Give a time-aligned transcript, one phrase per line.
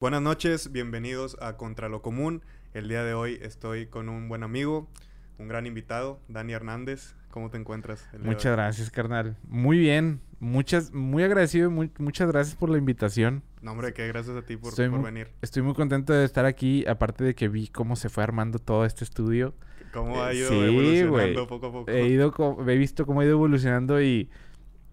[0.00, 2.40] Buenas noches, bienvenidos a Contra lo Común.
[2.72, 4.88] El día de hoy estoy con un buen amigo,
[5.36, 7.16] un gran invitado, Dani Hernández.
[7.30, 8.08] ¿Cómo te encuentras?
[8.18, 9.36] Muchas gracias, carnal.
[9.46, 13.42] Muy bien, muchas, muy agradecido, muchas gracias por la invitación.
[13.60, 15.28] No, hombre, qué gracias a ti por, venir.
[15.42, 18.86] Estoy muy contento de estar aquí, aparte de que vi cómo se fue armando todo
[18.86, 19.52] este estudio.
[19.92, 21.90] Cómo ha ido evolucionando poco a poco.
[21.90, 22.32] He, ido,
[22.66, 24.30] he visto cómo ha ido evolucionando y,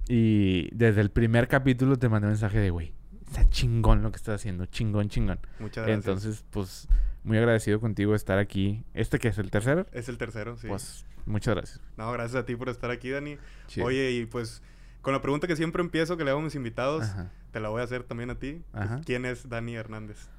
[0.10, 2.97] y desde el primer capítulo te mandé un mensaje de, güey,
[3.28, 5.40] está chingón lo que estás haciendo, chingón, chingón.
[5.60, 6.06] Muchas gracias.
[6.06, 6.88] Entonces, pues,
[7.24, 8.84] muy agradecido contigo de estar aquí.
[8.94, 9.86] ¿Este que es el tercero?
[9.92, 10.68] Es el tercero, sí.
[10.68, 11.82] Pues, muchas gracias.
[11.98, 13.38] No, gracias a ti por estar aquí, Dani.
[13.84, 14.62] Oye, y pues,
[15.02, 17.06] con la pregunta que siempre empiezo, que le hago a mis invitados,
[17.52, 18.62] te la voy a hacer también a ti.
[19.06, 20.30] ¿Quién es Dani Hernández?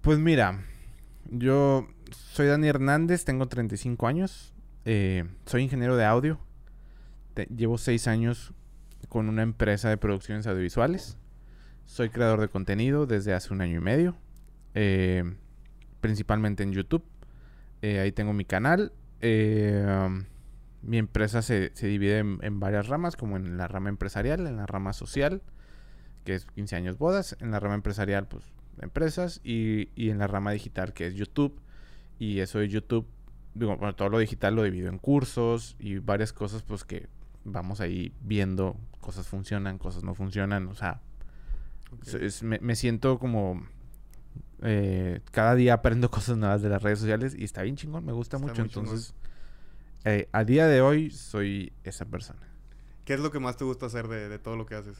[0.00, 0.64] Pues mira,
[1.30, 4.54] yo soy Dani Hernández, tengo 35 años,
[4.84, 6.38] eh, soy ingeniero de audio,
[7.54, 8.52] llevo 6 años
[9.08, 11.18] con una empresa de producciones audiovisuales.
[11.88, 14.14] Soy creador de contenido desde hace un año y medio,
[14.74, 15.24] eh,
[16.02, 17.02] principalmente en YouTube.
[17.80, 18.92] Eh, ahí tengo mi canal.
[19.22, 20.06] Eh,
[20.82, 24.92] mi empresa se, divide en, varias ramas, como en la rama empresarial, en la rama
[24.92, 25.40] social,
[26.24, 28.44] que es 15 años bodas, en la rama empresarial, pues
[28.82, 31.58] empresas, y, y en la rama digital, que es YouTube.
[32.18, 33.06] Y eso de YouTube,
[33.54, 37.08] digo, bueno, todo lo digital lo divido en cursos y varias cosas, pues que
[37.44, 41.00] vamos ahí viendo, cosas funcionan, cosas no funcionan, o sea,
[42.42, 43.66] me, siento como...
[44.62, 48.12] Eh, cada día aprendo cosas nuevas de las redes sociales y está bien chingón, me
[48.12, 48.62] gusta mucho.
[48.62, 49.14] Entonces,
[50.04, 52.40] eh, a día de hoy soy esa persona.
[53.04, 54.98] ¿Qué es lo que más te gusta hacer de, todo lo que haces?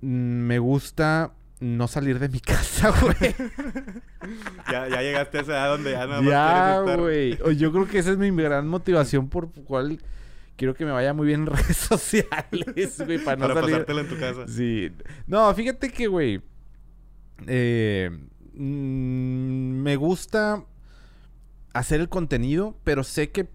[0.00, 3.34] Mm, me gusta no salir de mi casa, güey.
[4.70, 7.38] ya, ya, llegaste a esa edad donde ya nada más Ya, güey.
[7.56, 10.00] Yo creo que esa es mi gran motivación por cual
[10.62, 13.84] quiero que me vaya muy bien en redes sociales, güey, para no salir.
[13.84, 14.46] en tu casa.
[14.46, 14.92] Sí.
[15.26, 16.40] No, fíjate que, güey,
[17.48, 18.08] eh,
[18.54, 20.64] mm, me gusta
[21.72, 23.48] hacer el contenido, pero sé que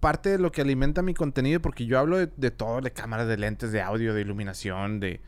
[0.00, 3.38] parte de lo que alimenta mi contenido, porque yo hablo de, todo, de cámaras, de
[3.38, 5.22] lentes, de audio, de iluminación, de,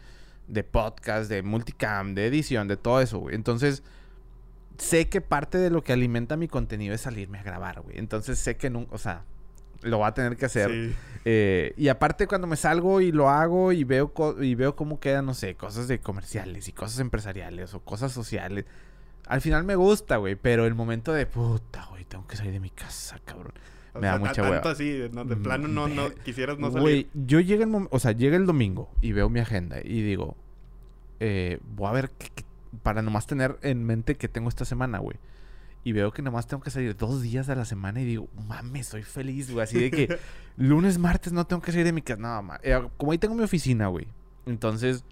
[0.48, 3.36] de podcast, de multicam, de edición, de todo eso, güey.
[3.36, 3.82] Entonces,
[4.76, 7.96] sé que parte de lo que alimenta mi contenido es salirme a grabar, güey.
[7.96, 9.24] Entonces, sé que no, o sea,
[9.82, 10.94] lo va a tener que hacer.
[11.24, 15.26] Eh, y aparte cuando me salgo y lo hago y veo, y veo cómo quedan,
[15.26, 18.64] no sé, cosas de comerciales y cosas empresariales o cosas sociales.
[19.26, 22.60] Al final me gusta, güey, pero el momento de puta, güey, tengo que salir de
[22.60, 23.52] mi casa, cabrón.
[23.94, 26.82] me da mucha tanto así, de mm, plano no, no quisieras no salir.
[26.82, 30.36] Güey, yo llego el o sea, llega el domingo y veo mi agenda y digo,
[31.20, 32.10] eh, voy a ver
[32.82, 35.18] para nomás tener en mente que tengo esta semana, güey
[35.82, 38.88] y veo que nomás tengo que salir dos días de la semana y digo, mames,
[38.88, 39.64] soy feliz, güey.
[39.64, 40.18] Así de que
[40.56, 42.20] lunes, martes no tengo que salir de mi casa.
[42.20, 44.06] No, eh, como ahí tengo mi oficina, güey.
[44.46, 45.04] Entonces,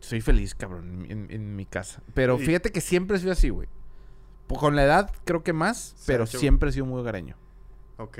[0.00, 2.02] soy feliz, cabrón, en, mi casa.
[2.14, 3.68] Pero fíjate que siempre he sido así, güey.
[4.46, 7.36] Con la edad, creo que más, pero siempre he sido muy hogareño.
[7.96, 8.18] Ok.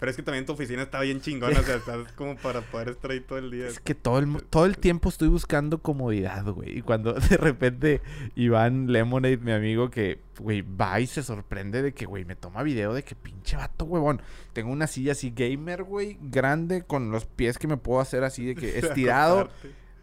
[0.00, 2.88] Pero es que también tu oficina está bien chingona, o sea, estás como para poder
[2.88, 3.66] estar ahí todo el día.
[3.66, 6.78] Es que todo el, todo el tiempo estoy buscando comodidad, güey.
[6.78, 8.00] Y cuando de repente
[8.34, 12.62] Iván Lemonade, mi amigo, que, güey, va y se sorprende de que, güey, me toma
[12.62, 14.22] video de que pinche vato, huevón.
[14.54, 18.46] Tengo una silla así gamer, güey, grande, con los pies que me puedo hacer así
[18.46, 19.50] de que estirado.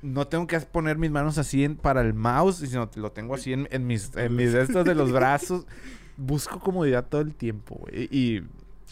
[0.04, 3.88] no tengo que poner mis manos así para el mouse, sino lo tengo así en,
[3.88, 5.66] mis, en mis estos de los brazos.
[6.18, 8.08] Busco comodidad todo el tiempo, güey.
[8.12, 8.44] Y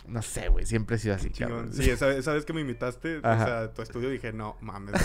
[0.08, 1.74] no sé, güey, siempre he sido así, cabrón.
[1.74, 4.96] Sí, esa, vez que me invitaste, o sea, tu estudio, dije, no, mames,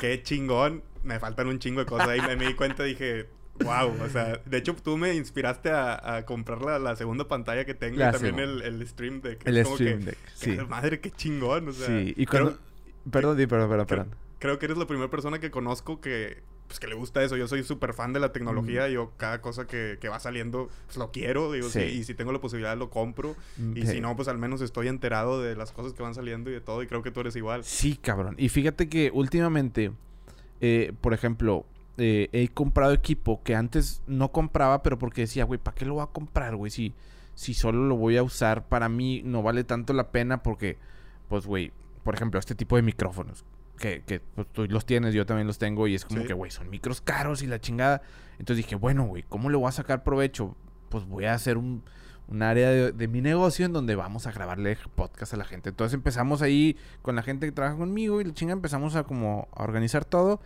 [0.00, 0.82] qué chingón.
[1.02, 2.08] Me faltan un chingo de cosas.
[2.08, 3.28] Ahí me, di cuenta, dije,
[3.64, 3.92] wow.
[4.02, 8.12] O sea, de hecho, tú me inspiraste a, comprar la, segunda pantalla que tengo y
[8.12, 9.46] también el, Stream Deck.
[9.46, 10.56] El Stream Deck, sí.
[10.68, 11.88] Madre, qué chingón, o sea.
[11.88, 12.58] Sí, y cuando...
[13.10, 14.14] perdón, perdón, perdón, perdón.
[14.38, 17.36] Creo que eres la primera persona que conozco que pues que le gusta eso.
[17.36, 18.88] Yo soy súper fan de la tecnología.
[18.88, 21.52] Yo cada cosa que, va saliendo, pues lo quiero.
[21.52, 23.36] Digo, y si tengo la posibilidad lo compro.
[23.74, 26.54] Y si no, pues al menos estoy enterado de las cosas que van saliendo y
[26.54, 26.82] de todo.
[26.82, 27.64] Y creo que tú eres igual.
[27.64, 28.34] Sí, cabrón.
[28.38, 29.92] Y fíjate que últimamente,
[30.60, 31.66] eh, por ejemplo,
[31.98, 35.94] eh, he comprado equipo que antes no compraba, pero porque decía, güey, ¿para qué lo
[35.94, 36.70] voy a comprar, güey?
[36.70, 36.94] Si,
[37.34, 40.78] si solo lo voy a usar para mí, no vale tanto la pena porque,
[41.28, 41.72] pues, güey,
[42.02, 43.44] por ejemplo, este tipo de micrófonos
[43.78, 46.70] que, pues, tú los tienes, yo también los tengo, y es como que, güey, son
[46.70, 48.02] micros caros y la chingada.
[48.38, 50.56] Entonces dije, bueno, güey, ¿cómo le voy a sacar provecho?
[50.88, 51.82] Pues voy a hacer un,
[52.40, 55.70] área de, mi negocio en donde vamos a grabarle podcast a la gente.
[55.70, 59.48] Entonces empezamos ahí con la gente que trabaja conmigo y la chinga empezamos a como
[59.52, 60.40] a organizar todo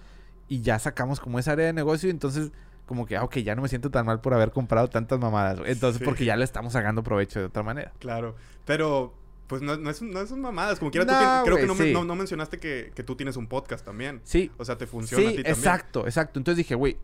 [0.49, 2.11] y ya sacamos como esa área de negocio.
[2.11, 2.51] Entonces
[2.87, 5.61] como que, ah, ok, ya no me siento tan mal por haber comprado tantas mamadas.
[5.67, 7.93] Entonces, porque ya le estamos sacando provecho de otra manera.
[7.99, 9.13] Claro, pero
[9.47, 10.79] Pues no, no, es, no es mamadas.
[10.79, 13.85] Como quiera, tú creo que no, no, no, mencionaste que, que, tú tienes un podcast
[13.85, 14.21] también.
[14.25, 14.51] Sí.
[14.57, 15.57] O sea, te funciona sí, a ti también.
[15.57, 16.41] exacto, exacto.
[16.41, 16.97] Entonces dije, güey,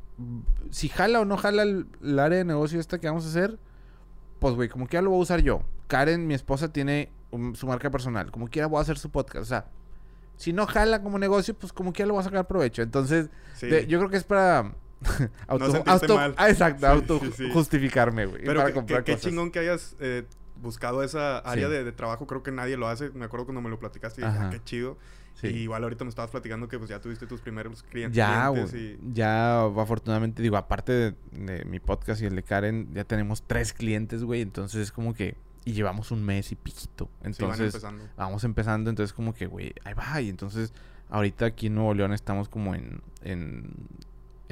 [0.71, 1.87] si jala o no jala el,
[2.19, 3.59] área de negocio esta que vamos a hacer,
[4.41, 5.63] pues, güey, como quiera lo voy a usar yo.
[5.87, 7.13] Karen, mi esposa, tiene
[7.55, 8.33] su marca personal.
[8.33, 9.43] Como quiera voy a hacer su podcast.
[9.43, 9.67] O sea,
[10.37, 12.83] si no jala como negocio, pues como quiera lo voy a sacar provecho.
[12.83, 13.31] Entonces,
[13.61, 14.75] yo creo que es para...
[15.47, 16.35] auto, auto mal.
[16.37, 17.21] Ah, exacto, auto
[17.53, 18.43] justificarme, güey.
[18.45, 20.25] Pero para que, qué chingón que hayas eh,
[20.63, 23.11] buscado esa área de, trabajo, creo que nadie lo hace.
[23.11, 24.97] Me acuerdo cuando me lo platicaste y dije, ah, qué chido.
[25.43, 28.17] Y igual ahorita me estabas platicando que pues ya tuviste tus primeros clientes.
[28.17, 28.99] Ya, güey.
[29.13, 34.23] Ya, afortunadamente, digo, aparte de, mi podcast y el de Karen, ya tenemos tres clientes,
[34.23, 34.41] güey.
[34.41, 35.37] Entonces es como que...
[35.65, 37.09] Y llevamos un mes y piquito.
[37.23, 38.05] Entonces, empezando.
[38.17, 38.91] vamos empezando.
[38.91, 40.21] Entonces como que, güey, ahí va.
[40.21, 40.73] Y entonces,
[41.09, 43.73] ahorita aquí en Nuevo León estamos como en, en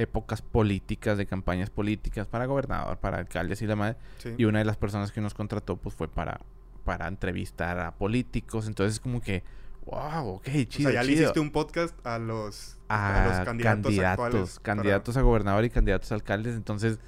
[0.01, 3.97] épocas políticas, de campañas políticas para gobernador, para alcaldes y la madre.
[4.37, 6.41] Y una de las personas que nos contrató pues fue para,
[6.85, 8.67] para entrevistar a políticos.
[8.67, 9.43] Entonces es como que,
[9.87, 10.89] wow, ok, chido.
[10.89, 15.23] O sea, ya le hiciste un podcast a los, a, los candidatos, candidatos, candidatos a
[15.23, 16.57] gobernador y candidatos a alcaldes.
[16.57, 16.99] Entonces...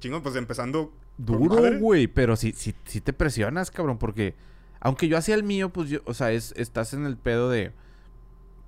[0.00, 0.92] Chingo, pues empezando...
[1.16, 4.34] Duro, güey, pero si sí, sí te presionas, cabrón, porque...
[4.80, 7.72] Aunque yo hacía el mío, pues yo, o sea, es, estás en el pedo de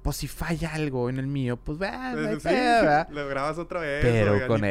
[0.03, 2.31] pues si falla algo en el mío, pues va, no
[3.11, 4.03] Lo grabas otra vez.
[4.03, 4.63] Pero con,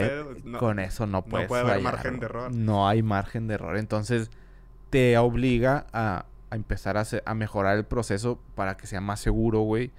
[0.58, 2.52] con eso no puedes No puede haber margen de error.
[2.52, 3.78] No hay margen de error.
[3.78, 4.32] Entonces,
[4.90, 9.62] te obliga a, a empezar a, a, mejorar el proceso para que sea más seguro,
[9.62, 9.92] güey.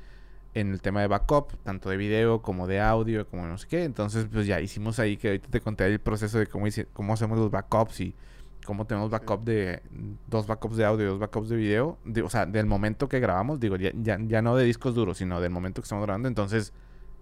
[0.53, 3.85] En el tema de backup, tanto de video como de audio, como no sé qué.
[3.85, 7.39] Entonces, pues ya hicimos ahí que ahorita te conté el proceso de cómo, cómo hacemos
[7.39, 8.17] los backups y
[8.65, 9.83] como tenemos backup de
[10.27, 13.61] dos backups de audio y dos backups de video, o sea, del momento que grabamos,
[13.61, 16.73] digo, ya, ya, no de discos duros, sino del momento que estamos grabando, entonces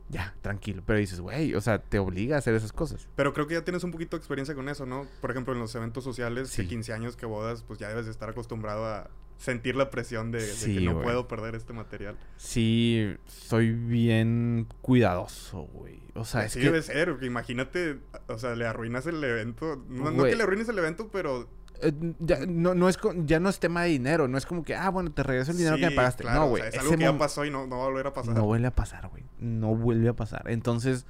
[0.09, 0.83] ya, tranquilo.
[0.87, 3.09] Pero dices, güey, o sea, te obliga a hacer esas cosas.
[3.15, 5.07] Pero creo que ya tienes un poquito de experiencia con eso, ¿no?
[5.21, 8.11] Por ejemplo, en los eventos sociales, de 15 años que bodas, pues ya debes de
[8.11, 12.17] estar acostumbrado a sentir la presión de, que no puedo perder este material.
[12.37, 16.03] Sí, soy bien cuidadoso, güey.
[16.15, 16.61] O sea, es que...
[16.61, 19.83] debe ser, imagínate, o sea, le arruinas el evento.
[19.89, 21.49] No, que le arruines el evento, pero...
[21.81, 24.75] Eh, ya, no, no es, ya no es tema de dinero, no es como que,
[24.75, 26.25] ah, bueno, te regreso el dinero que me pagaste.
[26.25, 26.65] no, güey.
[26.67, 28.35] es algo que ya pasó y no, no va a volver a pasar.
[28.35, 29.25] No vuelve a pasar, güey.
[29.39, 30.51] No vuelve a pasar.
[30.51, 31.07] Entonces,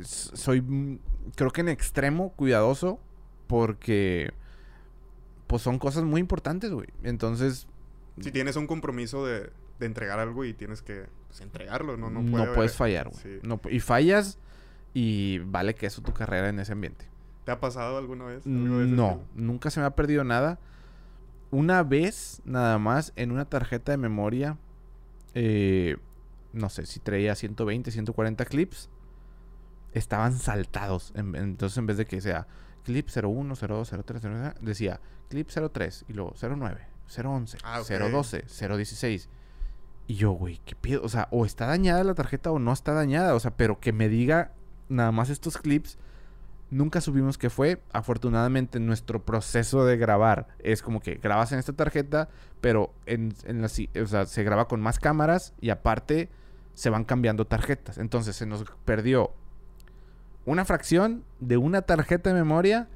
[0.00, 0.98] soy,
[1.36, 2.98] creo que en extremo cuidadoso
[3.46, 4.32] porque
[5.50, 6.86] pues son cosas muy importantes, güey.
[7.02, 7.66] Entonces...
[8.20, 9.50] Si tienes un compromiso de,
[9.80, 12.08] de entregar algo y tienes que pues, entregarlo, ¿no?
[12.08, 13.40] No, no puedes fallar, güey.
[13.42, 14.38] No, y fallas
[14.94, 17.08] y vale que eso tu carrera en ese ambiente.
[17.44, 18.46] ¿Te ha pasado alguna vez?
[18.46, 20.60] no, nunca se me ha perdido nada.
[21.50, 24.56] Una vez, nada más, en una tarjeta de memoria,
[25.34, 25.96] eh,
[26.52, 28.88] no sé, si traía 120, 140 clips,
[29.94, 31.12] estaban saltados.
[31.16, 32.46] entonces, en vez de que sea
[32.84, 37.58] clip 01, 02, 03, 03, decía clip 03 y luego 09, 011,
[38.10, 38.44] 012,
[38.76, 39.28] 016.
[40.08, 41.02] Y yo, güey, ¿qué pido?
[41.04, 43.34] O sea, o está dañada la tarjeta o no está dañada.
[43.34, 44.52] O sea, pero que me diga
[44.88, 45.98] nada más estos clips.
[46.70, 47.80] Nunca subimos qué fue.
[47.92, 52.28] Afortunadamente, nuestro proceso de grabar es como que grabas en esta tarjeta,
[52.60, 56.28] pero en, en la, o sea, se graba con más cámaras y aparte
[56.74, 57.98] se van cambiando tarjetas.
[57.98, 59.32] Entonces se nos perdió
[60.44, 62.88] una fracción de una tarjeta de memoria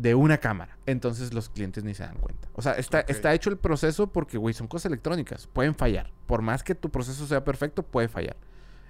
[0.00, 0.78] de una cámara.
[0.86, 2.48] Entonces los clientes ni se dan cuenta.
[2.54, 5.46] O sea, está, está hecho el proceso porque, güey, son cosas electrónicas.
[5.46, 6.10] Pueden fallar.
[6.26, 8.36] Por más que tu proceso sea perfecto, puede fallar.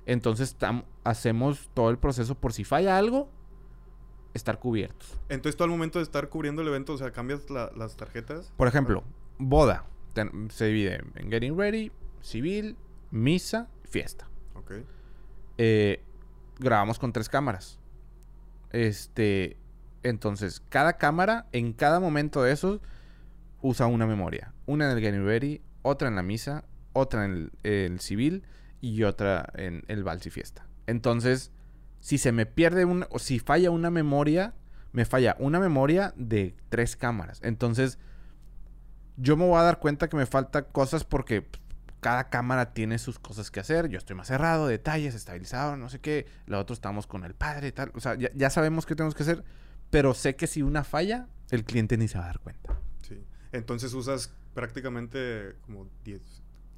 [0.06, 0.56] Entonces
[1.02, 3.28] hacemos todo el proceso por si falla algo,
[4.34, 5.18] estar cubiertos.
[5.28, 8.52] Entonces tú al momento de estar cubriendo el evento, o sea, cambias las tarjetas.
[8.56, 9.02] Por ejemplo,
[9.38, 9.87] boda.
[10.50, 12.76] se divide en getting ready, civil,
[13.11, 14.28] misa, fiesta.
[14.54, 14.73] Ok.
[15.58, 16.02] Eh,
[16.61, 17.80] grabamos con tres cámaras.
[18.70, 19.56] Este,
[20.02, 22.80] entonces, cada cámara, en cada momento de esos,
[23.61, 24.52] usa una memoria.
[24.66, 28.45] Una en el Getting otra en la misa, otra en el, civil
[28.80, 30.66] y otra en el vals y fiesta.
[30.87, 31.52] Entonces,
[32.00, 34.54] si se me pierde una, o si falla una memoria,
[34.92, 37.40] me falla una memoria de tres cámaras.
[37.42, 37.99] Entonces,
[39.16, 41.47] yo me voy a dar cuenta que me faltan cosas porque
[42.00, 43.88] cada cámara tiene sus cosas que hacer.
[43.88, 46.26] Yo estoy más cerrado, detalles, estabilizado, no sé qué.
[46.47, 47.92] Lo otro estamos con el padre y tal.
[47.95, 49.45] O sea, ya, sabemos qué tenemos que hacer.
[49.90, 52.78] Pero sé que si una falla, el cliente ni se va a dar cuenta.
[53.02, 53.23] Sí.
[53.52, 56.20] Entonces usas prácticamente como 10,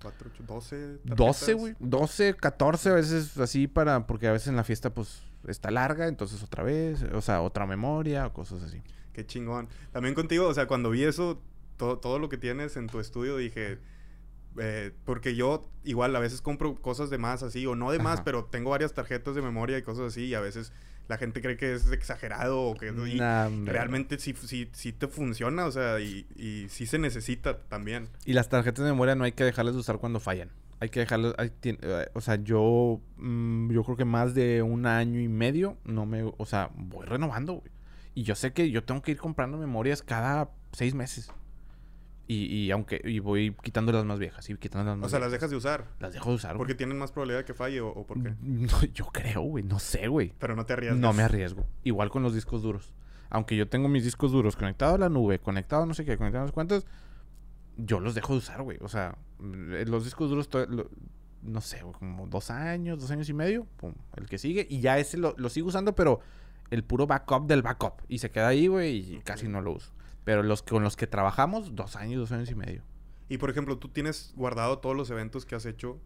[0.02, 0.98] 4, 8, 12.
[1.04, 1.74] 12, güey.
[1.78, 4.06] 12, 14 a veces así para.
[4.06, 6.08] Porque a veces en la fiesta, pues está larga.
[6.08, 7.02] Entonces otra vez.
[7.12, 8.82] O sea, otra memoria o cosas así.
[9.12, 9.68] Qué chingón.
[9.92, 11.42] También contigo, o sea, cuando vi eso,
[11.76, 13.78] todo, todo lo que tienes en tu estudio, dije
[14.58, 18.20] eh, porque yo igual a veces compro cosas de más así, o no de más,
[18.20, 20.72] pero tengo varias tarjetas de memoria y cosas así, y a veces
[21.12, 22.90] la gente cree que es exagerado o que
[23.66, 28.08] realmente sí, sí, sí, te funciona, o sea, y, y sí se necesita también.
[28.24, 30.48] Y las tarjetas de memoria no hay que dejarlas de usar cuando fallan.
[30.80, 35.20] Hay que dejarlas, eh, o sea, yo, mm, yo creo que más de un año
[35.20, 37.70] y medio no me, o sea, voy renovando, güey.
[38.14, 41.30] Y yo sé que yo tengo que ir comprando memorias cada seis meses.
[42.28, 45.18] Y, y, aunque y voy quitando las más viejas y quitando las más O sea,
[45.18, 45.88] las dejas de usar.
[45.98, 46.56] Las dejo de usar.
[46.56, 48.30] Porque tienen más probabilidad de que falle o, o por qué.
[48.30, 50.32] Mm, no, yo creo, güey, no sé, güey.
[50.38, 50.98] Pero no te arriesgas.
[50.98, 51.66] No me arriesgo.
[51.82, 52.94] Igual con los discos duros.
[53.28, 56.50] Aunque yo tengo mis discos duros conectados a la nube, conectados no sé qué, conectados
[56.50, 56.86] a cuántos,
[57.76, 58.78] yo los dejo de usar, güey.
[58.82, 60.48] O sea, mm, los discos duros
[61.42, 64.98] no sé, como dos años, dos años y medio, pum, el que sigue y ya
[64.98, 66.20] ese lo, lo sigo usando, pero
[66.70, 69.92] el puro backup del backup y se queda ahí, güey, y casi no lo uso.
[70.24, 72.82] Pero los con los que trabajamos, dos años, dos años y medio.
[73.28, 75.98] Y por ejemplo, tú tienes guardado todos los eventos que has hecho.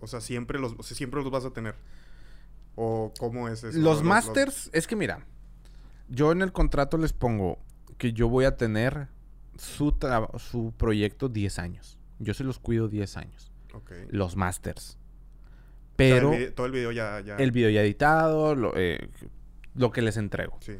[0.00, 1.74] O sea, siempre los, siempre los vas a tener.
[2.74, 3.78] ¿O cómo es eso?
[3.78, 5.26] Los, masters, es que mira,
[6.08, 7.58] yo en el contrato les pongo
[7.98, 9.08] que yo voy a tener
[9.56, 9.94] su,
[10.38, 11.98] su proyecto 10 años.
[12.18, 13.52] Yo se los cuido 10 años.
[14.08, 14.98] Los masters.
[15.96, 16.32] Pero.
[16.54, 19.08] todo el video ya, El video ya editado, lo, eh,
[19.74, 20.58] lo que les entrego.
[20.60, 20.78] Sí.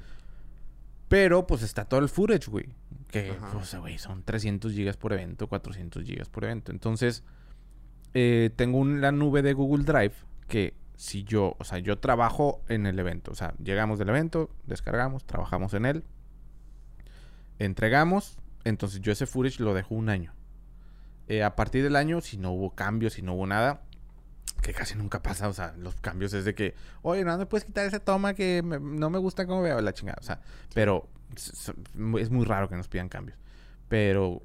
[1.11, 2.67] Pero pues está todo el footage, güey.
[3.09, 6.71] Que, pues, güey, son 300 gigas por evento, 400 gigas por evento.
[6.71, 7.25] Entonces,
[8.15, 10.15] eh, tengo una nube de Google Drive
[10.47, 13.33] que si yo, o sea, yo trabajo en el evento.
[13.33, 16.05] O sea, llegamos del evento, descargamos, trabajamos en él,
[17.59, 18.39] entregamos.
[18.63, 20.33] Entonces yo ese footage lo dejo un año.
[21.27, 23.83] Eh, a partir del año, si no hubo cambios, si no hubo nada,
[24.61, 27.65] que casi nunca pasa, o sea, los cambios es de que, oye, no me puedes
[27.65, 30.41] quitar esa toma que no me gusta cómo veo la chingada, o sea,
[30.75, 31.09] pero
[32.19, 33.39] es muy raro que nos pidan cambios.
[33.89, 34.43] Pero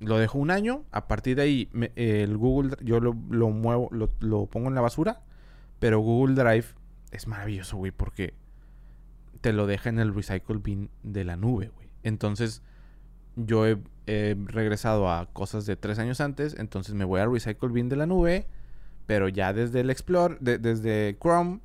[0.00, 4.68] lo dejo un año, a partir de ahí el Google, yo lo, muevo, lo, pongo
[4.68, 5.22] en la basura,
[5.78, 6.66] pero Google Drive
[7.10, 8.34] es maravilloso, güey, porque
[9.40, 11.88] te lo deja en el recycle bin de la nube, güey.
[12.02, 12.62] Entonces,
[13.36, 17.68] yo he, he regresado a cosas de tres años antes, entonces me voy al recycle
[17.68, 18.46] bin de la nube
[19.06, 21.60] pero ya desde el Explore, desde Chrome,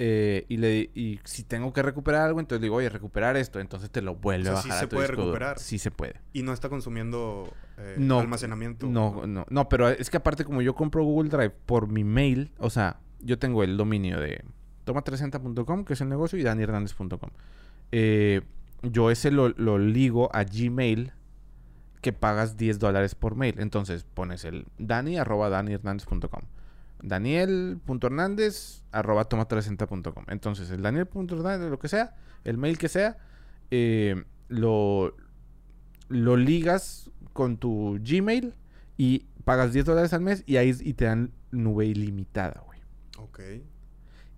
[0.00, 3.90] eh, y, le, y si tengo que recuperar algo, entonces digo, oye, recuperar esto, entonces
[3.90, 4.72] te lo vuelve a bajar.
[4.72, 5.58] Sí se puede recuperar.
[5.58, 6.20] Sí se puede.
[6.32, 8.86] Y no está consumiendo eh, almacenamiento.
[8.86, 12.52] No, no, no, pero es que aparte como yo compro Google Drive por mi mail,
[12.58, 14.44] o sea, yo tengo el dominio de
[14.86, 17.30] toma360.com, que es el negocio, y danihernandez.com.
[17.90, 18.42] Eh,
[18.82, 21.12] yo ese lo, lo ligo a Gmail
[22.02, 23.56] que pagas 10 dólares por mail.
[23.58, 26.42] Entonces pones el dani arroba danihernandez.com
[27.02, 30.24] daniel.hernández arroba toma360.com.
[30.28, 32.14] Entonces, el daniel.hernández, lo que sea,
[32.44, 33.18] el mail que sea,
[33.70, 35.14] eh, lo,
[36.08, 38.54] lo ligas con tu Gmail
[38.96, 42.80] y pagas 10 dólares al mes y ahí y te dan nube ilimitada, güey.
[43.18, 43.40] Ok.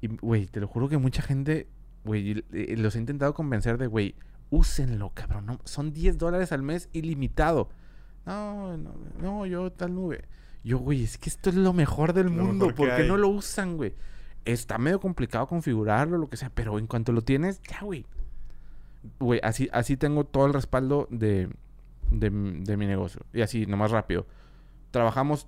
[0.00, 1.68] Y, güey, te lo juro que mucha gente,
[2.04, 4.14] güey, eh, los he intentado convencer de, güey,
[4.50, 5.46] úsenlo, cabrón.
[5.46, 7.70] No, son 10 dólares al mes ilimitado.
[8.26, 10.24] No, no, no, yo tal nube.
[10.62, 12.74] Yo, güey, es que esto es lo mejor del mundo.
[12.74, 13.94] ¿Por qué no lo usan, güey?
[14.44, 18.04] Está medio complicado configurarlo, lo que sea, pero en cuanto lo tienes, ya, güey.
[19.18, 21.48] Güey, así, así tengo todo el respaldo de,
[22.10, 23.22] de, mi negocio.
[23.32, 24.26] Y así, nomás rápido.
[24.90, 25.46] Trabajamos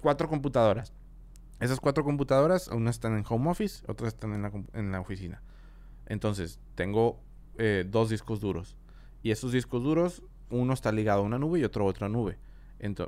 [0.00, 0.92] cuatro computadoras.
[1.60, 5.40] Esas cuatro computadoras, unas están en home office, otras están en la, en la oficina.
[6.06, 7.20] Entonces, tengo
[7.58, 8.76] eh, dos discos duros.
[9.22, 12.38] Y esos discos duros, uno está ligado a una nube y otro a otra nube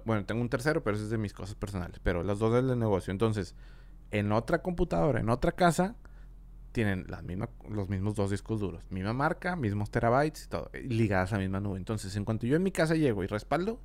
[0.05, 2.01] bueno, tengo un tercero, pero ese es de mis cosas personales.
[2.03, 3.11] Pero las dos del negocio.
[3.11, 3.55] Entonces,
[4.11, 5.97] en otra computadora, en otra casa,
[6.73, 8.83] tienen la misma, los mismos dos discos duros.
[8.91, 10.71] Misma marca, mismos terabytes todo.
[10.73, 11.79] Ligadas a la misma nube.
[11.79, 13.81] Entonces, en cuanto yo en mi casa llego y respaldo,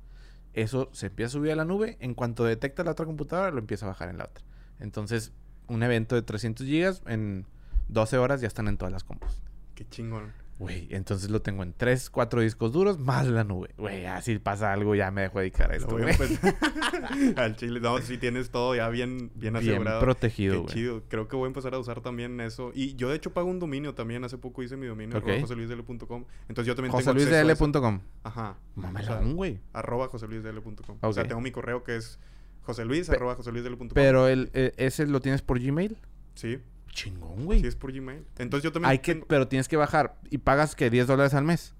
[0.52, 1.96] eso se empieza a subir a la nube.
[2.00, 4.44] En cuanto detecta la otra computadora, lo empieza a bajar en la otra.
[4.78, 5.32] Entonces,
[5.68, 7.46] un evento de 300 gigas en
[7.88, 9.40] 12 horas ya están en todas las compus.
[9.74, 10.32] Qué chingón.
[10.60, 13.70] Güey, entonces lo tengo en 3, 4 discos duros más la nube.
[13.78, 16.14] Güey, así pasa algo, ya me dejo dedicar a esto, güey.
[17.36, 19.96] al chile, no, si tienes todo ya bien, bien asegurado.
[19.96, 21.02] Bien protegido, Qué chido.
[21.08, 22.72] Creo que voy a empezar a usar también eso.
[22.74, 24.22] Y yo, de hecho, pago un dominio también.
[24.22, 25.40] Hace poco hice mi dominio, okay.
[25.40, 26.26] joseluisdl.com.
[26.50, 28.00] Entonces yo también tengo joseluisdl.com.
[28.22, 28.58] Ajá.
[28.74, 29.60] Mamelón, güey.
[29.72, 30.98] arroba joseluisdl.com.
[31.00, 32.18] O sea, tengo mi correo que es
[32.64, 33.88] joseluis, arroba joseluisdl.com.
[33.94, 35.96] Pero el, eh, ese lo tienes por Gmail.
[36.34, 36.58] Sí.
[36.92, 37.60] Chingón, güey.
[37.60, 38.26] Sí, es por Gmail.
[38.38, 38.90] Entonces yo también.
[38.90, 40.18] Hay que, pero tienes que bajar.
[40.30, 41.74] ¿Y pagas que 10 dólares al mes?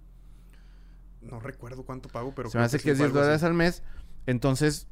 [1.20, 2.50] No recuerdo cuánto pago, pero.
[2.50, 3.82] Se me hace que, es 10 dólares al mes.
[4.26, 4.88] Entonces,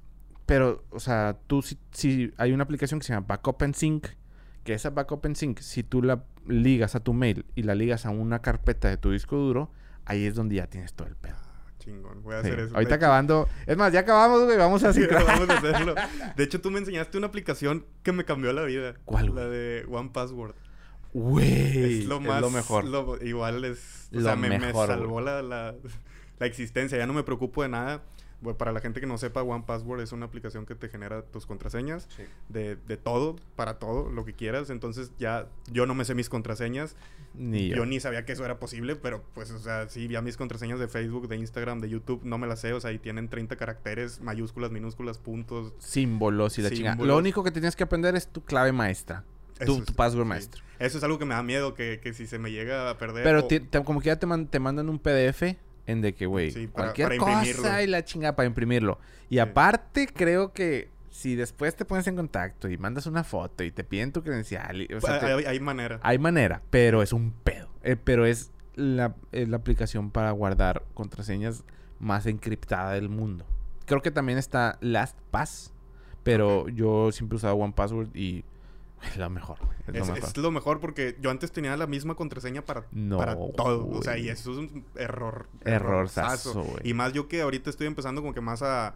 [0.47, 4.09] pero, o sea, tú si, hay una aplicación que se llama Backup and Sync.
[4.65, 8.05] Que esa Backup and Sync, si tú la ligas a tu mail y la ligas
[8.07, 9.71] a una carpeta de tu disco duro,
[10.05, 11.48] ahí es donde ya tienes todo el pedo.
[12.23, 12.75] Voy a hacer eso.
[12.75, 13.49] Ahorita acabando.
[13.66, 14.57] Es más, ya acabamos, güey.
[14.57, 15.95] Vamos a, vamos a hacerlo.
[16.37, 18.95] De hecho, tú me enseñaste una aplicación que me cambió la vida.
[19.04, 19.35] ¿Cuál?
[19.35, 20.54] La de One Password.
[21.12, 22.00] Güey.
[22.00, 22.40] Es lo más...
[22.40, 22.85] lo mejor.
[23.23, 24.09] igual es...
[24.14, 25.75] O sea, me, me salvó la, la,
[26.38, 26.99] la existencia.
[26.99, 28.02] Ya no me preocupo de nada
[28.57, 31.45] para la gente que no sepa, One Password es una aplicación que te genera tus
[31.45, 32.09] contraseñas
[32.49, 34.71] de, de, todo, para todo, lo que quieras.
[34.71, 36.95] Entonces ya yo no me sé mis contraseñas.
[37.35, 37.85] Ni yo.
[37.85, 40.88] ni sabía que eso era posible, pero pues, o sea, sí, ya mis contraseñas de
[40.88, 42.73] Facebook, de Instagram, de YouTube, no me las sé.
[42.73, 45.73] O sea, ahí tienen 30 caracteres, mayúsculas, minúsculas, puntos.
[45.78, 47.04] Símbolos y la chingada.
[47.04, 49.25] Lo único que tienes que aprender es tu clave maestra.
[49.64, 50.62] Tu, password maestra.
[50.78, 53.25] Eso es algo que me da miedo, que, que si se me llega a perder.
[53.25, 55.57] Pero como que ya te, te mandan un PDF
[55.88, 58.99] en de que, güey, cualquier cosa y la chingada para imprimirlo.
[59.30, 63.73] Y aparte, creo que si después te pones en contacto y mandas una foto y
[63.73, 64.87] te piden tu credencial...
[64.95, 65.99] o sea, hay, manera.
[66.02, 67.71] Hay manera, pero es un pedo.
[67.83, 71.64] Eh, pero es la, la aplicación para guardar contraseñas
[71.99, 73.47] más encriptada del mundo.
[73.87, 75.73] Creo que también está LastPass,
[76.23, 78.45] pero yo siempre he usado OnePassword y
[79.02, 79.59] es lo mejor.
[79.87, 80.19] Es, lo mejor.
[80.19, 80.81] es, lo mejor.
[80.81, 82.85] porque yo antes tenía la misma contraseña para,
[83.17, 83.88] para todo.
[83.90, 85.49] O sea, y eso es un error.
[85.64, 86.09] Error.
[86.85, 88.95] Y más yo que ahorita estoy empezando como que más a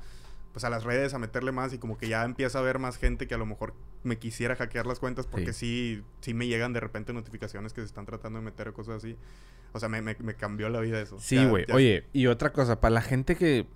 [0.52, 2.98] pues a las redes a meterle más y como que ya empieza a ver más
[2.98, 6.72] gente que a lo mejor me quisiera hackear las cuentas porque sí, sí, me llegan
[6.72, 9.16] de repente notificaciones que se están tratando de meter cosas así.
[9.72, 11.18] O sea, me, me, cambió la vida eso.
[11.18, 11.64] Sí, güey.
[11.72, 13.66] Oye, y otra cosa, para la gente que,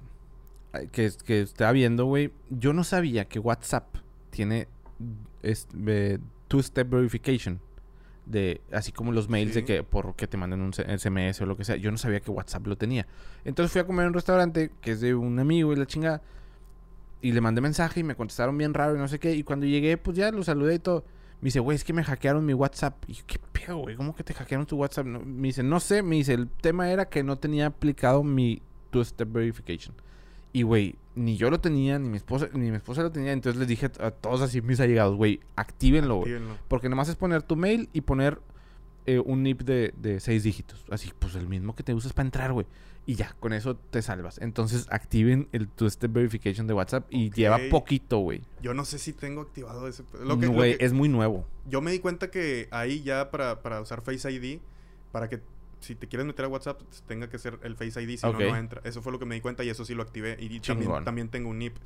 [0.93, 3.97] que, que está viendo, güey, yo no sabía que WhatsApp
[4.29, 4.69] tiene
[5.43, 5.69] es
[6.49, 7.61] two-step verification.
[8.25, 11.57] De, así como los mails de que por que te manden un SMS o lo
[11.57, 11.77] que sea.
[11.77, 13.07] Yo no sabía que WhatsApp lo tenía.
[13.45, 16.23] Entonces fui a comer en un restaurante que es de un amigo y la chingada.
[17.23, 19.35] Y le mandé mensaje y me contestaron bien raro y no sé qué.
[19.35, 21.05] Y cuando llegué, pues ya lo saludé y todo.
[21.41, 22.97] Me dice, güey, es que me hackearon mi WhatsApp.
[23.07, 23.95] Y yo, ¿qué pedo, güey?
[23.95, 25.07] ¿Cómo que te hackearon tu WhatsApp?
[25.07, 26.03] me dice, no sé.
[26.03, 28.61] Me dice, el tema era que no tenía aplicado mi
[28.91, 29.95] two-step verification.
[30.57, 33.33] Y, güey, ni yo lo tenía, ni mi esposa, ni mi esposa lo tenía.
[33.33, 36.33] Entonces les dije a todos así mis allegados, güey, actívenlo, güey.
[36.67, 38.41] Porque nomás es poner tu mail y poner
[39.05, 40.87] eh, un NIP de, de, seis dígitos.
[40.91, 42.65] Así, pues el mismo que te usas para entrar, güey.
[43.05, 44.39] Y ya, con eso te salvas.
[44.39, 48.41] Entonces activen el two-step verification de WhatsApp y lleva poquito, güey.
[48.63, 50.05] Yo no sé si tengo activado ese.
[50.25, 51.47] Lo que, güey, es muy nuevo.
[51.69, 54.61] Yo me di cuenta que ahí ya para, para usar Face ID,
[55.13, 55.43] para que
[55.81, 58.57] si te quieres meter a WhatsApp, tenga que ser el Face ID, si no, no
[58.57, 58.81] entra.
[58.85, 60.37] Eso fue lo que me di cuenta y eso sí lo activé.
[60.41, 61.77] Y también, también, tengo un NIP.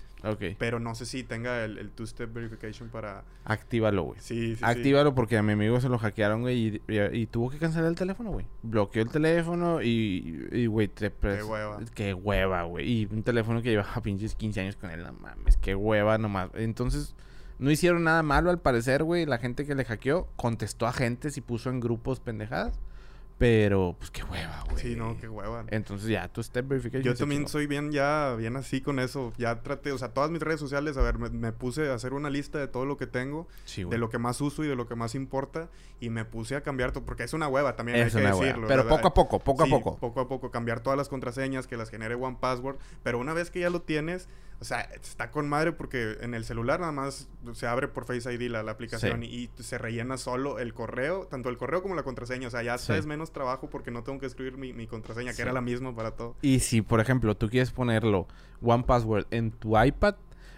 [0.58, 3.24] Pero no sé si tenga el, two-step verification para...
[3.44, 4.20] Actívalo, güey.
[4.20, 7.88] Sí, sí, Actívalo porque a mi amigo se lo hackearon, güey, y, tuvo que cancelar
[7.88, 8.46] el teléfono, güey.
[8.62, 11.12] Bloqueó el teléfono y, güey, te...
[11.12, 11.78] Qué hueva.
[11.94, 12.90] Qué hueva, güey.
[12.90, 16.50] Y un teléfono que llevaba pinches 15 años con él, no mames, qué hueva nomás.
[16.54, 17.14] Entonces...
[17.58, 19.26] No hicieron nada malo al parecer, güey.
[19.26, 22.80] La gente que le hackeó contestó a gente y puso en grupos pendejadas.
[23.40, 24.83] Pero, pues qué hueva, güey.
[24.83, 25.64] Sí, no, qué hueva.
[25.68, 27.03] Entonces ya, tu step verification.
[27.03, 29.33] Yo también soy bien, ya, bien así con eso.
[29.38, 32.29] Ya traté, o sea, todas mis redes sociales, a ver, me, puse a hacer una
[32.29, 34.94] lista de todo lo que tengo, de lo que más uso y de lo que
[34.94, 35.70] más importa.
[36.00, 38.68] Y me puse a cambiar todo, porque es una hueva también, hay que decirlo.
[38.68, 39.96] Pero poco a poco, poco a poco.
[39.96, 42.76] Poco a poco, cambiar todas las contraseñas, que las genere One Password.
[43.03, 44.29] Pero una vez que ya lo tienes,
[44.60, 48.30] o sea, está con madre porque en el celular nada más se abre por Face
[48.32, 52.48] ID la, aplicación y, se rellena solo el correo, tanto el correo como la contraseña.
[52.48, 55.54] O sea, ya es menos trabajo porque no tengo que escribir mi, contraseña, que era
[55.54, 56.36] la misma para todo.
[56.42, 58.28] Y si, por ejemplo, tú quieres ponerlo
[58.60, 60.16] One Password en tu iPad,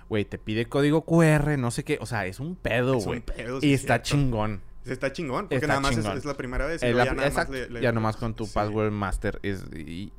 [0.08, 1.98] güey, te pide código QR, no sé qué.
[2.00, 3.22] O sea, es un pedo, güey.
[3.60, 4.62] y está chingón.
[4.84, 6.82] Está chingón, porque nada más es, la primera vez.
[6.82, 7.48] Y ya, nada más
[7.80, 9.38] ya nomás con tu password master.
[9.44, 9.62] Es,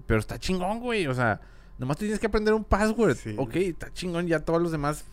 [0.08, 1.06] pero está chingón, güey.
[1.08, 1.42] O sea,
[1.78, 3.18] Nomás tienes que aprender un password.
[3.38, 4.28] Ok, está chingón.
[4.28, 5.06] Ya todos los demás,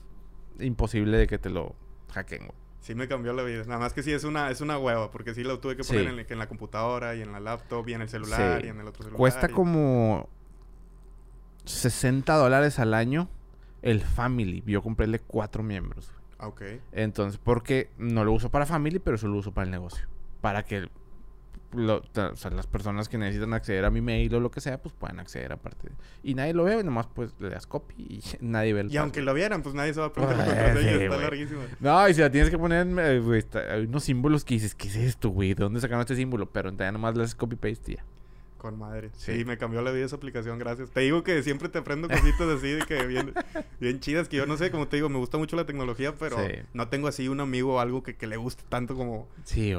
[0.59, 1.75] imposible de que te lo
[2.12, 2.59] hackeen, güey.
[2.81, 3.62] Sí me cambió la vida.
[3.64, 6.27] Nada más que sí es una, es una hueva, porque sí lo tuve que poner
[6.29, 9.03] en, la computadora y en la laptop y en el celular y en el otro
[9.03, 9.18] celular.
[9.18, 10.29] Cuesta como
[11.64, 13.29] 60 dólares al año
[13.83, 14.62] el Family.
[14.66, 16.12] Yo compré cuatro miembros.
[16.38, 16.62] Ah, ok.
[16.92, 20.07] Entonces, porque no lo uso para Family, pero solo lo uso para el negocio.
[20.40, 20.88] Para que
[21.73, 24.95] o sea, las personas que necesitan acceder a mi mail o lo que sea, pues
[24.95, 25.91] pueden acceder aparte.
[26.23, 29.23] Y nadie lo ve, nomás pues le das copy y nadie ve el Y aunque
[29.23, 31.61] lo vieran, pues nadie se va a preguntar la contraseña, está larguísimo.
[31.79, 34.97] No, y si la tienes que poner, eh, hay unos símbolos que dices, ¿qué es
[34.97, 35.55] esto, güey?
[35.55, 36.47] ¿De dónde sacaron este símbolo?
[36.51, 38.05] Pero entonces nomás le haces copy paste ya.
[38.61, 39.11] Con madre.
[39.16, 39.44] Sí.
[39.46, 40.90] me cambió la vida esa aplicación, gracias.
[40.90, 43.33] Te digo que siempre te aprendo cositas así de que bien,
[43.81, 46.37] bien chidas, que yo no sé, como te digo, me gusta mucho la tecnología, pero
[46.75, 49.29] no tengo así un amigo o algo que, que le guste tanto como,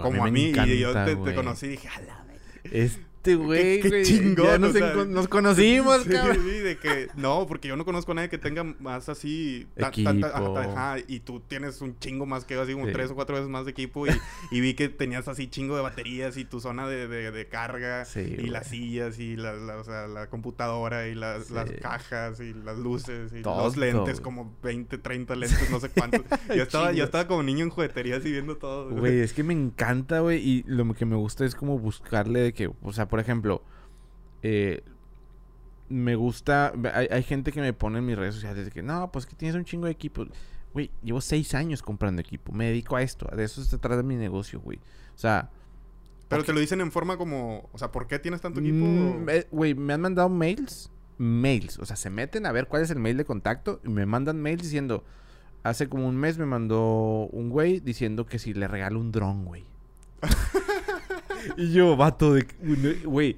[0.02, 0.52] como a mí.
[0.66, 2.26] y yo te, conocí y dije, a la
[2.64, 4.46] es este güey, Qué, chingón.
[4.48, 4.58] Ya
[5.06, 6.44] nos, conocimos, cabrón.
[6.44, 7.08] Sí, de que...
[7.16, 9.68] No, porque yo no conozco a nadie que tenga más así...
[9.76, 10.10] Equipo.
[10.58, 13.48] ajá, y tú tienes un chingo más que yo, así como tres o cuatro veces
[13.48, 14.08] más de equipo.
[14.08, 14.12] Y,
[14.50, 18.08] y, vi que tenías así chingo de baterías y tu zona de, de, carga.
[18.16, 22.80] y las sillas y la, o sea, la computadora y las, las cajas y las
[22.80, 26.22] luces y los lentes, como 20, 30 lentes, no sé cuántos.
[26.56, 28.90] yo, estaba, yo estaba como niño en juguetería así viendo todo.
[28.90, 30.40] Güey, es que me encanta, güey.
[30.40, 33.62] Y lo que me gusta es como buscarle de que, o sea, por ejemplo,
[34.42, 34.84] eh,
[35.90, 39.26] me gusta, hay, gente que me pone en mis redes sociales de que, no, pues
[39.26, 40.26] que tienes un chingo de equipo.
[40.74, 44.16] Güey, llevo seis años comprando equipo, me dedico a esto, de eso se trata mi
[44.16, 44.80] negocio, güey.
[45.14, 45.52] O sea...
[46.30, 48.86] Pero te lo dicen en forma como, o sea, ¿por qué tienes tanto equipo?
[48.86, 52.84] Mm, eh, güey, me han mandado mails, mails, o sea, se meten a ver cuál
[52.84, 55.04] es el mail de contacto y me mandan mails diciendo,
[55.64, 59.44] hace como un mes me mandó un güey diciendo que si le regalo un dron,
[59.44, 59.66] güey.
[61.58, 62.46] y yo, vato de...
[63.06, 63.38] Güey,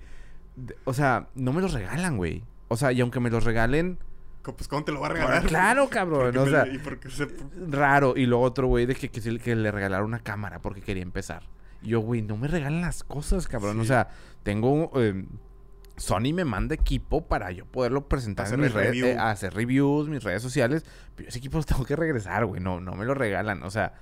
[0.85, 2.43] o sea, no me los regalan, güey.
[2.67, 3.97] O sea, y aunque me los regalen...
[4.43, 5.43] Pues, ¿cómo te lo va a regalar?
[5.45, 6.35] Claro, cabrón.
[6.37, 6.65] O sea,
[7.69, 8.13] raro.
[8.17, 11.43] Y luego otro güey de que, que, que le regalaron una cámara porque quería empezar.
[11.81, 13.79] Y yo, güey, no me regalan las cosas, cabrón.
[13.79, 14.09] O sea,
[14.43, 14.91] tengo...
[14.95, 15.25] Eh,
[15.95, 20.23] Sony me manda equipo para yo poderlo presentar en mis redes, eh, hacer reviews, mis
[20.23, 20.85] redes sociales.
[21.15, 22.59] Pero ese equipo los tengo que regresar, güey.
[22.59, 23.63] No, no me lo regalan.
[23.63, 23.93] O sea,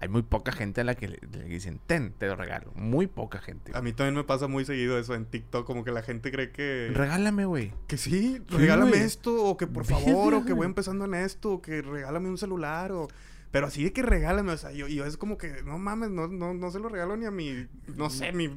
[0.00, 2.72] hay muy poca gente a la que le, dicen, ten, te lo regalo.
[2.74, 3.72] Muy poca gente.
[3.74, 6.50] A mí también me pasa muy seguido eso en TikTok, como que la gente cree
[6.50, 6.90] que...
[6.94, 7.74] Regálame, güey.
[7.86, 11.62] Que sí, regálame esto, o que por favor, o que voy empezando en esto, o
[11.62, 13.08] que regálame un celular, o...
[13.50, 16.28] Pero así de que regálame, o sea, yo, yo es como que, no mames, no,
[16.28, 18.48] no, no se lo regalo ni a mi, no sé, mi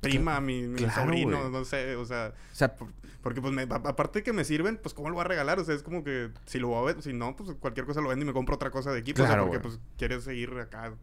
[0.00, 2.74] prima, mi, mi sobrino, no sé, o sea, o sea
[3.22, 5.74] porque pues me, aparte que me sirven, pues cómo lo voy a regalar, o sea,
[5.74, 8.24] es como que si lo voy a ver, si no, pues cualquier cosa lo vendo
[8.24, 10.94] y me compro otra cosa de equipo, o sea, porque pues quieres seguir acá.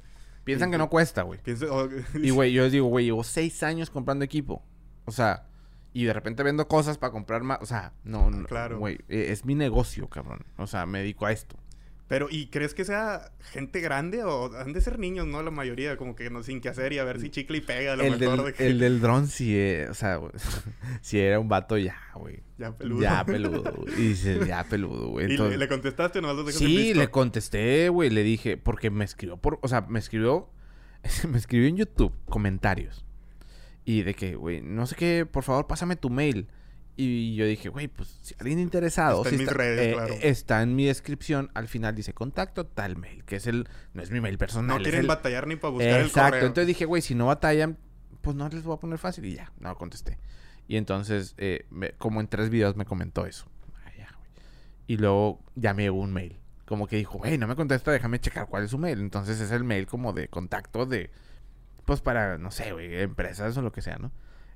[0.44, 1.40] Piensan que no cuesta, güey.
[2.16, 4.64] y güey, yo les digo, güey, llevo seis años comprando equipo.
[5.06, 5.48] O sea,
[5.92, 8.80] y de repente vendo cosas para comprar más, o sea, no, no, claro.
[8.80, 10.46] güey, e, es mi negocio, cabrón.
[10.58, 11.58] O sea, me dedico a esto.
[12.08, 15.42] Pero, ¿y crees que sea gente grande o han de ser niños, no?
[15.42, 17.94] La mayoría, como que no sin qué hacer y a ver si chicle y pega.
[17.94, 19.58] A lo el, mejor del, el del dron sí,
[19.90, 20.20] o sea,
[21.02, 22.44] si era un vato ya, güey.
[22.60, 23.02] Ya peludo.
[23.02, 24.12] Ya peludo, güey.
[24.12, 25.26] Y ya peludo, güey.
[25.34, 26.52] ¿Y le, contestaste o no?
[26.52, 28.12] Sí, le contesté, güey.
[28.12, 30.50] Le dije, porque me escribió por, o sea, me escribió,
[31.28, 33.04] me escribió en YouTube comentarios.
[33.84, 36.48] Y de que, güey, no sé qué, por favor, pásame tu mail.
[36.98, 40.14] Y yo dije, güey, pues si alguien interesado está, en, mis redes, eh, claro.
[40.22, 44.12] está en mi descripción, al final dice contacto tal mail, que es el, no es
[44.12, 44.78] mi mail personal.
[44.78, 46.08] No quieren batallar ni para buscar el correo.
[46.08, 47.78] Exacto, entonces dije, güey, si no batallan,
[48.22, 50.20] pues no les voy a poner fácil y ya, no contesté.
[50.68, 53.46] Y entonces, eh, como en tres videos me comentó eso.
[54.88, 56.40] y luego ya me llegó un mail.
[56.66, 59.00] Como que dijo, güey, no me contesta, déjame checar cuál es su mail.
[59.00, 61.12] Entonces es el mail como de contacto de,
[61.86, 64.12] pues para, no sé, güey, empresas o lo que sea, ¿no?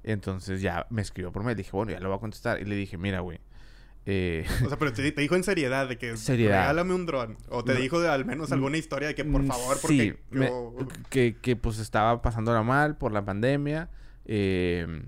[0.10, 1.56] Entonces ya me escribió por mail.
[1.56, 2.60] Dije, bueno, ya lo voy a contestar.
[2.60, 3.40] Y le dije, mira, güey.
[4.08, 4.44] Eh...
[4.66, 6.62] O sea, pero te, dijo en seriedad de que seriedad.
[6.62, 7.38] regálame un dron.
[7.50, 10.40] O te dijo de al menos alguna historia de que por mm, favor, porque sí,
[11.10, 13.92] que, que pues estaba pasándola mal por la pandemia.
[14.26, 15.04] Eh,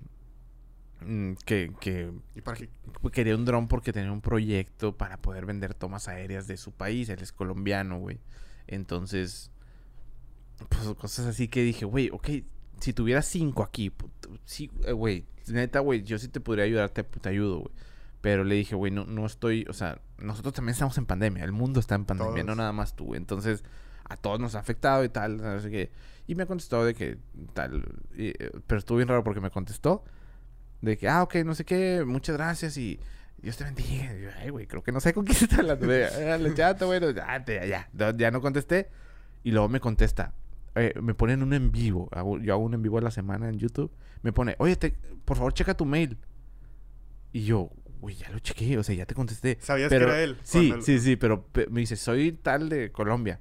[1.04, 2.70] mm, que, que ¿Y para qué?
[3.12, 7.10] quería un dron porque tenía un proyecto para poder vender tomas aéreas de su país.
[7.10, 8.20] Él es colombiano, güey.
[8.68, 9.52] Entonces,
[10.70, 12.30] pues cosas así que dije, güey, ok,
[12.82, 13.92] si tuviera cinco aquí,
[14.44, 17.72] sí, eh, güey, neta, güey, yo sí te podría ayudar, te, ayudo, güey.
[18.22, 21.52] Pero le dije, güey, no, no estoy, o sea, nosotros también estamos en pandemia, el
[21.52, 23.64] mundo está en pandemia, no nada más tú, Entonces,
[24.04, 25.92] a todos nos ha afectado y tal, no sé qué.
[26.28, 27.18] Y me contestó de que
[27.54, 27.84] tal,
[28.18, 30.04] eh, pero estuvo bien raro porque me contestó
[30.82, 33.00] de que, ah, ok, no sé qué, muchas gracias y
[33.38, 34.12] Dios te bendiga.
[34.40, 35.86] Ay, güey, creo que no sé con quién está hablando.
[35.88, 37.44] Le chato, bueno, ya,
[37.94, 38.90] ya, ya no contesté.
[39.44, 40.34] Y luego me contesta,
[40.76, 42.10] eh, me ponen un en vivo.
[42.42, 43.92] yo hago un en vivo a la semana en YouTube.
[44.22, 44.78] Me pone, oye,
[45.26, 46.18] por favor, checa tu mail.
[47.34, 49.58] Y yo, güey, ya lo chequé, o sea, ya te contesté.
[49.62, 50.38] ¿Sabías que era él?
[50.44, 53.40] Sí, sí, sí, pero me dice, soy tal de Colombia.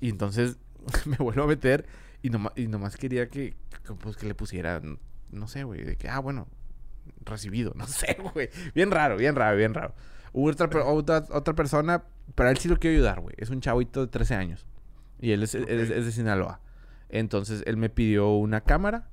[0.00, 0.58] Y entonces
[1.06, 1.86] me vuelvo a meter
[2.22, 3.54] y, y nomás quería que,
[4.00, 4.80] pues, que le pusiera,
[5.30, 6.48] no sé, güey, de que, ah, bueno,
[7.24, 8.50] recibido, no sé, güey.
[8.74, 9.94] Bien raro, bien raro, bien raro.
[10.32, 13.34] Hubo otra, otra, otra persona, pero a él sí lo quiero ayudar, güey.
[13.38, 14.66] Es un chavito de 13 años.
[15.20, 16.60] Y él es, es de Sinaloa.
[17.08, 19.08] Entonces él me pidió una cámara,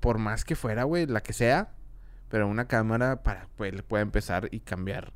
[0.00, 1.74] por más que fuera, güey, la que sea,
[2.28, 5.12] pero una cámara para que pues, él pueda empezar y cambiar.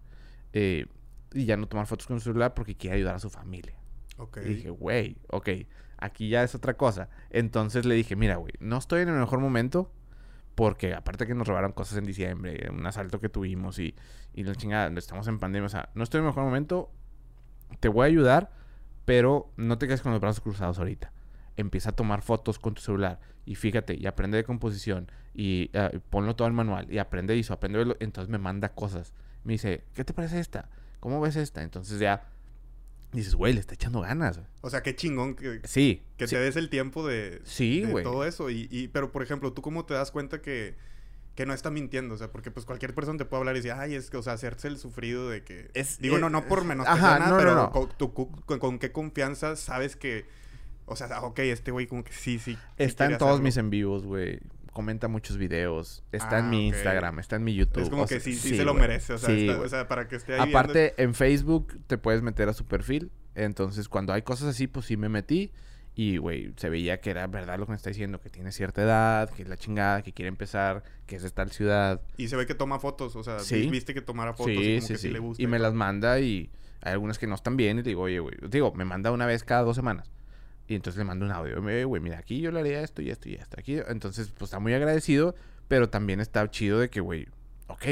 [0.53, 0.87] Eh,
[1.33, 3.75] y ya no tomar fotos con su celular porque quiere ayudar a su familia.
[4.19, 4.39] Ok.
[4.45, 5.49] Y dije, güey, ok,
[5.99, 7.09] aquí ya es otra cosa.
[7.31, 9.91] Entonces le dije, mira, güey, no estoy en el mejor momento
[10.55, 13.97] porque aparte que nos robaron cosas en diciembre, un asalto que tuvimos y,
[14.35, 16.93] y la chingada, estamos en pandemia, o sea, no estoy en el mejor momento,
[17.81, 18.53] te voy a ayudar,
[19.05, 21.13] pero no te quedes con los brazos cruzados ahorita.
[21.57, 25.99] Empieza a tomar fotos con tu celular y fíjate, y aprende de composición y uh,
[26.11, 29.13] ponlo todo en manual y aprende eso, aprende, entonces me manda cosas.
[29.45, 30.71] Me dice, ¿qué te parece esta?
[31.01, 31.63] ¿Cómo ves esta?
[31.63, 32.29] Entonces ya
[33.13, 34.41] dices, güey, le está echando ganas.
[34.63, 38.25] O sea, qué chingón que, sí, que te des el tiempo de, sí, de todo
[38.25, 38.49] eso.
[38.51, 40.77] Y, y, pero, por ejemplo, ¿tú cómo te das cuenta que,
[41.35, 42.15] que no está mintiendo?
[42.15, 44.23] O sea, porque pues cualquier persona te puede hablar y decir, ay, es que, o
[44.23, 45.71] sea, hacerse el sufrido de que...
[45.75, 47.71] Es, Digo, eh, no, no por menos ajá, nada, no, no, pero no.
[48.47, 50.27] Con- con qué confianza sabes que...
[50.87, 52.59] O sea, ok, este güey como que sí, sí.
[52.77, 53.45] Está en todos hacerlo.
[53.45, 54.41] mis en vivos, güey.
[54.73, 56.03] Comenta muchos videos.
[56.13, 56.75] Está Ah, en mi ok.
[56.75, 57.83] Instagram, está en mi YouTube.
[57.85, 59.13] Es como o que sea, sí, sí, se lo merece.
[59.15, 62.23] O sea, Sí, está- o sea, para que esté ahí Aparte, en Facebook te puedes
[62.23, 63.11] meter a su perfil.
[63.37, 65.53] Entonces, cuando hay cosas así, pues sí me metí.
[65.97, 68.21] Y, güey, se veía que era verdad lo que me está diciendo.
[68.21, 71.51] Que tiene cierta edad, que es la chingada, que quiere empezar, que es de tal
[71.53, 72.03] ciudad.
[72.17, 73.15] y se ve que toma fotos.
[73.15, 73.61] O sea, Sí.
[73.61, 75.41] vi- viste que tomara fotos y Sí, como sí, que sí, le gusta.
[75.43, 75.69] Y me todo.
[75.69, 76.51] las manda y
[76.83, 77.79] hay algunas que no están bien.
[77.79, 78.35] Y digo, oye, güey.
[78.51, 80.11] Digo, me manda una vez cada dos semanas.
[80.67, 81.61] Y entonces le mando un audio.
[81.61, 83.57] "Oye, Güey, mira, aquí yo le haría esto y esto y esto.
[83.59, 83.79] Aquí.
[83.87, 85.35] Entonces, pues está muy agradecido.
[85.69, 87.27] Pero también está chido de que, güey,
[87.69, 87.85] ok,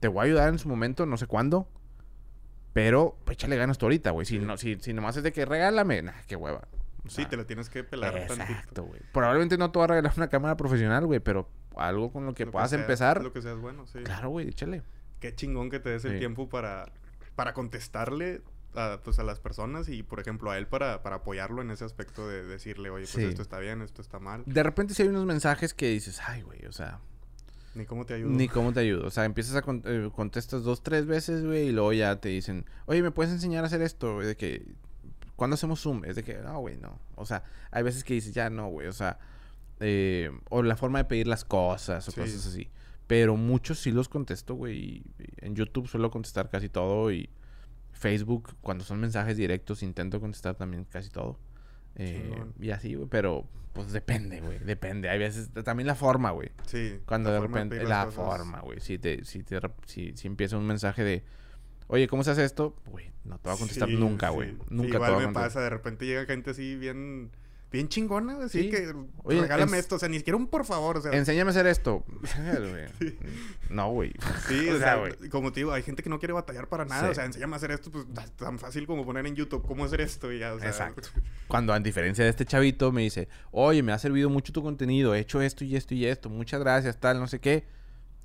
[0.00, 1.68] te voy a ayudar en su momento, no sé cuándo.
[2.72, 4.26] Pero pues, échale ganas tú ahorita, güey.
[4.26, 6.68] Si, no, si, si nomás es de que regálame, nah, qué hueva.
[7.06, 8.16] O Sí, te la tienes que pelar.
[8.18, 9.00] Exacto, güey.
[9.12, 12.44] Probablemente no te voy a regalar una cámara profesional, güey, pero algo con lo que
[12.44, 13.22] Lo puedas sea- empezar.
[13.22, 14.00] Lo que seas bueno, sí.
[14.00, 14.82] Claro, güey, échale.
[15.20, 16.92] Qué chingón que te des el tiempo para,
[17.34, 18.42] para contestarle
[18.76, 21.84] a, pues, a las personas y, por ejemplo, a él para, para apoyarlo en ese
[21.84, 23.30] aspecto de decirle, oye, pues Sí.
[23.30, 24.42] esto está bien, esto está mal.
[24.46, 27.00] De repente si hay unos mensajes que dices, ay, güey, o sea,
[27.74, 28.30] Ni cómo te ayudo.
[28.30, 29.06] ni cómo te ayudo.
[29.06, 32.28] O sea, empiezas a con- eh, contestas dos, tres veces, güey, y luego ya te
[32.30, 34.20] dicen, oye, ¿me puedes enseñar a hacer esto?
[34.20, 34.64] De que,
[35.36, 36.04] ¿cuándo hacemos Zoom?
[36.04, 36.98] Es de que, no, güey, no.
[37.16, 39.18] O sea, hay veces que dices, ya no, güey, o sea,
[39.80, 42.20] eh, o la forma de pedir las cosas o Sí.
[42.20, 42.68] cosas así.
[43.06, 45.02] Pero muchos sí los contesto, güey.
[45.36, 47.28] En YouTube suelo contestar casi todo y
[47.96, 51.38] Facebook, cuando son mensajes directos, intento contestar también casi todo.
[51.96, 52.54] Eh, Chingón.
[52.60, 55.08] y así, güey, pero pues depende, güey, depende.
[55.08, 56.50] Hay veces, también la forma, güey.
[56.66, 56.98] Sí.
[57.06, 58.14] Cuando de repente, la cosas.
[58.14, 58.80] forma, güey.
[58.80, 61.24] Si, te, si, te, si, si empieza un mensaje de,
[61.86, 62.74] oye, ¿cómo se hace esto?
[62.86, 64.34] Güey, no te va a contestar Sí, nunca, sí.
[64.34, 64.50] güey.
[64.52, 65.48] Sí, Nunca te igual va a me contestar.
[65.48, 67.30] pasa, de repente llega gente así bien,
[67.76, 68.70] bien chingona, así Sí.
[68.70, 68.92] que
[69.24, 71.66] Oye, regálame esto, o sea, ni siquiera un por favor, o sea, Enséñame a hacer
[71.66, 72.04] esto.
[73.70, 74.12] No, güey.
[74.48, 75.12] sí, o o sea, güey.
[75.30, 77.10] como te digo, hay gente que no quiere batallar para nada, Sí.
[77.10, 79.84] o sea, enséñame a hacer esto, pues ta- tan fácil como poner en YouTube cómo
[79.84, 81.08] hacer esto y ya, o sea, Exacto.
[81.48, 85.14] Cuando a diferencia de este chavito me dice, oye, me ha servido mucho tu contenido,
[85.14, 87.64] he hecho esto y esto y esto, muchas gracias, tal, no sé qué.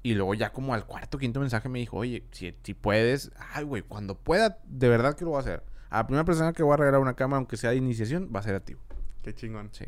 [0.03, 3.63] Y luego ya como al cuarto, quinto mensaje me dijo, oye, si, si puedes, ay,
[3.63, 5.63] güey, cuando pueda, de verdad que lo voy a hacer.
[5.91, 8.39] A la primera persona que voy a regalar una cámara, aunque sea de iniciación, va
[8.39, 8.75] a ser a ti.
[9.23, 9.69] Qué chingón.
[9.71, 9.85] Sí.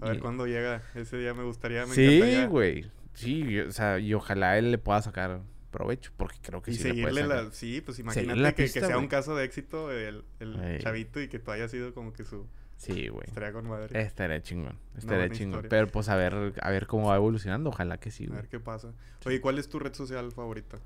[0.00, 2.90] A ver cuándo llega ese día, me gustaría, me Sí, güey.
[3.14, 5.40] Sí, o sea, y ojalá él le pueda sacar
[5.72, 7.50] provecho, porque creo que Y sí seguirle la...
[7.50, 11.20] Sí, pues imagínate la que, pista, que sea un caso de éxito el, el chavito
[11.20, 12.46] y que tú hayas sido como que su...
[12.76, 13.24] Sí, güey.
[13.26, 14.00] Estaría con madre.
[14.00, 14.78] Estaría chingón.
[14.96, 15.50] Estaría buena chingón.
[15.58, 15.68] historia.
[15.68, 17.70] Pero pues a ver, a ver cómo va evolucionando.
[17.70, 18.40] Ojalá que sí, A güey.
[18.40, 18.92] ver qué pasa.
[19.26, 20.78] Oye, ¿cuál es tu red social favorita?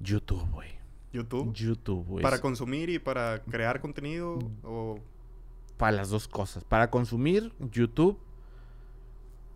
[0.00, 0.70] YouTube, güey.
[1.12, 1.52] ¿YouTube?
[1.52, 2.22] YouTube, güey.
[2.22, 4.38] ¿Para consumir y para crear contenido?
[4.62, 4.98] ¿O
[5.76, 6.64] Para las dos cosas.
[6.64, 8.18] Para consumir, YouTube.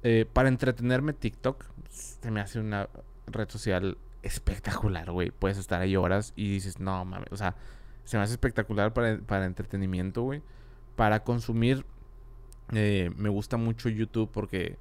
[0.03, 1.65] Eh, para entretenerme, TikTok.
[1.89, 2.89] Se me hace una
[3.27, 5.31] red social espectacular, güey.
[5.31, 7.29] Puedes estar ahí horas y dices, no mames.
[7.33, 7.57] O sea,
[8.05, 10.43] se me hace espectacular para, para entretenimiento, güey.
[10.97, 11.85] Para consumir,
[12.73, 14.77] eh, me gusta mucho YouTube porque,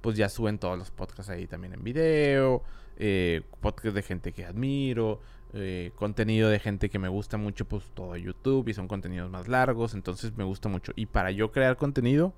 [0.00, 2.62] pues ya suben todos los podcasts ahí también en video.
[2.96, 5.20] Eh, podcast de gente que admiro.
[5.52, 8.68] Eh, contenido de gente que me gusta mucho, pues todo YouTube.
[8.68, 9.94] Y son contenidos más largos.
[9.94, 10.92] Entonces me gusta mucho.
[10.96, 12.34] Y para yo crear contenido,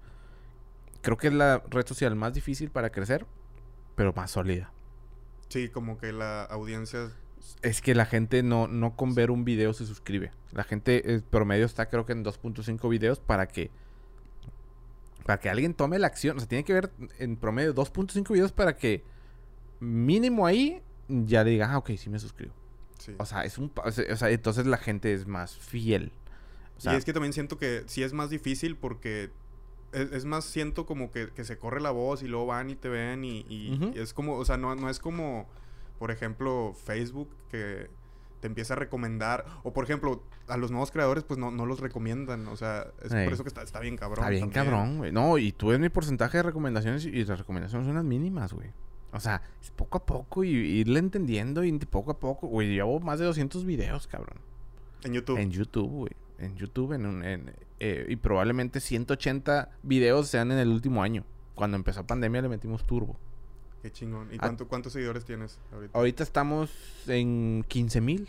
[1.03, 3.27] creo que es la red social más difícil para crecer,
[3.95, 4.73] pero más sólida.
[5.49, 7.11] sí, como que la audiencia...
[7.61, 10.31] Es que la gente no, no con ver un video se suscribe.
[10.53, 13.71] La gente, el promedio está creo que en 2.5 videos para que
[15.25, 16.37] para que alguien tome la acción.
[16.37, 19.05] O sea, tiene que ver en promedio 2.5 videos para que
[19.81, 22.55] mínimo ahí ya le diga, ah, ok, sí me suscribo.
[23.03, 23.15] Sí.
[23.19, 23.73] O sea, es un...
[23.85, 26.13] O sea, entonces la gente es más fiel.
[26.77, 29.31] O sea, y es que también siento que sí es más difícil porque
[29.93, 32.77] es, es más, siento como que, que se corre la voz y luego van y
[32.77, 33.93] te ven y, y- Ujú.
[33.95, 35.49] y es como, o sea, no, no es como,
[35.99, 37.91] por ejemplo, Facebook que
[38.41, 41.79] te empieza a recomendar, o por ejemplo, a los nuevos creadores pues no, no los
[41.81, 43.25] recomiendan, o sea, es Ey.
[43.25, 44.19] por eso que está, está bien cabrón.
[44.21, 44.65] Está bien también.
[44.65, 45.13] cabrón, güey.
[45.13, 48.71] No, y tú ves mi porcentaje de recomendaciones y las recomendaciones son las mínimas, güey.
[49.13, 52.47] O sea, es poco a poco y irle entendiendo y poco a poco.
[52.49, 54.39] Güey, llevo más de 200 videos, cabrón.
[55.05, 55.39] En YouTube.
[55.39, 56.13] En YouTube, güey.
[56.39, 57.25] En YouTube, en un...
[57.25, 61.25] en, eh, y probablemente 180 videos sean en el último año.
[61.55, 63.17] Cuando empezó pandemia le metimos turbo.
[63.83, 64.29] Qué chingón.
[64.33, 64.39] ¿Y Ah.
[64.41, 65.99] cuánto, cuántos seguidores tienes ahorita?
[65.99, 66.71] Ahorita estamos
[67.09, 68.29] en 15 mil.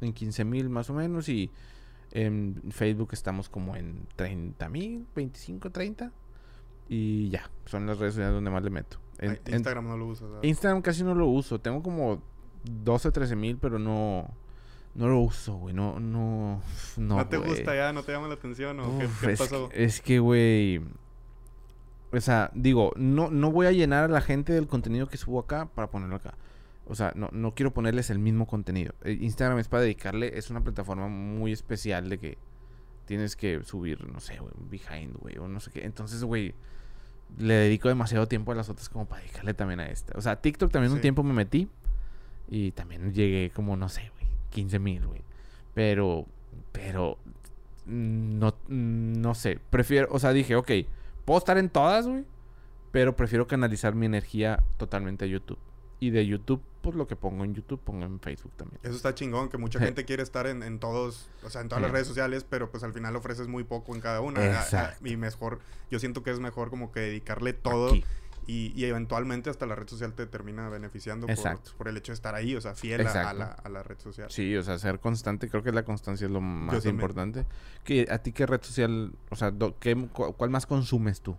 [0.00, 1.28] En 15 mil más o menos.
[1.28, 1.50] Y
[2.10, 6.10] en Facebook estamos como en 30 mil, 25, 30.
[6.88, 8.98] Y ya, son las redes sociales donde más le meto.
[9.20, 10.40] Instagram no lo uso.
[10.42, 11.60] Instagram casi no lo uso.
[11.60, 12.22] Tengo como
[12.64, 14.28] 12, 13 mil, pero no...
[14.94, 15.74] No lo uso, güey.
[15.74, 16.60] No, no,
[16.96, 17.16] no.
[17.16, 17.92] ¿No te gusta ya?
[17.92, 18.80] ¿No te llama la atención?
[18.80, 19.68] ¿O qué, es pasó?
[19.68, 20.82] Que, es que, güey.
[22.10, 25.38] O sea, digo, no, no voy a llenar a la gente del contenido que subo
[25.38, 26.34] acá para ponerlo acá.
[26.86, 28.94] O sea, no, no quiero ponerles el mismo contenido.
[29.04, 32.38] Eh, Instagram es para dedicarle, es una plataforma muy especial de que
[33.04, 35.84] tienes que subir, no sé, güey, behind, güey, o no sé qué.
[35.84, 36.54] Entonces, güey,
[37.36, 40.16] le dedico demasiado tiempo a las otras como para dedicarle también a esta.
[40.16, 41.68] O sea, TikTok también un tiempo me metí
[42.48, 45.22] y también llegué como, no sé, güey, 15 mil, güey.
[45.74, 46.26] Pero,
[46.72, 47.18] pero,
[47.86, 50.70] no, no sé, prefiero, o sea, dije, ok,
[51.24, 52.24] puedo estar en todas, güey,
[52.90, 55.58] pero prefiero canalizar mi energía totalmente a YouTube.
[56.00, 58.80] Y de YouTube, pues lo que pongo en YouTube, pongo en Facebook también.
[58.82, 61.90] Eso está chingón, que mucha gente quiere estar en, todos, o sea, en todas las
[61.90, 64.44] redes sociales, pero pues al final ofreces muy poco en cada una.
[64.44, 65.06] Exacto.
[65.06, 67.92] Y mejor, yo siento que es mejor como que dedicarle todo.
[68.50, 72.34] Y, eventualmente hasta la red social te termina beneficiando por, por, el hecho de estar
[72.34, 74.30] ahí, o sea, fiel a la, a la, red social.
[74.30, 77.44] Sí, o sea, ser constante, creo que la constancia es lo más importante.
[78.10, 81.36] ¿A ti qué red social, o sea, qué, cuál más consumes tú?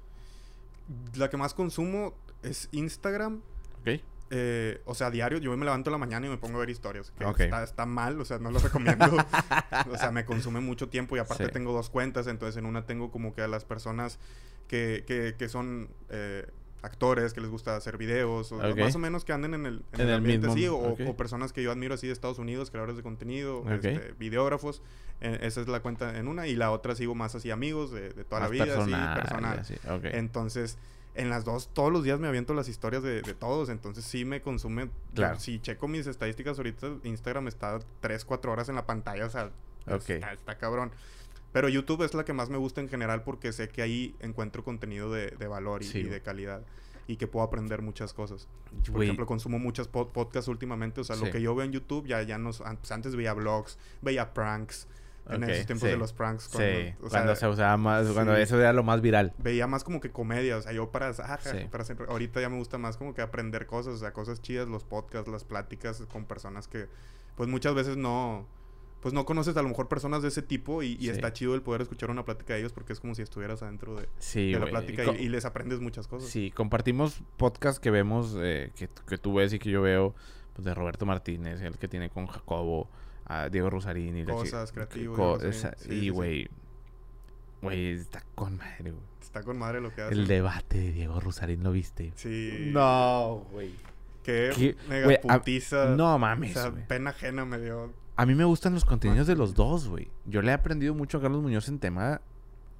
[1.15, 3.41] La que más consumo es Instagram.
[3.82, 4.02] Ok.
[4.31, 6.69] Eh, o sea, diario, yo me levanto en la mañana y me pongo a ver
[6.69, 7.11] historias.
[7.35, 9.05] Que está, mal, o sea, no lo recomiendo.
[9.91, 13.11] o sea, me consume mucho tiempo y aparte tengo dos cuentas, entonces en una tengo
[13.11, 14.19] como que a las personas
[14.67, 16.45] que, que, que son eh,
[16.81, 20.01] actores que les gusta hacer videos, o más o menos que anden en el, en
[20.01, 23.65] el, ambiente así, o, personas que yo admiro así de Estados Unidos, creadores de contenido,
[23.71, 24.81] este, videógrafos.
[25.21, 28.11] Eh, esa es la cuenta en una, y la otra sigo más así amigos de,
[28.25, 30.15] toda la vida, personal, así, personal.
[30.15, 30.77] Entonces
[31.15, 34.41] en las dos, todos los días me aviento las historias de, todos, entonces sí me
[34.41, 34.89] consume.
[35.13, 35.39] Claro.
[35.39, 39.52] Si checo mis estadísticas ahorita, Instagram está 3, 4 horas en la pantalla, o sea,
[39.88, 40.91] está, cabrón.
[41.52, 44.63] Pero YouTube es la que más me gusta en general porque sé que ahí encuentro
[44.63, 46.62] contenido de, valor y, de calidad
[47.08, 48.48] y que puedo aprender muchas cosas.
[48.91, 52.22] Por ejemplo, consumo muchas podcasts últimamente, o sea, lo que yo veo en YouTube ya,
[52.22, 52.52] ya no...
[52.52, 54.88] Pues, antes veía vlogs, veía pranks,
[55.29, 56.49] en esos tiempos de los pranks.
[56.49, 59.33] Cuando, sí, cuando se usaba más, cuando eso era lo más viral.
[59.37, 61.39] Veía más como que comedia, o sea, yo para, ah,
[61.71, 64.67] para siempre, ahorita ya me gusta más como que aprender cosas, o sea, cosas chidas,
[64.67, 66.87] los podcasts, las pláticas con personas que,
[67.35, 68.47] pues muchas veces no,
[69.01, 71.81] pues no conoces a lo mejor personas de ese tipo y, está chido el poder
[71.81, 74.07] escuchar una plática de ellos porque es como si estuvieras adentro de,
[74.59, 76.29] la plática y, les aprendes muchas cosas.
[76.29, 80.15] Sí, compartimos podcasts que vemos, eh, que, que, tú ves y que yo veo,
[80.53, 82.89] pues de Roberto Martínez, el que tiene con Jacobo
[83.29, 84.25] a Diego Rosarini.
[84.25, 85.67] Cosas creativas.
[85.87, 86.49] y, güey,
[87.61, 89.09] güey, está con madre, güey.
[89.21, 90.13] Está con madre lo que hace.
[90.13, 92.11] El debate de Diego Rosarín, ¿lo viste?
[92.15, 92.71] Sí.
[92.73, 93.71] No, güey.
[94.23, 95.95] Qué, mega putiza.
[95.95, 97.93] no mames, O sea, pena ajena me dio.
[98.15, 100.09] A mí me gustan los contenidos de los dos, güey.
[100.25, 102.21] Yo le he aprendido mucho a Carlos Muñoz en tema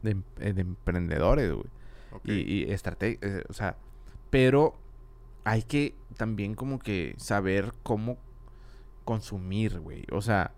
[0.02, 1.68] de, eh, emprendedores, güey.
[2.26, 3.78] Y, y estrategia, eh, o sea,
[4.32, 4.76] pero
[5.44, 8.18] hay que también como que saber cómo
[9.10, 10.06] consumir, güey.
[10.12, 10.54] O sea,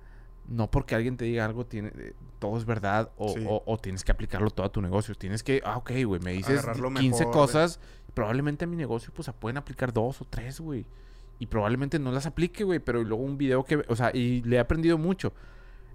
[0.50, 4.50] no porque alguien te diga algo, tiene, eh, todo es verdad o, tienes que aplicarlo
[4.50, 5.16] todo a tu negocio.
[5.16, 6.66] Tienes que, ah, ok, güey, me dices
[6.98, 7.80] 15 cosas,
[8.14, 10.86] probablemente a mi negocio pues se pueden aplicar dos o tres, güey.
[11.40, 14.58] Y probablemente no las aplique, güey, pero luego un video que, o sea, y le
[14.58, 15.32] he aprendido mucho.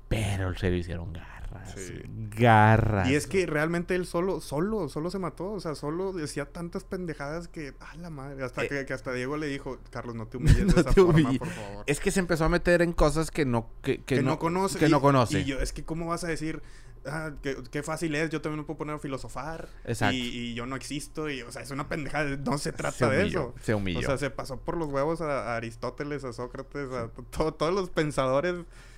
[0.08, 1.12] Pero se lo hicieron
[1.56, 1.92] garras.
[2.30, 3.10] Garras.
[3.10, 5.52] Y es que realmente él solo, solo, solo se mató.
[5.52, 8.44] O sea, solo decía tantas pendejadas que, ah, la madre.
[8.44, 11.48] Hasta eh, que, hasta Diego le dijo, Carlos, no te humilles de esa forma, por
[11.48, 11.84] favor.
[11.86, 14.78] Es que se empezó a meter en cosas que no, que, que, no, conoce.
[14.78, 15.40] Que y, no conoce.
[15.40, 16.62] Y yo, es que, ¿cómo vas a decir?
[17.08, 19.68] Ah, qué, fácil es, yo también me puedo poner a filosofar.
[19.84, 20.16] Exacto.
[20.16, 21.30] Y, yo no existo.
[21.30, 22.36] Y, o sea, es una pendejada.
[22.36, 23.54] No se trata de eso.
[23.60, 24.00] Se humilló.
[24.00, 28.56] O sea, se pasó por los huevos a, Aristóteles, a Sócrates, a todos los pensadores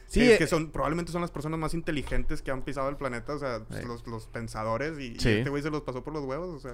[0.08, 2.96] Sí, es que eh, son, probablemente son las personas más inteligentes que han pisado el
[2.96, 6.48] planeta, o sea, los, los, pensadores, y, este güey se los pasó por los huevos,
[6.48, 6.72] o sea...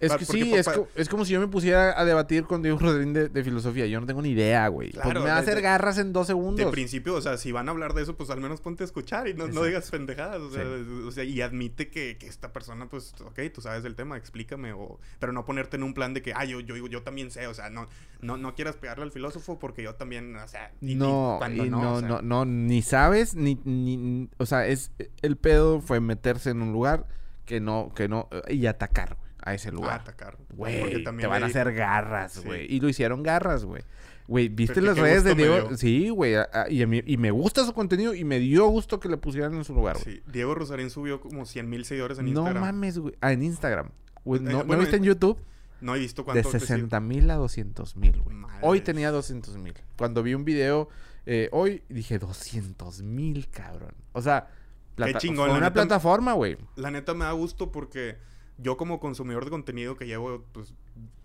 [0.00, 3.14] Es que sí, es, es, como si yo me pusiera a debatir con Diego Rodríguez
[3.14, 4.90] de, de, filosofía, yo no tengo ni idea, güey.
[4.90, 6.66] pues me va a hacer garras en dos segundos.
[6.66, 8.86] De principio, o sea, si van a hablar de eso, pues al menos ponte a
[8.86, 10.64] escuchar y no, no digas pendejadas, o sea,
[11.06, 14.72] o sea y admite que, que, esta persona, pues, ok, tú sabes del tema, explícame,
[14.72, 14.98] o...
[15.20, 17.54] Pero no ponerte en un plan de que, ah, yo, yo, yo también sé, o
[17.54, 17.86] sea, no,
[18.20, 20.72] no, no quieras pegarle al filósofo porque yo también, o sea...
[20.80, 26.00] no, no, no, no, no, ni sabes, ni ni, o sea, es el pedo fue
[26.00, 27.06] meterse en un lugar
[27.44, 30.00] que no, que no, y atacar, a ese lugar.
[30.00, 30.38] atacar.
[30.56, 32.64] Güey, te van a hacer garras, güey.
[32.74, 33.82] Y lo hicieron garras, güey.
[34.26, 35.76] Güey, ¿viste las redes de Diego?
[35.76, 36.36] Sí, güey.
[36.70, 39.74] Y, y me gusta su contenido y me dio gusto que le pusieran en su
[39.74, 40.16] lugar, güey.
[40.16, 40.22] Sí.
[40.32, 42.54] Diego Rosarín subió como 100 mil seguidores en Instagram.
[42.54, 43.14] No mames, güey.
[43.20, 43.88] Ah, en Instagram.
[43.88, 45.38] Eh, ¿no, ¿no viste en YouTube?
[45.82, 46.50] No he visto cuánto.
[46.50, 48.36] De 60 mil a 200 mil, güey.
[48.62, 49.74] Hoy tenía 200 mil.
[49.98, 50.88] Cuando vi un video
[51.26, 53.94] eh, hoy dije 200 mil, cabrón.
[54.12, 54.48] O sea,
[54.96, 56.56] Qué chingón, una plataforma, güey.
[56.76, 58.18] La neta me da gusto porque
[58.58, 60.74] yo como consumidor de contenido que llevo, pues,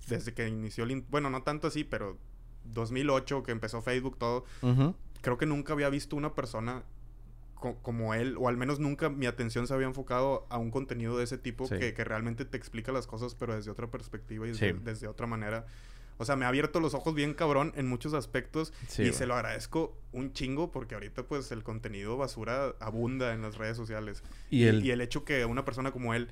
[0.07, 1.01] desde que inició el...
[1.09, 2.17] Bueno, no tanto así, pero
[2.65, 4.45] 2008 que empezó Facebook, todo,
[5.21, 6.83] creo que nunca había visto una persona
[7.81, 11.23] como él, o al menos nunca mi atención se había enfocado a un contenido de
[11.23, 15.27] ese tipo que, realmente te explica las cosas, pero desde otra perspectiva y desde, otra
[15.27, 15.65] manera.
[16.17, 19.35] O sea, me ha abierto los ojos bien cabrón en muchos aspectos y se lo
[19.35, 24.23] agradezco un chingo porque ahorita pues el contenido basura abunda en las redes sociales.
[24.49, 26.29] Y, y el hecho que una persona como él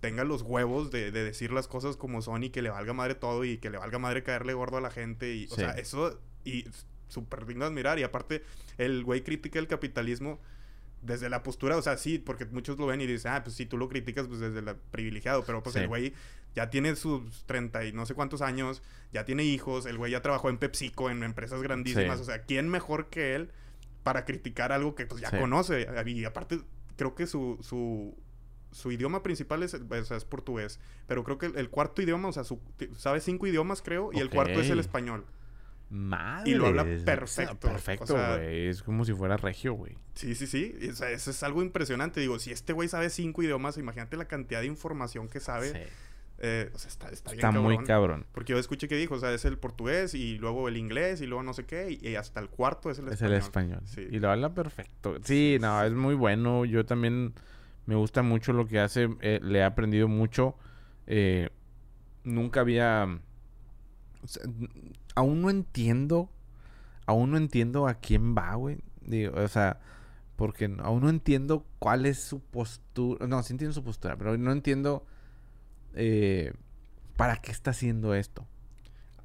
[0.00, 3.44] tenga los huevos de, decir las cosas como son y que le valga madre todo
[3.44, 5.34] y que le valga madre caerle gordo a la gente.
[5.34, 6.66] Y, O sea, eso y
[7.08, 7.98] súper digno de admirar.
[7.98, 8.42] Y aparte,
[8.78, 10.40] el güey critica el capitalismo
[11.04, 13.66] desde la postura, o sea, sí, porque muchos lo ven y dicen, ah, pues si
[13.66, 16.14] tú lo criticas, pues desde el privilegiado, pero pues el güey
[16.54, 18.82] ya tiene sus 30 y no sé cuántos años,
[19.12, 22.68] ya tiene hijos, el güey ya trabajó en PepsiCo, en empresas grandísimas, o sea, ¿quién
[22.68, 23.50] mejor que él
[24.02, 25.86] para criticar algo que pues ya conoce?
[26.06, 26.60] Y aparte,
[26.96, 28.16] creo que su, su
[28.74, 32.60] su idioma principal es, es portugués, pero creo que el, cuarto idioma, o sea, su,
[32.96, 35.24] sabe cinco idiomas, creo, y el cuarto es el español.
[35.94, 36.50] Madre.
[36.50, 37.56] Y lo habla perfecto.
[37.56, 38.66] perfecto, güey.
[38.66, 39.96] es como si fuera regio, güey.
[40.14, 40.74] Sí, sí, sí.
[40.90, 42.20] O sea, eso es algo impresionante.
[42.20, 45.70] Digo, si este güey sabe cinco idiomas, imagínate la cantidad de información que sabe.
[45.70, 45.92] Sí.
[46.38, 48.26] Eh, o sea, está, está, está muy cabrón.
[48.32, 51.26] Porque yo escuché que dijo, o sea, es el portugués y luego el inglés y
[51.26, 53.14] luego no sé qué, y, hasta el cuarto es el español.
[53.14, 53.80] Es el español.
[53.84, 54.08] Sí.
[54.10, 55.16] Y lo habla perfecto.
[55.22, 56.64] Sí, no, es muy bueno.
[56.64, 57.34] Yo también
[57.86, 59.10] me gusta mucho lo que hace.
[59.20, 60.56] Eh, le he aprendido mucho.
[61.06, 61.50] Eh,
[62.24, 63.20] nunca había...
[65.14, 66.30] aún no entiendo.
[67.06, 68.78] Aún no entiendo a quién va, güey.
[69.34, 69.80] o sea,
[70.36, 73.26] porque aún no entiendo cuál es su postura.
[73.26, 75.04] No, sí entiendo su postura, pero no entiendo
[75.94, 76.52] eh,
[77.16, 78.46] para qué está haciendo esto.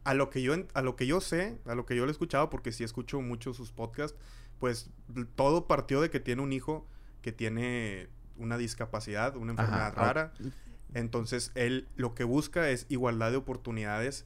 [0.04, 2.12] A lo que yo a lo que yo sé, a lo que yo le he
[2.12, 4.18] escuchado, porque sí escucho mucho sus podcasts,
[4.60, 4.90] pues
[5.36, 6.88] todo partió de que tiene un hijo
[7.22, 10.34] que tiene una discapacidad, una enfermedad rara.
[10.94, 14.26] Entonces, él lo que busca es igualdad de oportunidades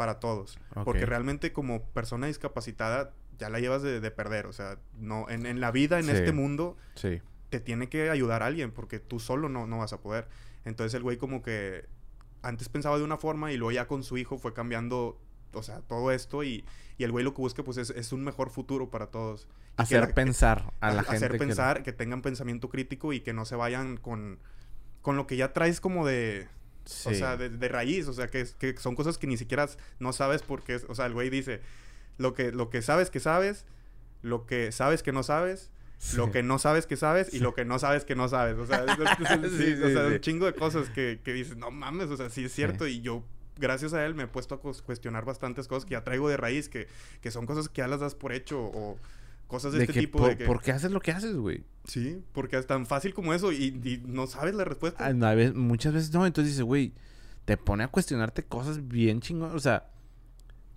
[0.00, 0.58] para todos.
[0.82, 4.46] Porque realmente como persona discapacitada ya la llevas de, perder.
[4.46, 6.78] O sea, no, en, la vida, en este mundo,
[7.50, 10.26] te tiene que ayudar alguien porque tú solo no, no vas a poder.
[10.64, 11.84] Entonces el güey como que
[12.40, 15.20] antes pensaba de una forma y luego ya con su hijo fue cambiando,
[15.52, 16.64] o sea, todo esto y,
[16.96, 20.14] y el güey lo que busca pues es, es un mejor futuro para todos hacer
[20.14, 21.26] pensar a la gente.
[21.26, 24.38] Hacer pensar, que, tengan pensamiento crítico y que no se vayan con,
[25.02, 26.48] con lo que ya traes como de...
[26.86, 29.68] O sea, de, raíz, o sea, que, que, son cosas que ni siquiera
[29.98, 30.80] no sabes por qué.
[30.88, 31.60] O sea, el güey dice,
[32.18, 33.64] lo que, lo que sabes que sabes,
[34.22, 35.70] lo que sabes que no sabes,
[36.14, 38.58] lo que no sabes que sabes y lo que no sabes que no sabes.
[38.58, 42.52] O sea, un chingo de cosas que, que dices, no mames, o sea, sí es
[42.52, 42.86] cierto.
[42.86, 43.22] Y yo,
[43.58, 46.68] gracias a él, me he puesto a cuestionar bastantes cosas que ya traigo de raíz,
[46.68, 46.88] que,
[47.20, 48.98] que son cosas que ya las das por hecho o
[49.50, 50.18] Cosas de, este tipo.
[50.18, 51.64] Por, de ¿Por qué haces lo que haces, güey?
[51.82, 55.04] Sí, porque es tan fácil como eso y, no sabes la respuesta.
[55.04, 55.12] Ah,
[55.54, 56.92] muchas veces no, entonces dices, güey,
[57.46, 59.56] te pone a cuestionarte cosas bien chingonas.
[59.56, 59.90] O sea,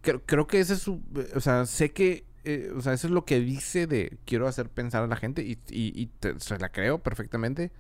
[0.02, 1.04] creo, que ese es su.
[1.36, 2.26] O sea, sé que.
[2.46, 5.44] Eh, o sea, eso es lo que dice de quiero hacer pensar a la gente
[5.44, 6.10] y, y,
[6.40, 7.72] se la creo perfectamente.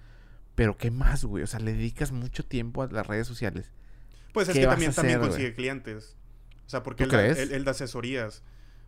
[0.53, 1.43] Pero ¿qué más, güey?
[1.43, 3.71] O sea, le dedicas mucho tiempo a las redes sociales.
[4.31, 6.15] Pues es que también, también consigue clientes.
[6.67, 7.11] O sea, porque él,
[7.51, 8.43] él, da asesorías.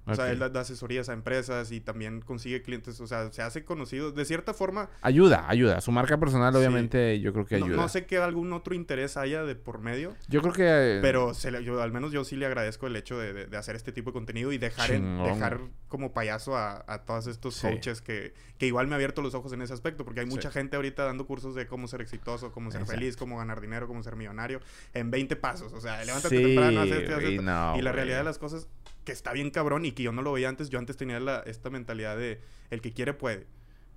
[0.08, 3.00] O sea, él da asesorías a empresas y también consigue clientes.
[3.00, 4.12] O sea, se hace conocido.
[4.12, 4.90] De cierta forma...
[5.02, 5.82] Ayuda, ayuda.
[5.82, 7.76] Su marca personal, obviamente, yo creo que ayuda.
[7.76, 10.14] No, sé qué algún otro interés haya de por medio.
[10.28, 10.66] Yo creo que...
[10.66, 13.92] Eh, pero yo, al menos yo sí le agradezco el hecho de, de, hacer este
[13.92, 18.34] tipo de contenido y dejar, en, dejar como payaso a, a todos estos coaches que,
[18.58, 20.06] que igual me ha abierto los ojos en ese aspecto.
[20.06, 23.38] Porque hay mucha gente ahorita dando cursos de cómo ser exitoso, cómo ser feliz, cómo
[23.38, 24.60] ganar dinero, cómo ser millonario.
[24.94, 25.74] En 20 pasos.
[25.74, 27.78] O sea, levántate temprano, haz esto, haz esto.
[27.78, 28.68] y la realidad de las cosas
[29.06, 30.70] que está bien cabrón y que yo no lo veía antes.
[30.70, 32.42] Yo antes tenía la, esta mentalidad de
[32.72, 33.46] el que quiere puede.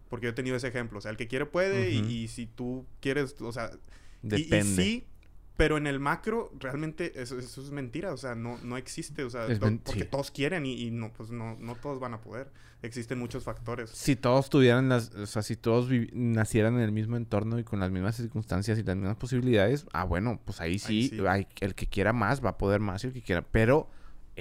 [0.08, 0.98] Porque yo he tenido ese ejemplo.
[0.98, 3.72] O sea, el que quiere puede y, si tú quieres, o sea...
[4.22, 4.82] Depende.
[4.82, 5.06] Y, sí,
[5.56, 8.12] pero en el macro realmente eso, es mentira.
[8.12, 9.24] O sea, no, no existe.
[9.24, 9.46] O sea,
[9.84, 12.50] porque todos quieren y, no, pues no, no todos van a poder.
[12.80, 13.90] Existen muchos factores.
[13.90, 15.12] Si todos tuvieran las...
[15.14, 18.84] O sea, si todos nacieran en el mismo entorno y con las mismas circunstancias y
[18.84, 22.58] las mismas posibilidades, ah, bueno, pues ahí sí, Hay, el que quiera más va a
[22.58, 23.42] poder más y el que quiera...
[23.42, 23.88] Pero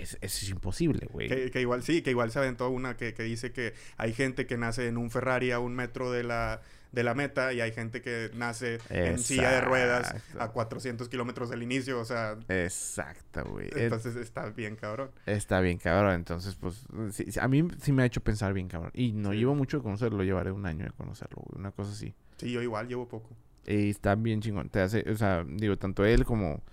[0.01, 1.49] es, es imposible, güey.
[1.51, 4.57] Que, igual, sí, que igual se aventó una que, que, dice que hay gente que
[4.57, 8.01] nace en un Ferrari a un metro de la, de la meta y hay gente
[8.01, 12.37] que nace en silla de ruedas a 400 kilómetros del inicio, o sea...
[12.47, 13.69] Exacto, güey.
[13.75, 15.11] Entonces está bien cabrón.
[15.25, 16.85] Está bien cabrón, entonces pues
[17.39, 18.91] a mí sí me ha hecho pensar bien cabrón.
[18.93, 22.13] Y no llevo mucho de conocerlo, llevaré un año de conocerlo, güey, una cosa así.
[22.37, 23.29] Sí, yo igual llevo poco.
[23.65, 26.63] Y está bien chingón, te hace, o sea, digo, tanto él como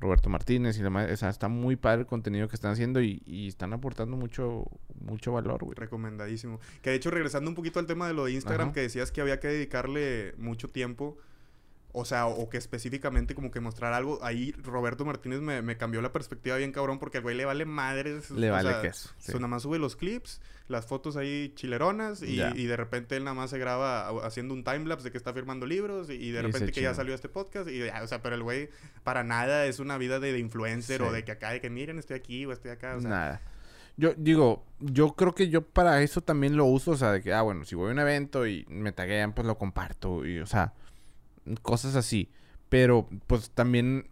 [0.00, 1.10] Roberto Martínez y demás.
[1.10, 4.66] O sea, está muy padre el contenido que están haciendo y, están aportando mucho,
[5.00, 5.74] mucho valor, güey.
[5.76, 6.60] Recomendadísimo.
[6.82, 9.20] Que de hecho, regresando un poquito al tema de lo de Instagram, que decías que
[9.20, 11.16] había que dedicarle mucho tiempo.
[11.96, 14.18] O sea, o que específicamente como que mostrar algo.
[14.20, 17.64] Ahí Roberto Martínez me, me cambió la perspectiva bien cabrón porque al güey le vale
[17.66, 18.32] madres.
[18.32, 19.30] Le o vale sea, queso, sí.
[19.30, 23.22] so, nada más sube los clips, las fotos ahí chileronas y, y de repente él
[23.22, 26.42] nada más se graba haciendo un timelapse de que está firmando libros y, y de
[26.42, 28.70] repente que ya salió este podcast y ya, o sea, pero el güey
[29.04, 32.00] para nada es una vida de, de influencer o de que acá, de que miren,
[32.00, 33.10] estoy aquí o estoy acá, o sea.
[33.10, 33.40] Nada.
[33.96, 37.32] Yo digo, yo creo que yo para eso también lo uso, o sea, de que,
[37.32, 40.46] ah, bueno, si voy a un evento y me taguean, pues lo comparto, y, o
[40.46, 40.72] sea,
[41.62, 42.30] cosas así.
[42.68, 44.08] Pero, pues también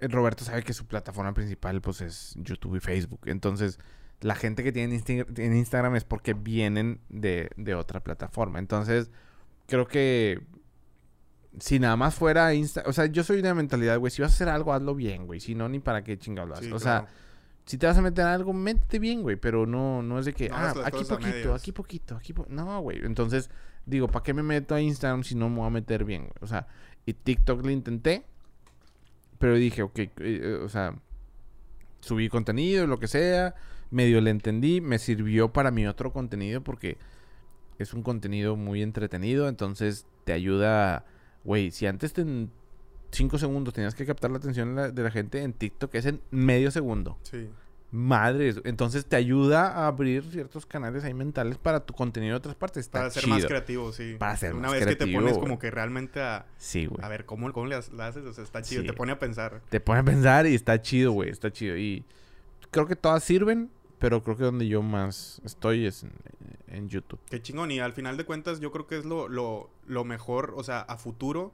[0.00, 3.20] eh, Roberto sabe que su plataforma principal, pues es YouTube y Facebook.
[3.26, 3.78] Entonces,
[4.20, 8.58] la gente que tiene en, Instagram es porque vienen de, de otra plataforma.
[8.58, 9.10] Entonces,
[9.66, 10.40] creo que
[11.58, 14.32] si nada más fuera Insta, o sea, yo soy de la mentalidad, güey, si vas
[14.32, 15.40] a hacer algo, hazlo bien, güey.
[15.40, 16.68] Si no, ni para qué chingados lo haces.
[16.68, 17.06] Sí, o claro.
[17.06, 17.14] sea,
[17.64, 19.36] si te vas a meter en algo, métete bien, güey.
[19.36, 22.46] Pero no, no es de que, No ah, aquí poquito, aquí poquito, aquí po-".
[22.48, 23.00] No, güey.
[23.04, 23.50] Entonces,
[23.86, 26.28] digo, ¿para qué me meto a Instagram si no me voy a meter bien?
[26.40, 26.66] O sea,
[27.06, 28.24] y TikTok lo intenté.
[29.38, 30.94] Pero dije, ok, eh, eh, o sea,
[32.00, 33.54] subí contenido, lo que sea.
[33.90, 34.80] Medio le entendí.
[34.80, 36.98] Me sirvió para mi otro contenido porque
[37.78, 39.48] es un contenido muy entretenido.
[39.48, 41.04] Entonces, te ayuda.
[41.44, 42.50] Güey, si antes te en
[43.12, 46.06] 5 segundos tenías que captar la atención de la, de la gente en TikTok, es
[46.06, 47.18] en medio segundo.
[47.22, 47.48] Sí.
[47.92, 52.54] Madres, entonces te ayuda a abrir ciertos canales ahí mentales para tu contenido de otras
[52.54, 52.84] partes.
[52.86, 53.34] Está Para ser chido.
[53.34, 54.14] más creativo, sí.
[54.18, 55.40] Para ser Una más vez que te pones güey.
[55.40, 57.04] como que realmente a, Sí, güey.
[57.04, 58.86] a ver cómo, cómo le haces, o sea, está chido, Sí.
[58.86, 59.60] te pone a pensar.
[59.70, 61.30] Te pone a pensar y está chido, güey.
[61.30, 61.76] Está chido.
[61.76, 62.04] Y
[62.70, 66.12] creo que todas sirven, pero creo que donde yo más estoy es en,
[66.68, 67.18] en YouTube.
[67.28, 67.72] Qué chingón.
[67.72, 70.80] Y al final de cuentas, yo creo que es lo, lo, lo mejor, o sea,
[70.82, 71.52] a futuro,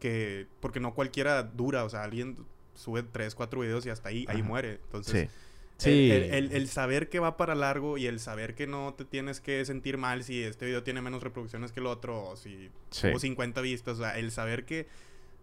[0.00, 0.46] que.
[0.60, 2.36] Porque no cualquiera dura, o sea, alguien
[2.74, 4.80] sube tres, cuatro videos y hasta ahí, ahí muere.
[4.84, 5.36] Entonces, Sí.
[5.78, 6.10] El- Sí.
[6.10, 9.40] El, el- el saber que va para largo y el saber que no te tienes
[9.40, 13.08] que sentir mal si este video tiene menos reproducciones que el otro o si Sí.
[13.08, 14.86] tuvo 50 vistas, o sea, el saber que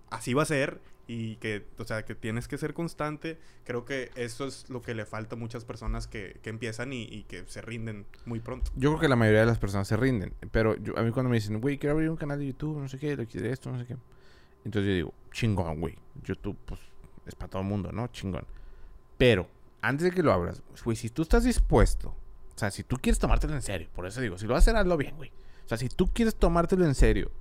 [0.09, 4.09] así va a ser y que, o sea, que tienes que ser constante, creo que
[4.15, 7.43] eso es lo que le falta a muchas personas que, que empiezan y, y que
[7.45, 8.71] se rinden muy pronto.
[8.75, 10.33] Yo creo que la mayoría de las personas se rinden.
[10.51, 12.89] Pero yo- a mí cuando me dicen, güey, quiero abrir un canal de YouTube, no
[12.89, 13.95] sé qué, lo quiero esto, no sé qué.
[14.65, 15.95] Entonces yo digo, chingón, güey.
[16.23, 16.79] YouTube, pues,
[17.27, 18.07] es para todo el mundo, ¿no?
[18.07, 18.45] Chingón.
[19.17, 19.47] Pero,
[19.87, 23.19] antes de que lo abras, güey, si tú estás dispuesto, o sea, si tú quieres
[23.19, 25.31] tomártelo en serio, por eso digo, si lo vas a hacer, hazlo bien, güey.
[25.65, 27.31] O sea, si tú quieres tomártelo en serio,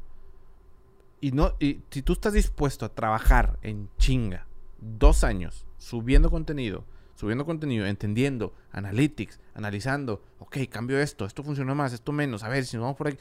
[1.21, 4.47] y no, y si tú estás dispuesto a trabajar en chinga
[4.79, 6.85] dos años subiendo contenido,
[7.15, 12.67] subiendo contenido, entendiendo, analytics, analizando, ok, cambio esto, esto funciona más, esto menos, a ver
[12.67, 13.19] si nos vamos por ahí.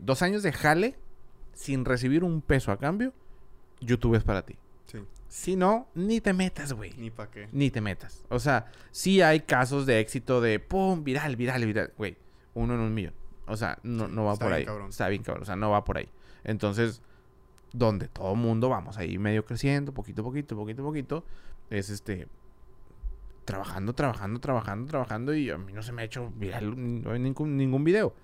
[0.00, 0.96] Dos años de jale
[1.54, 3.12] sin recibir un peso a cambio,
[3.80, 4.56] YouTube es para ti.
[4.86, 4.98] Sí.
[5.30, 6.92] Si no, ni te metas, güey.
[6.98, 7.48] Ni para qué.
[7.52, 8.24] Ni te metas.
[8.30, 11.92] O sea, sí hay casos de éxito de pum, viral, viral, viral.
[11.96, 12.16] Güey,
[12.54, 13.14] uno en un millón.
[13.46, 14.66] O sea, no, no va está por bien ahí.
[14.66, 14.90] cabrón.
[14.90, 15.42] Está bien cabrón.
[15.44, 16.08] O sea, no va por ahí.
[16.42, 17.00] Entonces,
[17.72, 21.24] donde todo mundo vamos ahí medio creciendo, poquito a poquito, poquito a poquito,
[21.70, 22.26] es este.
[23.44, 25.32] Trabajando, trabajando, trabajando, trabajando.
[25.32, 28.14] Y a mí no se me ha hecho viral ningún, ningún video.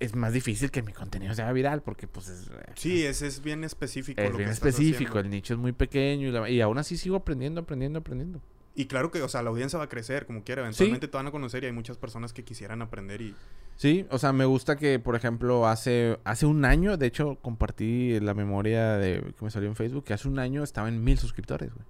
[0.00, 2.50] Es más difícil que mi contenido sea viral porque, pues, es.
[2.76, 4.20] Sí, ese es bien específico.
[4.20, 6.96] Es lo bien que específico, el nicho es muy pequeño y, la- y aún así
[6.96, 8.40] sigo aprendiendo, aprendiendo, aprendiendo.
[8.76, 10.62] Y claro que, o sea, la audiencia va a crecer como quiera.
[10.62, 13.34] Eventualmente te van a conocer y hay muchas personas que quisieran aprender y...
[13.74, 18.20] Sí, o sea, me gusta que, por ejemplo, hace, hace un año, de hecho, compartí
[18.20, 21.18] la memoria de que me salió en Facebook, que hace un año estaba en mil
[21.18, 21.84] suscriptores, güey.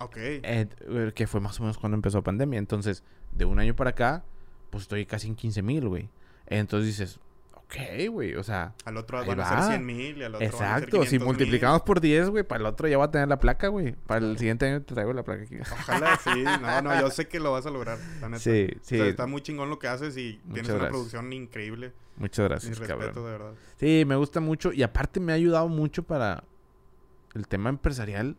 [0.00, 0.16] Ok.
[0.16, 2.58] Eh, eh, que fue más o menos cuando empezó pandemia.
[2.58, 4.24] Entonces, de un año para acá,
[4.70, 6.08] pues estoy casi en 15 mil, güey.
[6.48, 7.18] Entonces dices,
[7.68, 8.74] ok, güey, o sea...
[8.84, 9.48] Al otro van a va.
[9.62, 11.24] ser 100 mil y al otro van a ser Exacto, si 500,000.
[11.26, 13.92] multiplicamos por 10, güey, para el otro ya va a tener la placa, güey.
[14.06, 15.56] Para el siguiente año te traigo la placa aquí.
[15.60, 16.44] Ojalá, sí.
[16.62, 18.40] No, no, yo sé que lo vas a lograr, la neta.
[18.40, 18.96] Sí, O sí.
[18.98, 20.90] sea, está muy chingón lo que haces y tienes Muchas una gracias.
[20.92, 21.92] producción increíble.
[22.16, 23.14] Muchas Mi gracias, respeto, cabrón.
[23.24, 23.52] de verdad.
[23.78, 24.72] Sí, me gusta mucho.
[24.72, 26.44] Y aparte me ha ayudado mucho para
[27.34, 28.36] el tema empresarial,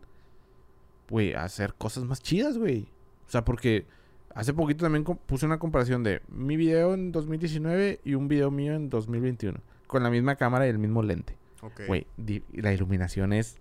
[1.10, 2.88] güey, a hacer cosas más chidas, güey.
[3.26, 3.86] O sea, porque
[4.34, 8.74] hace poquito también puse una comparación de mi video en 2019 y un video mío
[8.74, 9.58] en 2021.
[9.86, 11.36] Con la misma cámara y el mismo lente.
[11.62, 11.82] Ok.
[11.86, 12.06] Güey,
[12.52, 13.56] la iluminación es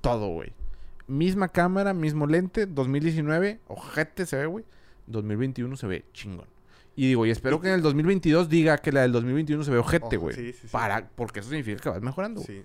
[0.00, 0.52] todo, güey.
[1.06, 4.64] Misma cámara, mismo lente, 2019, ojete se ve, güey.
[5.06, 6.46] 2021 se ve chingón.
[6.96, 9.78] Y digo, y espero que en el 2022 diga que la del 2021 se ve
[9.78, 10.34] ojete, güey.
[10.36, 10.68] sí, sí, sí.
[10.70, 12.40] Para, porque eso significa que vas mejorando.
[12.42, 12.62] Sí.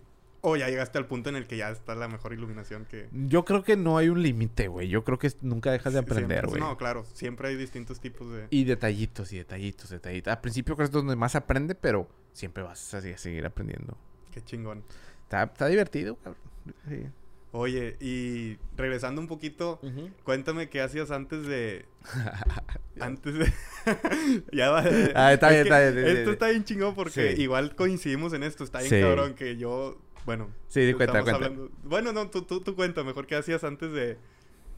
[0.48, 3.08] O ya llegaste al punto en el que ya está la mejor iluminación que...
[3.12, 4.88] Yo creo que no hay un límite, güey.
[4.90, 6.62] Yo creo que nunca dejas de aprender, güey.
[6.62, 7.04] No, claro.
[7.14, 8.46] Siempre hay distintos tipos de...
[8.52, 10.32] Y detallitos, y detallitos, detallitos.
[10.32, 13.98] Al principio creo que es donde más aprende, pero siempre vas a, a seguir aprendiendo.
[14.32, 14.84] Qué chingón.
[15.24, 16.42] Está, está divertido, cabrón.
[16.88, 17.08] Sí.
[17.52, 19.80] Oye, y regresando un poquito,
[20.24, 21.86] cuéntame qué hacías antes de...
[23.00, 23.54] antes de...
[24.52, 24.84] ya va.
[25.16, 27.42] Ah, está Es bien, está bien, Esto está bien chingón porque Sí.
[27.42, 28.64] igual coincidimos en esto.
[28.64, 29.02] Está bien Sí.
[29.02, 30.50] cabrón que yo Bueno.
[30.68, 31.52] Sí, cuenta, cuenta.
[31.84, 33.04] Bueno, no, tú, tú, tú cuenta.
[33.04, 34.18] Mejor qué hacías antes de,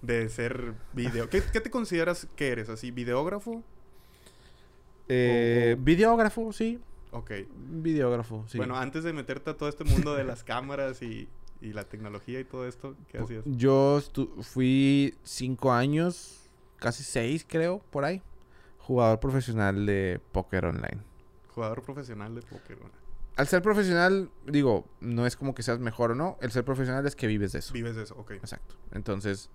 [0.02, 1.30] de ser video.
[1.30, 2.70] ¿Qué, ¿Qué, te consideras que eres?
[2.70, 3.64] ¿Así, videógrafo?
[5.08, 6.80] Eh, Videógrafo, sí.
[7.12, 7.32] Ok.
[7.56, 8.58] Videógrafo, sí.
[8.58, 11.30] Bueno, antes de meterte a todo este mundo de las cámaras y,
[11.62, 13.44] y la tecnología y todo esto, ¿qué hacías?
[13.46, 14.02] Yo
[14.42, 18.22] fui cinco años, casi seis creo, por ahí.
[18.80, 21.02] Jugador profesional de póker online.
[21.56, 23.07] Jugador profesional de póker online.
[23.38, 26.40] Al ser profesional, digo, no es como que seas mejor o no.
[26.42, 27.72] El ser profesional es que vives de eso.
[27.72, 28.32] Vives de eso, ok.
[28.32, 28.76] Exacto.
[28.92, 29.52] Entonces,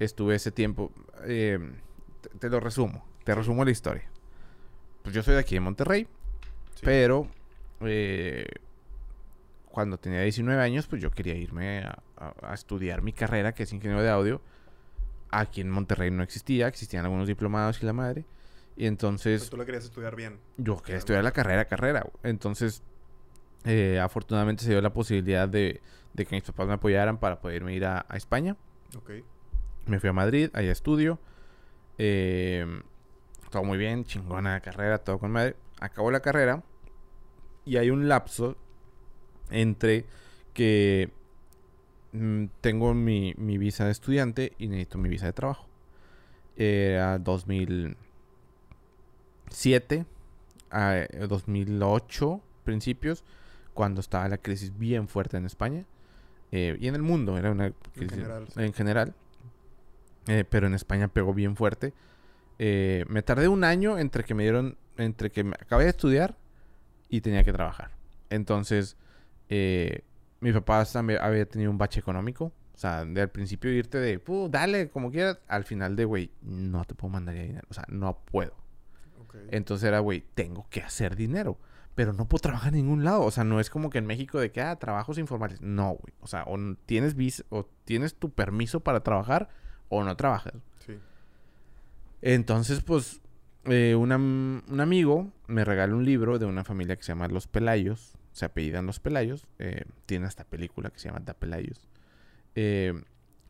[0.00, 0.92] estuve ese tiempo.
[1.24, 1.60] Eh,
[2.40, 3.06] te, lo resumo.
[3.22, 4.02] Te resumo la historia.
[5.02, 6.08] Pues yo soy de aquí de Monterrey.
[6.82, 7.28] Pero
[7.82, 8.46] eh,
[9.70, 14.02] cuando tenía 19 años, pues yo quería irme a, estudiar mi carrera, que es ingeniero
[14.02, 14.40] de audio.
[15.30, 18.24] Aquí en Monterrey no existía, existían algunos diplomados y la madre.
[18.76, 19.42] Y entonces...
[19.42, 20.40] Pero tú la querías estudiar bien.
[20.56, 22.06] Yo quería estudiar la carrera, carrera.
[22.24, 22.82] Entonces,
[23.64, 25.80] eh, afortunadamente se dio la posibilidad de,
[26.14, 28.56] que mis papás me apoyaran para poderme ir a, España.
[29.86, 31.18] Me fui a Madrid, allá estudio.
[31.98, 32.66] Eh,
[33.50, 35.56] todo muy bien, chingona la carrera, todo con madre.
[35.80, 36.62] Acabó la carrera
[37.64, 38.56] y hay un lapso
[39.50, 40.06] entre
[40.52, 41.10] que
[42.12, 45.68] mm, tengo mi, visa de estudiante y necesito mi visa de trabajo.
[46.56, 50.06] Era 2007
[50.70, 53.24] a 2008 principios
[53.74, 55.84] cuando estaba la crisis bien fuerte en España
[56.52, 58.24] eh, y en el mundo era una crisis
[58.56, 59.14] en general,
[60.26, 61.92] eh, pero en España pegó bien fuerte
[62.58, 66.36] eh, me tardé un año entre que me dieron entre que me acabé de estudiar
[67.08, 67.90] y tenía que trabajar
[68.30, 68.96] entonces
[70.44, 72.52] mi papá también había tenido un bache económico.
[72.74, 74.20] O sea, de al principio irte de,
[74.50, 75.38] dale, como quieras.
[75.48, 77.66] Al final de, güey, no te puedo mandar dinero.
[77.70, 78.54] O sea, no puedo.
[79.48, 81.58] Entonces era, güey, tengo que hacer dinero.
[81.94, 83.22] Pero no puedo trabajar en ningún lado.
[83.22, 85.60] O sea, no es como que en México de que, ah, trabajos informales.
[85.60, 86.14] No, güey.
[86.20, 89.48] O sea, o tienes, vis o tienes tu permiso para trabajar
[89.88, 90.54] o no trabajas.
[90.84, 90.98] Sí.
[92.22, 93.20] Entonces, pues,
[93.64, 98.18] eh, un amigo me regaló un libro de una familia que se llama Los Pelayos
[98.34, 99.46] se apellidan los Pelayos.
[99.58, 101.88] Eh, tiene esta película que se llama Da Pelayos.
[102.56, 102.92] Eh,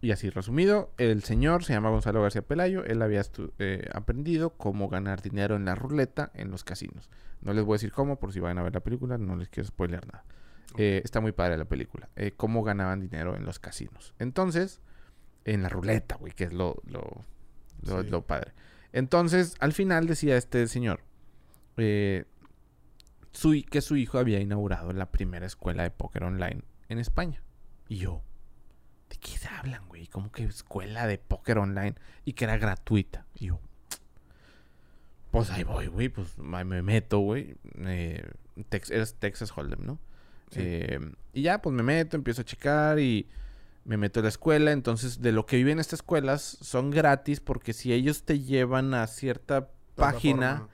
[0.05, 2.85] y así resumido, el señor se llama Gonzalo García Pelayo.
[2.85, 3.23] Él había
[3.59, 7.09] eh, aprendido cómo ganar dinero en la ruleta en los casinos.
[7.41, 9.49] No les voy a decir cómo, por si van a ver la película, no les
[9.49, 10.25] quiero spoiler nada.
[10.77, 12.11] está muy padre la película.
[12.37, 14.15] cómo ganaban dinero en los casinos.
[14.19, 14.83] Entonces,
[15.47, 17.25] en la ruleta, güey, que es lo, lo,
[18.03, 18.53] lo, padre.
[18.93, 21.01] Entonces, al final decía este señor,
[21.77, 22.27] que
[23.33, 27.43] su hijo había inaugurado la primera escuela de póker online en España.
[27.89, 28.23] Y yo,
[29.15, 30.07] ¿de qué se hablan, güey?
[30.09, 31.95] ¿Cómo que escuela de póker online?
[32.25, 33.27] Y que era gratuita.
[33.35, 33.61] Y yo,
[35.31, 37.57] pues ahí voy, güey, pues me meto, güey.
[37.79, 38.29] Eh,
[38.91, 39.99] eres Texas Hold'em, ¿no?
[40.57, 40.99] Eh,
[41.33, 43.29] y ya, pues me meto, empiezo a checar y
[43.85, 44.73] me meto a la escuela.
[44.73, 49.07] Entonces, de lo que viven estas escuelas son gratis porque si ellos te llevan a
[49.07, 50.69] cierta página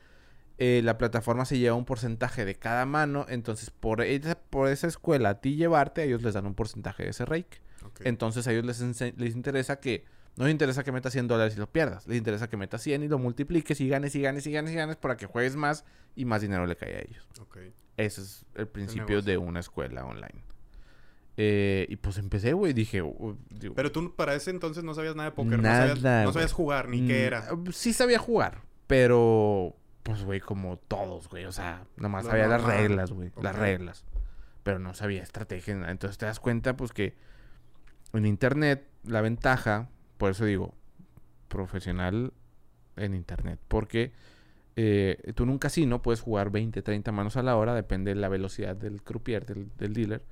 [0.63, 3.25] eh, la plataforma se lleva un porcentaje de cada mano.
[3.31, 7.05] Entonces, por esa, por esa escuela, a ti llevarte, a ellos les dan un porcentaje
[7.05, 7.63] de ese rake.
[8.01, 10.05] Entonces, a ellos les, les interesa que.
[10.37, 12.07] No les interesa que metas 100 dólares y lo pierdas.
[12.07, 14.75] Les interesa que metas 100 y lo multipliques y ganes y ganes y ganes y
[14.75, 17.27] ganes para que juegues más y más dinero le cae a ellos.
[17.97, 20.45] Ese es el principio de una escuela online.
[21.39, 22.75] Eh, y pues empecé, güey.
[22.75, 23.03] Dije.
[23.75, 25.59] Pero tú para ese entonces no sabías nada de póker.
[25.59, 27.49] Nada, no, sabías, no sabías jugar ni qué era.
[27.73, 28.61] Sí sabía jugar.
[28.87, 29.80] Pero
[30.11, 31.45] pues, güey, como todos, güey.
[31.45, 33.31] O sea, nomás sabía las reglas, güey.
[33.41, 34.05] Las reglas.
[34.63, 35.73] Pero no sabía estrategia.
[35.91, 37.15] Entonces te das cuenta, pues, que
[38.13, 39.89] en Internet la ventaja,
[40.19, 40.75] por eso digo,
[41.49, 42.33] profesional
[42.97, 43.61] en Internet.
[43.69, 44.13] Porque
[44.77, 47.75] eh, tú en un casino puedes jugar 20, 30 manos a la hora.
[47.75, 50.25] Depende de la velocidad del croupier, del, del dealer.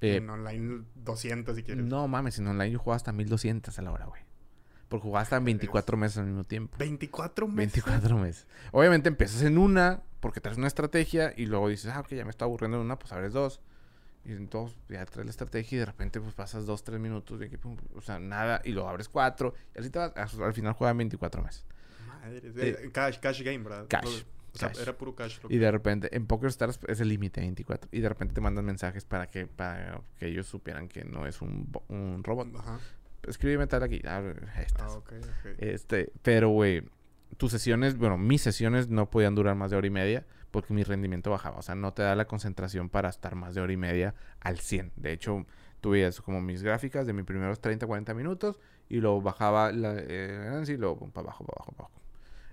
[0.00, 1.84] en eh, online 200 si quieres.
[1.84, 4.22] No mames, en online yo juego hasta 1200 a la hora, güey.
[4.92, 6.76] Porque jugaste 24 meses al mismo tiempo.
[6.76, 7.82] ¿24 meses?
[7.82, 8.46] 24 meses.
[8.72, 12.30] Obviamente empiezas en una porque traes una estrategia y luego dices, ah, ok, ya me
[12.30, 13.62] está aburriendo en una, pues abres dos.
[14.26, 17.46] Y entonces ya traes la estrategia y de repente pues pasas dos, tres minutos de
[17.46, 19.54] equipo, o sea, nada, y luego abres cuatro.
[19.74, 21.64] Y así te vas, al final juegan 24 meses.
[22.06, 23.86] Madre, eh, cash, cash game, ¿verdad?
[23.88, 24.24] Cash.
[24.54, 25.38] O sea, era puro cash.
[25.48, 27.88] y de repente, en Poker Stars es el límite 24.
[27.92, 31.40] Y de repente te mandan mensajes para que, para que ellos supieran que no es
[31.40, 32.54] un, un robot.
[32.58, 32.78] Ajá
[33.26, 34.00] escríbeme tal aquí.
[34.04, 34.22] Ah,
[34.78, 35.00] ah
[35.58, 36.82] Este, pero, güey,
[37.36, 40.84] tus sesiones, bueno, mis sesiones no podían durar más de hora y media porque mi
[40.84, 41.58] rendimiento bajaba.
[41.58, 44.58] O sea, no te da la concentración para estar más de hora y media al
[44.58, 44.92] 100.
[44.96, 45.46] De hecho,
[45.80, 49.94] tuve eso como mis gráficas de mis primeros 30, 40 minutos y luego bajaba la
[49.96, 52.02] eh, y luego para abajo, para abajo, para abajo.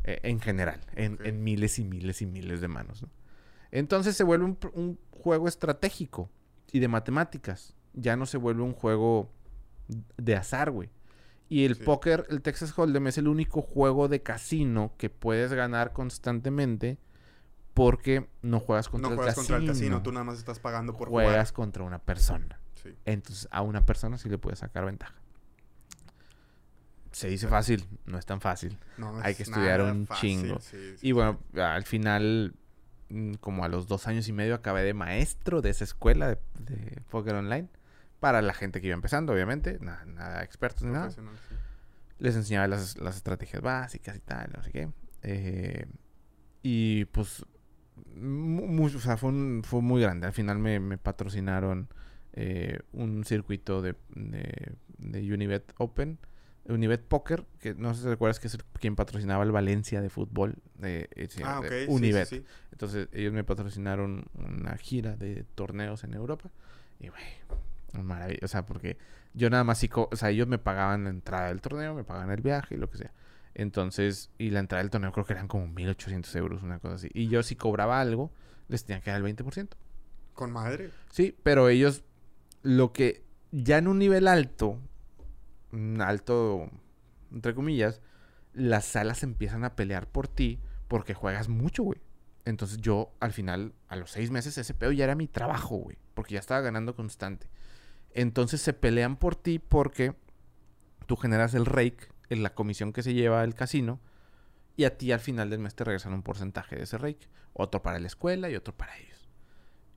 [0.05, 3.05] Eh, en general, en, miles y miles y miles de manos.
[3.71, 6.29] Entonces se vuelve un, un juego estratégico
[6.71, 7.75] y de matemáticas.
[7.93, 9.29] Ya no se vuelve un juego
[10.17, 10.89] de azar, güey.
[11.49, 15.93] Y el póker, el Texas Hold'em es el único juego de casino que puedes ganar
[15.93, 16.99] constantemente
[17.73, 19.57] porque no juegas contra no el juegas casino.
[19.57, 22.59] contra el casino, tú nada más estás pagando por juegas contra una persona.
[23.05, 25.15] Entonces, a una persona sí le puedes sacar ventaja.
[27.11, 28.77] Se dice fácil, no es tan fácil.
[29.23, 30.59] Hay que estudiar un chingo.
[31.01, 32.53] y bueno, al final,
[33.09, 36.37] mm, como a los dos años y medio, acabé de maestro de esa escuela de,
[36.59, 37.67] de póker online
[38.19, 41.09] para la gente que iba empezando, obviamente, nada, nada expertos ni nada.
[42.17, 44.89] Les enseñaba las, estrategias básicas y tal, no sé qué.
[45.23, 45.85] Eh,
[46.61, 47.45] y pues,
[48.15, 49.31] muy, o sea, fue,
[49.63, 50.27] fue muy grande.
[50.27, 51.87] Al final me, patrocinaron
[52.33, 56.19] eh, un circuito de, de, Univet Open,
[56.67, 60.55] Univet Poker, que no sé si recuerdas que es quien patrocinaba el Valencia de fútbol.
[60.75, 61.09] de
[61.43, 61.71] ah, ok.
[61.87, 62.45] Univet.
[62.71, 66.51] Entonces, ellos me patrocinaron una gira de torneos en Europa.
[66.99, 67.23] Y, güey,
[67.93, 68.97] Maravilloso, o sea, porque
[69.33, 72.41] yo nada más, o sea, ellos me pagaban la entrada del torneo, me pagaban el
[72.41, 73.13] viaje y lo que sea.
[73.53, 77.09] Entonces, y la entrada del torneo creo que eran como 1800 euros, una cosa así.
[77.13, 78.31] Y yo si cobraba algo,
[78.67, 79.69] les tenía que dar el 20%.
[80.33, 80.91] ¿Con madre?
[81.11, 82.03] Sí, pero ellos,
[82.61, 84.79] lo que ya en un nivel alto,
[85.99, 86.69] alto,
[87.33, 88.01] entre comillas,
[88.53, 91.99] las salas empiezan a pelear por ti porque juegas mucho, güey.
[92.45, 95.97] Entonces yo, al final, a los seis meses, ese pedo ya era mi trabajo, güey.
[96.13, 97.49] Porque ya estaba ganando constante.
[98.13, 100.15] Entonces se pelean por ti porque
[101.05, 103.99] tú generas el rake, en la comisión que se lleva el casino,
[104.77, 107.27] y a ti al final del mes te regresan un porcentaje de ese rake.
[107.53, 109.27] Otro para la escuela y otro para ellos.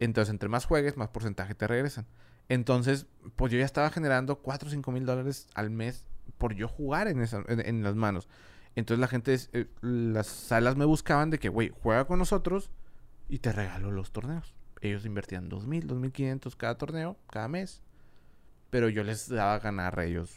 [0.00, 2.06] Entonces, entre más juegues, más porcentaje te regresan.
[2.48, 3.06] Entonces,
[3.36, 6.04] pues yo ya estaba generando 4 o 5 mil dólares al mes
[6.38, 8.28] por yo jugar en, en, las manos.
[8.74, 12.70] Entonces la gente, eh, las salas me buscaban de que, güey, juega con nosotros
[13.28, 14.54] y te regalo los torneos.
[14.80, 17.82] Ellos invertían 2.000, 2.500 cada torneo, cada mes
[18.72, 20.34] pero yo les daba a ganar a ellos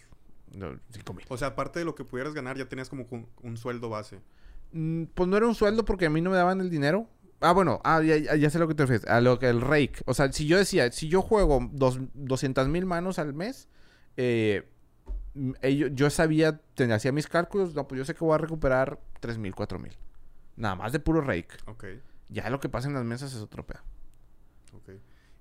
[0.51, 1.25] 5 mil.
[1.29, 3.07] O sea, aparte de lo que pudieras ganar, ya tenías como
[3.41, 4.19] un, sueldo base.
[4.73, 7.07] Mm, pues no era un sueldo porque a mí no me daban el dinero.
[7.39, 9.07] Ah, bueno, ah, ya, sé lo que te refieres.
[9.07, 10.01] A lo que el rake.
[10.05, 13.69] O sea, si yo decía, si yo juego dos, 200 mil manos al mes,
[14.17, 14.67] eh,
[15.93, 16.59] yo sabía,
[16.91, 19.93] hacía mis cálculos, no, pues yo sé que voy a recuperar 3 mil, 4 mil.
[20.57, 21.55] Nada más de puro rake.
[21.67, 21.85] Ok.
[22.27, 23.79] Ya lo que pasa en las mesas es otro pedo.
[24.73, 24.89] Ok.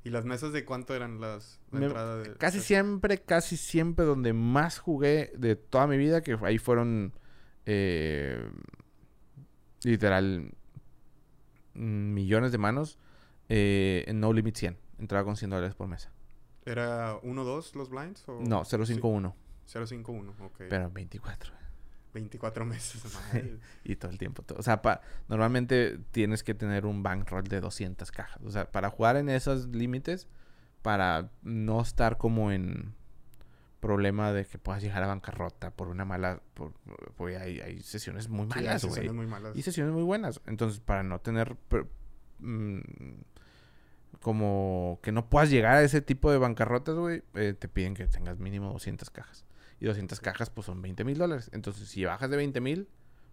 [0.04, 5.32] ¿Y las mesas de cuánto eran las de Casi siempre, casi siempre donde más jugué
[5.36, 7.14] de toda mi vida, que ahí fueron
[7.64, 8.50] eh,
[9.82, 10.52] literal
[11.72, 12.98] millones de manos,
[13.48, 14.76] eh, en No Limit 100.
[14.98, 16.12] Entraba con 100 dólares por mesa.
[16.66, 18.28] ¿Era 1-2 los blinds?
[18.28, 18.40] O...
[18.42, 19.34] No, 0-5-1.
[19.66, 20.62] 0-5-1, ok.
[20.68, 21.63] Pero 24.
[22.14, 23.02] 24 meses.
[23.84, 24.42] y todo el tiempo.
[24.56, 24.80] O sea,
[25.28, 28.40] normalmente tienes que tener un bankroll de 200 cajas.
[28.42, 30.28] O sea, para jugar en esos límites,
[30.80, 32.94] para no estar como en
[33.80, 36.40] problema de que puedas llegar a bancarrota por una mala...
[36.54, 36.72] Por,
[37.38, 39.10] hay, sesiones muy malas, güey.
[39.54, 40.40] Y sesiones muy buenas.
[40.46, 41.56] Entonces, para no tener...
[42.38, 42.80] Mm,
[44.20, 48.06] como que no puedas llegar a ese tipo de bancarrotas, güey, eh, te piden que
[48.06, 49.44] tengas mínimo 200 cajas.
[49.80, 51.50] Y 200 cajas, pues son 20 mil dólares.
[51.52, 52.88] Entonces, si bajas de 20 mil,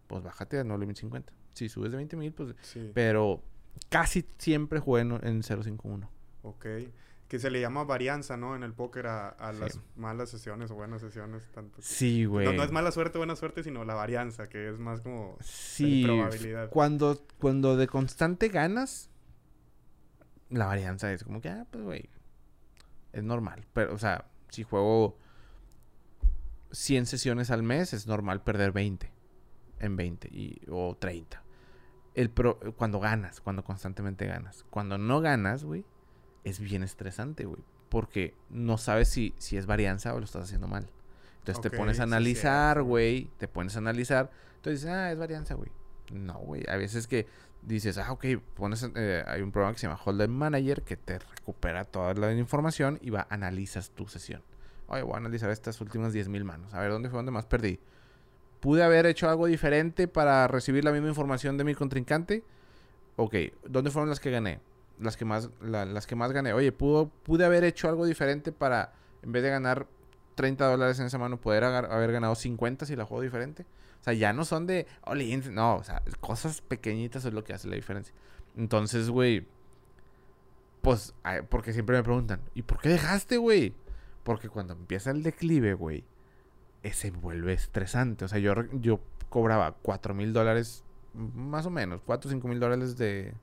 [0.07, 1.31] pues bájate a no limit 50.
[1.53, 2.55] Si subes de 20 mil, pues...
[2.93, 3.43] Pero
[3.89, 6.09] casi siempre jugué en, 051.
[6.43, 6.65] Ok.
[7.27, 8.55] Que se le llama varianza, ¿no?
[8.55, 11.49] En el póker a, las malas sesiones o buenas sesiones.
[11.53, 12.53] Tanto sí, güey.
[12.53, 15.37] No, es mala suerte buena suerte, sino la varianza, que es más como...
[15.39, 16.03] Sí.
[16.03, 16.69] Probabilidad.
[16.69, 19.09] Cuando, cuando de constante ganas,
[20.49, 22.09] la varianza es como que, ah, pues, güey,
[23.13, 23.65] es normal.
[23.73, 25.17] Pero, o sea, si juego
[26.71, 29.11] 100 sesiones al mes, es normal perder 20
[29.79, 31.41] en 20 y, o 30.
[32.13, 34.65] El pro, cuando ganas, cuando constantemente ganas.
[34.69, 35.85] Cuando no ganas, güey,
[36.43, 37.61] es bien estresante, güey.
[37.89, 40.89] Porque no sabes si, si es varianza o lo estás haciendo mal.
[41.39, 43.29] Entonces te pones a analizar, güey.
[43.37, 44.29] te pones a analizar.
[44.57, 45.71] Entonces dices, ah, es varianza, güey.
[46.11, 46.63] No, güey.
[46.69, 47.25] A veces que
[47.61, 51.19] dices, ah, ok, pones, eh, hay un programa que se llama Holder Manager que te
[51.19, 54.43] recupera toda la información y va, analizas tu sesión
[54.91, 56.73] oye, voy a analizar estas últimas 10.000 manos.
[56.73, 57.79] A ver, ¿dónde fue donde más perdí?
[58.59, 62.43] ¿Pude haber hecho algo diferente para recibir la misma información de mi contrincante?
[63.15, 63.35] Ok,
[63.67, 64.59] ¿dónde fueron las que gané?
[64.99, 66.53] Las que más, las que más gané.
[66.53, 69.87] Oye, ¿pudo, ¿pude haber hecho algo diferente para, en vez de ganar
[70.35, 73.65] 30 dólares en esa mano, poder haber ganado 50 si la juego diferente?
[74.01, 74.87] O sea, ya no son de,
[75.51, 78.13] no, o sea, cosas pequeñitas es lo que hace la diferencia.
[78.57, 79.47] Entonces, güey,
[80.81, 81.13] pues,
[81.49, 83.73] porque siempre me preguntan, ¿y por qué dejaste, güey?
[84.23, 86.03] Porque cuando empieza el declive, güey,
[86.91, 88.25] se vuelve estresante.
[88.25, 88.99] O sea, yo, yo
[89.29, 93.33] cobraba 4 mil dólares, más o menos, 4 o 5 mil dólares de...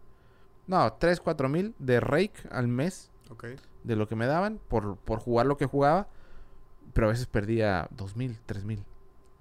[0.66, 3.10] No, 3, 4 mil de rake al mes.
[3.30, 3.44] Ok.
[3.84, 6.08] de lo que me daban por, por jugar lo que jugaba.
[6.94, 8.84] Pero a veces perdía dos mil, tres mil.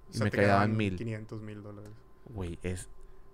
[0.09, 0.97] O Y sea, me te quedaban quedaban mil.
[0.97, 1.91] 500 mil dólares.
[2.25, 2.89] Güey, es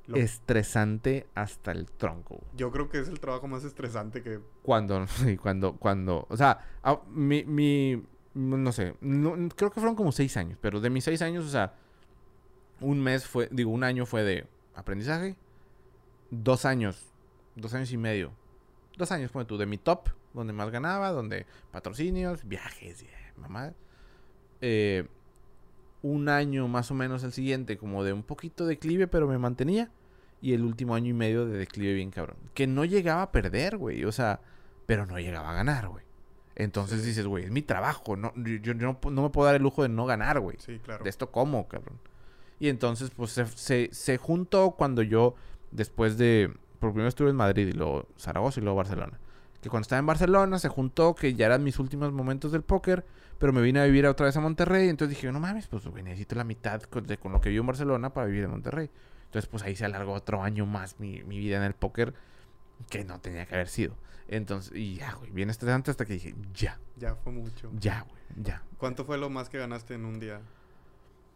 [0.07, 2.35] Lo- estresante hasta el tronco.
[2.35, 2.47] güey.
[2.55, 4.39] Yo creo que es el trabajo más estresante que...
[4.61, 6.59] Cuando, sí, cuando, cuando, o sea,
[7.09, 11.21] mi, mi, no sé, no- creo que fueron como seis años, pero de mis seis
[11.21, 11.73] años, o sea,
[12.81, 14.45] un mes fue, digo, un año fue de
[14.75, 15.37] aprendizaje,
[16.31, 17.05] dos años,
[17.55, 18.31] dos años y medio,
[18.97, 23.33] dos años fue tú, de mi top, donde más ganaba, donde patrocinios, viajes, y, eh,
[23.37, 23.71] mamá,
[24.59, 25.07] eh,
[26.03, 29.39] un año más o menos el siguiente, como de un poquito de declive, pero me
[29.39, 29.89] mantenía.
[30.41, 32.35] Y el último año y medio de declive bien cabrón.
[32.53, 34.03] Que no llegaba a perder, güey.
[34.03, 34.41] O sea,
[34.85, 36.03] pero no llegaba a ganar, güey.
[36.55, 37.07] Entonces Sí.
[37.07, 38.15] dices, güey, es mi trabajo.
[38.17, 40.57] No, yo, yo no, no me puedo dar el lujo de no ganar, güey.
[40.59, 41.03] Sí, claro.
[41.03, 41.97] De esto como, cabrón.
[42.59, 45.35] Y entonces, pues, se, se, se juntó cuando yo,
[45.71, 46.53] después de...
[46.79, 49.17] Por primero estuve en Madrid y luego Zaragoza y luego Barcelona.
[49.63, 53.05] Que cuando estaba en Barcelona se juntó que ya eran mis últimos momentos del póker,
[53.39, 54.89] pero me vine a vivir otra vez a Monterrey.
[54.89, 57.61] Entonces dije, no mames, pues, güey, necesito la mitad con, de- con lo que vivo
[57.61, 58.89] en Barcelona para vivir en Monterrey.
[59.25, 62.13] Entonces, pues ahí se alargó otro año más mi, mi vida en el póker
[62.89, 63.95] que no tenía que haber sido.
[64.27, 67.71] Entonces, y ya, güey, bien estresante hasta que dije, ya, Ya fue mucho.
[67.79, 68.63] ya, güey, ya.
[68.77, 70.41] ¿Cuánto fue lo más que ganaste en un día?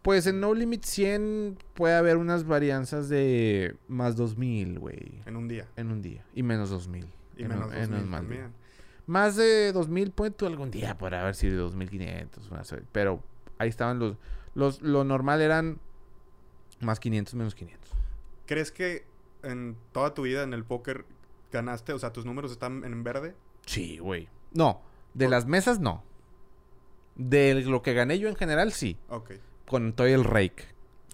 [0.01, 5.21] Pues en No Limit 100 puede haber unas varianzas de más 2000, güey.
[5.25, 5.65] En un día.
[5.75, 6.23] En un día.
[6.33, 7.07] Y menos 2000.
[7.37, 8.53] Y en menos un- 2 en también.
[9.05, 12.49] Más de 2000, puede tú algún día podrá haber sido 2500.
[12.51, 13.23] una se- Pero
[13.57, 14.17] ahí estaban los,
[14.53, 14.81] los.
[14.81, 15.79] Lo normal eran
[16.81, 17.91] más 500, menos 500.
[18.45, 19.05] ¿Crees que
[19.43, 21.05] en toda tu vida en el póker
[21.51, 21.93] ganaste?
[21.93, 23.33] O sea, tus números están en verde.
[23.65, 24.27] Sí, güey.
[24.53, 24.81] No,
[25.13, 26.03] de Por- las mesas no.
[27.15, 28.97] De lo que gané yo en general, sí.
[29.09, 29.31] Ok,
[29.67, 30.65] Con todo el rake.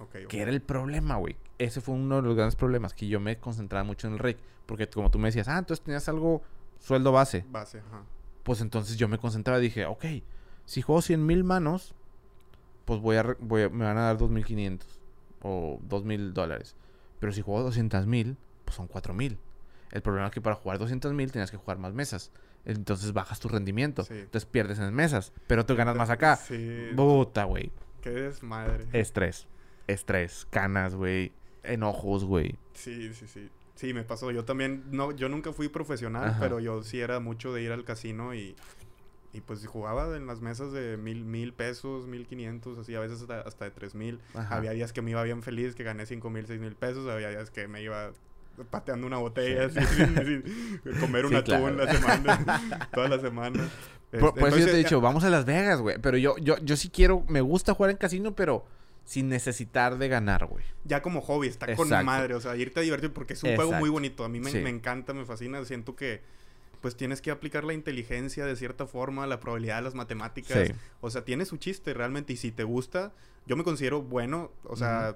[0.01, 0.15] ok.
[0.23, 0.27] ok.
[0.27, 1.35] Que era el problema, güey.
[1.63, 2.93] Ese fue uno de los grandes problemas.
[2.93, 4.39] Que yo me concentraba mucho en el rake.
[4.65, 6.41] Porque como tú me decías, ah, entonces tenías algo
[6.79, 7.45] sueldo base.
[7.49, 8.03] Base, ajá.
[8.43, 10.03] Pues entonces yo me concentraba y dije, ok,
[10.65, 11.93] si juego 100 mil manos,
[12.85, 14.79] pues voy a, re- voy a- me van a dar 2.500
[15.41, 16.75] o 2.000 dólares.
[17.19, 19.37] Pero si juego 200 mil, pues son 4.000.
[19.91, 22.31] El problema es que para jugar 200 mil tenías que jugar más mesas.
[22.65, 24.03] Entonces bajas tu rendimiento.
[24.03, 24.13] Sí.
[24.15, 26.35] Entonces pierdes en mesas, pero tú ganas más acá.
[26.37, 26.89] Sí.
[26.95, 27.71] Puta, güey.
[28.01, 28.87] Qué desmadre.
[28.93, 29.47] Estrés.
[29.87, 30.47] Estrés.
[30.49, 31.31] Canas, güey.
[31.63, 32.57] Enojos, güey.
[32.73, 33.49] Sí, sí, sí.
[33.75, 34.29] Sí, me pasó.
[34.31, 36.39] Yo también, no, yo nunca fui profesional, Ajá.
[36.39, 38.55] pero yo sí era mucho de ir al casino y,
[39.33, 43.21] y pues jugaba en las mesas de mil, mil pesos, mil quinientos, así, a veces
[43.21, 44.19] hasta, hasta de tres mil.
[44.35, 44.55] Ajá.
[44.57, 47.09] Había días que me iba bien feliz, que gané cinco mil, seis mil pesos.
[47.09, 48.11] Había días que me iba
[48.69, 49.79] pateando una botella, Sí.
[49.79, 49.95] así,
[50.85, 51.75] sin- comer un Sí, atún claro.
[51.75, 53.69] la semana, toda la semana.
[54.19, 55.97] Por, por eso yo te he dicho, vamos a Las Vegas, güey.
[55.99, 58.63] Pero yo, yo, yo sí quiero, me gusta jugar en casino, pero
[59.05, 60.63] sin necesitar de ganar, güey.
[60.85, 62.05] ya como hobby, está con Exacto.
[62.05, 64.23] madre, o sea, irte a divertir porque es un juego muy bonito.
[64.23, 64.59] A mí me, Sí.
[64.59, 66.21] me encanta, me fascina, siento que
[66.81, 70.67] pues tienes que aplicar la inteligencia de cierta forma, la probabilidad, las matemáticas.
[70.67, 70.73] Sí.
[70.99, 73.13] O sea, tiene su chiste realmente y si te gusta,
[73.45, 75.15] yo me considero bueno, o sea,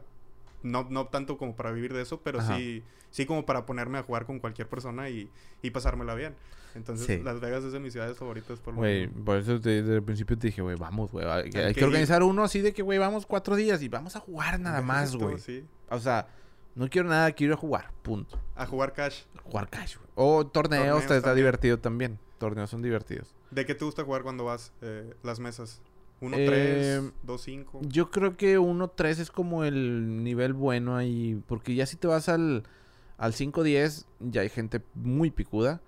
[0.63, 2.55] no, no tanto como para vivir de eso, pero Ajá.
[2.57, 5.29] sí sí como para ponerme a jugar con cualquier persona y,
[5.61, 6.35] y pasármela bien.
[6.75, 7.23] Entonces, Sí.
[7.23, 10.03] Las Vegas es de mis ciudades favoritas por lo Güey, por eso te- desde el
[10.03, 11.25] principio te dije, güey, vamos, güey.
[11.25, 14.15] Hay, que- Hay que organizar uno así de que, güey, vamos cuatro días y vamos
[14.15, 15.39] a jugar nada más, güey.
[15.39, 15.65] Sí.
[15.89, 16.27] O sea,
[16.75, 18.39] no quiero nada, quiero ir a jugar, punto.
[18.55, 19.21] A jugar cash.
[19.43, 20.07] Jugar cash, güey.
[20.15, 21.35] O torneos, Torneos está, también.
[21.35, 22.19] divertido también.
[22.37, 23.33] Torneos son divertidos.
[23.49, 25.81] ¿De qué te gusta jugar cuando vas eh, las mesas?
[26.21, 26.35] ¿1-3?
[26.51, 27.79] Eh, ¿2-5?
[27.87, 31.41] Yo creo que 1-3 es como el nivel bueno ahí.
[31.47, 32.63] Porque ya si te vas al,
[33.17, 35.79] al 5-10, ya hay gente muy picuda.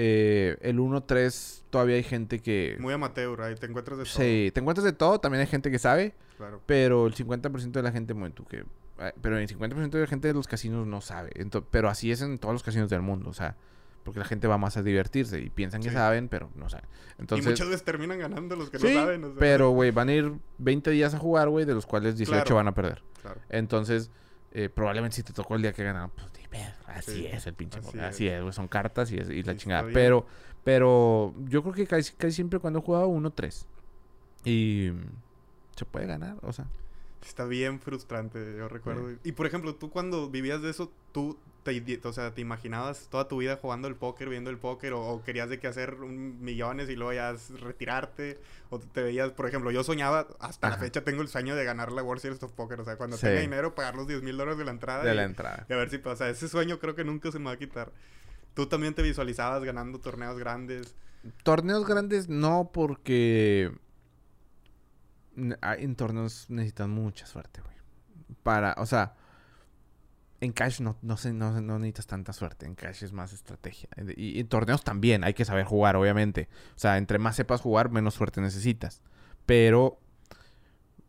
[0.00, 2.76] Eh, el 1-3 todavía hay gente que...
[2.78, 4.12] Muy amateur, ahí te encuentras de todo.
[4.14, 6.14] Sí, te encuentras de todo, también hay gente que sabe.
[6.36, 6.62] Claro.
[6.66, 8.58] Pero el 50% de la gente, bueno, tú que...
[9.00, 11.30] eh, Pero el 50% de la gente de los casinos no sabe.
[11.34, 13.56] Ento- pero así es en todos los casinos del mundo, o sea...
[14.04, 16.86] Porque la gente va más a divertirse y piensan que saben, pero no saben.
[17.18, 19.22] Entonces, y muchas veces terminan ganando los que sí, no saben.
[19.24, 22.16] o sea, pero, güey, van a ir 20 días a jugar, güey, de los cuales
[22.16, 22.54] 18 Claro.
[22.56, 23.02] van a perder.
[23.20, 23.38] Claro.
[23.50, 24.10] Entonces,
[24.52, 27.54] eh, probablemente si te tocó el día que ganaron, pues pedo, así Sí, es el
[27.54, 27.78] pinche.
[27.80, 28.40] así Así, es.
[28.42, 29.88] güey, son cartas y, es- y la chingada.
[29.92, 30.26] Pero,
[30.64, 33.66] pero yo creo que casi, casi siempre cuando he jugado 1-3.
[34.44, 34.90] Y
[35.76, 36.66] se puede ganar, o sea.
[37.26, 39.16] Está bien frustrante, yo recuerdo.
[39.24, 43.28] Y por ejemplo, tú cuando vivías de eso, tú te, o sea, te imaginabas toda
[43.28, 46.40] tu vida jugando el póker, viendo el póker, o, o querías de que hacer un
[46.42, 48.38] millones y luego ya retirarte,
[48.70, 51.92] o te veías, por ejemplo, yo soñaba, hasta la fecha tengo el sueño de ganar
[51.92, 53.26] la World Series of Poker, o sea, cuando Sí.
[53.26, 55.04] tenga dinero, pagar los 10 mil dólares de la entrada.
[55.04, 55.66] De y, la entrada.
[55.68, 56.28] y a ver si pasa.
[56.30, 57.92] Ese sueño creo que nunca se me va a quitar.
[58.54, 60.94] Tú también te visualizabas ganando torneos grandes.
[61.42, 63.72] Torneos grandes no, porque
[65.60, 67.76] ah, en torneos necesitan mucha suerte, güey.
[68.42, 69.14] Para, o sea,
[70.40, 72.66] en cash no, no, sé, no, no necesitas tanta suerte.
[72.66, 73.88] En cash es más estrategia.
[74.16, 76.48] Y, en torneos también hay que saber jugar, obviamente.
[76.76, 79.02] O sea, entre más sepas jugar, menos suerte necesitas.
[79.46, 79.98] Pero,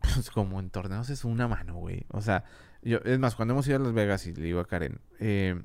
[0.00, 2.06] pues como en torneos es una mano, güey.
[2.08, 2.44] O sea,
[2.82, 5.62] yo, es más, cuando hemos ido a Las Vegas y le digo a Karen, eh,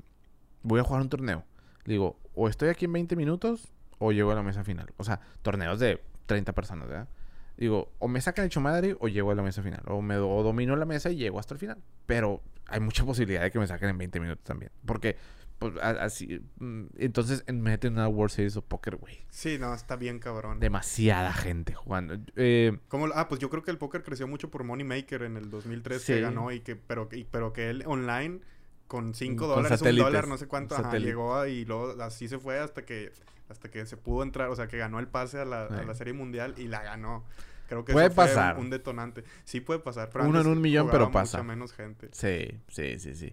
[0.62, 1.44] voy a jugar un torneo.
[1.84, 4.92] Le digo, o estoy aquí en 20 minutos o llego a la mesa final.
[4.96, 7.08] O sea, torneos de 30 personas, ¿verdad?
[7.56, 9.82] Digo, o me sacan hecho madre o llego a la mesa final.
[9.86, 11.82] O me o domino la mesa y llego hasta el final.
[12.06, 14.70] Pero hay mucha posibilidad de que me saquen en 20 minutos también.
[14.84, 15.16] Porque,
[15.58, 16.42] pues, así.
[16.58, 19.24] Mm, entonces, meten una World Series of Poker, güey.
[19.30, 20.60] Sí, no, está bien cabrón.
[20.60, 22.18] Demasiada gente jugando.
[22.36, 22.78] Eh,
[23.14, 26.04] ah, pues yo creo que el póker creció mucho por Money Maker en el 2003
[26.04, 28.40] que ganó y que, pero, pero que él online
[28.86, 32.84] con 5 dólares, un dólar, no sé cuánto, llegó y luego así se fue hasta
[32.84, 33.12] que
[33.48, 35.94] hasta que se pudo entrar, o sea, que ganó el pase a la, a la
[35.94, 37.24] Serie Mundial y la ganó.
[37.68, 38.58] Creo que puede pasar.
[38.58, 39.24] un, detonante.
[39.44, 40.10] Sí puede pasar.
[40.12, 41.42] Pero Uno en un millón, pero pasa.
[41.42, 42.08] menos gente.
[42.12, 43.32] Sí, sí, sí, sí.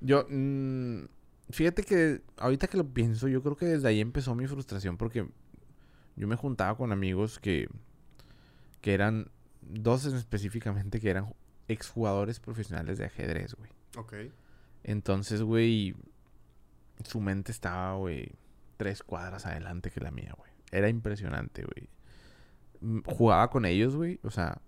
[0.00, 1.04] Yo, mmm,
[1.50, 5.26] fíjate que ahorita que lo pienso, yo creo que desde ahí empezó mi frustración porque
[6.16, 7.68] yo me juntaba con amigos que,
[8.80, 9.30] que eran,
[9.62, 11.34] dos específicamente, que eran
[11.68, 13.70] exjugadores profesionales de ajedrez, güey.
[13.96, 14.14] Ok.
[14.84, 15.96] Entonces, güey,
[17.04, 18.32] su mente estaba, güey,
[18.76, 20.50] tres cuadras adelante que la mía, güey.
[20.70, 23.02] Era impresionante, güey.
[23.06, 24.20] Jugaba con ellos, güey.
[24.22, 24.60] O sea.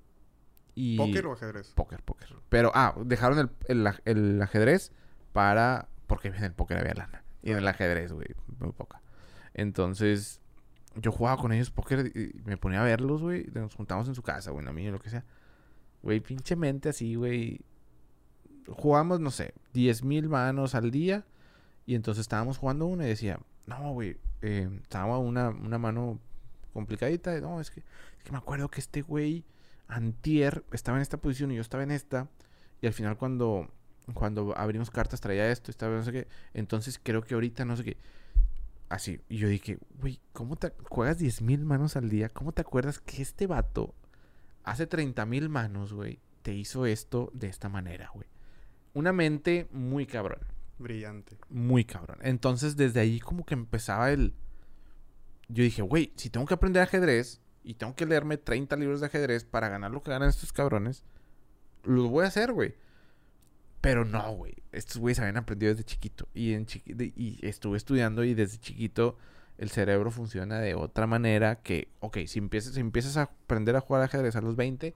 [0.75, 0.97] Y...
[0.97, 1.73] ¿Póker o ajedrez?
[1.75, 2.35] Póker, póker.
[2.49, 4.93] Pero, ah, dejaron el, el, ajedrez
[5.33, 5.89] para.
[6.07, 7.23] Porque en el póker había lana.
[7.43, 9.03] Y en el ajedrez, güey, muy poca.
[9.53, 10.41] Entonces,
[10.97, 13.47] yo jugaba con ellos póker y me ponía a verlos, güey.
[13.53, 15.25] Nos juntamos en su casa, güey, a mí, lo que sea.
[16.03, 17.61] Güey, pinche mente así, güey.
[18.69, 21.25] Jugamos, no sé, 10 mil manos al día.
[21.87, 26.19] Y entonces estábamos jugando una y decía, no, güey, eh, estaba una, una mano
[26.73, 27.41] complicadita.
[27.41, 29.45] No, es que, es que me acuerdo que este güey,
[29.89, 32.29] Antier, estaba en esta posición y yo estaba en esta.
[32.81, 33.69] Y al final cuando,
[34.15, 36.29] cuando abrimos cartas traía esto, estaba no sé qué.
[36.55, 37.97] Entonces creo que ahorita no sé qué.
[38.89, 39.21] Así.
[39.29, 42.29] Y yo dije, güey, ¿cómo te juegas 10 mil manos al día?
[42.29, 43.95] ¿Cómo te acuerdas que este vato
[44.65, 48.29] hace 30 mil manos, güey, te hizo esto de esta manera, güey?
[48.97, 50.39] Una mente muy cabrón.
[50.79, 51.37] Brillante.
[51.51, 52.17] Muy cabrón.
[52.23, 54.33] Entonces desde ahí como que empezaba el
[55.49, 59.07] yo dije, güey, si tengo que aprender ajedrez y tengo que leerme 30 libros de
[59.09, 61.05] ajedrez para ganar lo que ganan estos cabrones,
[61.85, 62.75] lo voy a hacer, güey.
[63.83, 64.55] Pero no, güey.
[64.73, 66.27] Estos güeyes habían aprendido desde chiquito.
[66.33, 69.19] Y, en y estuve estudiando y desde chiquito
[69.59, 73.83] el cerebro funciona de otra manera que, ok, si empiezas, si empiezas a aprender a
[73.83, 74.95] jugar ajedrez a los 20,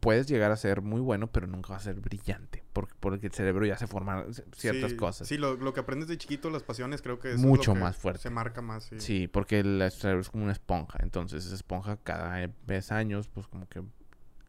[0.00, 2.64] puedes llegar a ser muy bueno, pero nunca va a ser brillante.
[2.72, 4.24] Porque, porque el cerebro ya se forma
[4.56, 5.28] ciertas cosas.
[5.28, 8.22] Sí, lo, que aprendes de chiquito, las pasiones, creo que es mucho más fuerte.
[8.22, 8.84] Se marca más.
[8.84, 10.98] Sí, sí porque el cerebro es como una esponja.
[11.02, 13.82] Entonces, esa esponja cada vez años, pues como que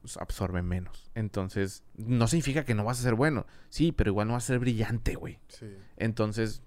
[0.02, 1.10] pues, absorbe menos.
[1.16, 3.46] Entonces, no significa que no vas a ser bueno.
[3.70, 5.40] Sí, pero igual no vas a ser brillante, güey.
[5.48, 5.68] Sí.
[5.98, 6.64] Entonces,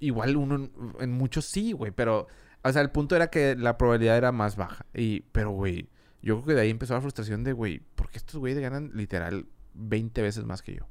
[0.00, 1.92] igual uno en muchos sí, güey.
[1.92, 2.26] Pero,
[2.62, 4.86] o sea, el punto era que la probabilidad era más baja.
[4.94, 5.88] Y, pero, güey
[6.24, 8.90] yo creo que de ahí empezó la frustración de, güey, ¿por qué estos güeyes ganan
[8.94, 10.88] literal 20 veces más que yo?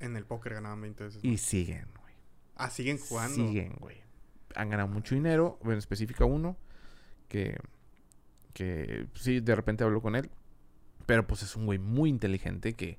[0.00, 1.32] En el póker ganaban 20 veces más.
[1.32, 2.14] Y siguen, güey.
[2.56, 3.34] Ah, siguen jugando.
[3.34, 4.02] Siguen, güey.
[4.54, 6.58] Han ganado mucho dinero, en específico uno,
[7.28, 7.58] que,
[8.52, 10.30] que sí, de repente hablo con él,
[11.06, 12.98] pero pues es un güey muy inteligente que,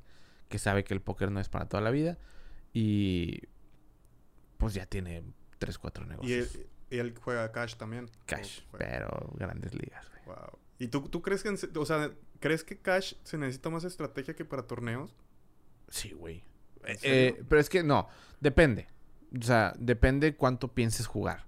[0.49, 2.17] que sabe que el póker no es para toda la vida
[2.73, 3.41] y
[4.57, 5.23] pues ya tiene
[5.59, 6.59] 3, 4 negocios.
[6.89, 8.09] ¿Y él, juega cash también?
[8.25, 10.25] Cash, pero grandes ligas, güey.
[10.25, 10.59] Wow.
[10.79, 14.45] ¿Y tú, tú crees que, o sea, crees que Cash se necesita más estrategia que
[14.45, 15.15] para torneos?
[15.89, 16.43] Sí, güey.
[17.01, 18.07] Eh, pero es que no,
[18.39, 18.87] depende.
[19.37, 21.45] O sea, depende cuánto pienses jugar.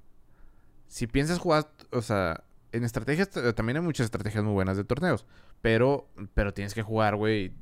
[0.87, 5.25] Si piensas jugar, o sea, en estrategias también hay muchas estrategias muy buenas de torneos.
[5.61, 7.53] Pero, pero tienes que jugar, güey,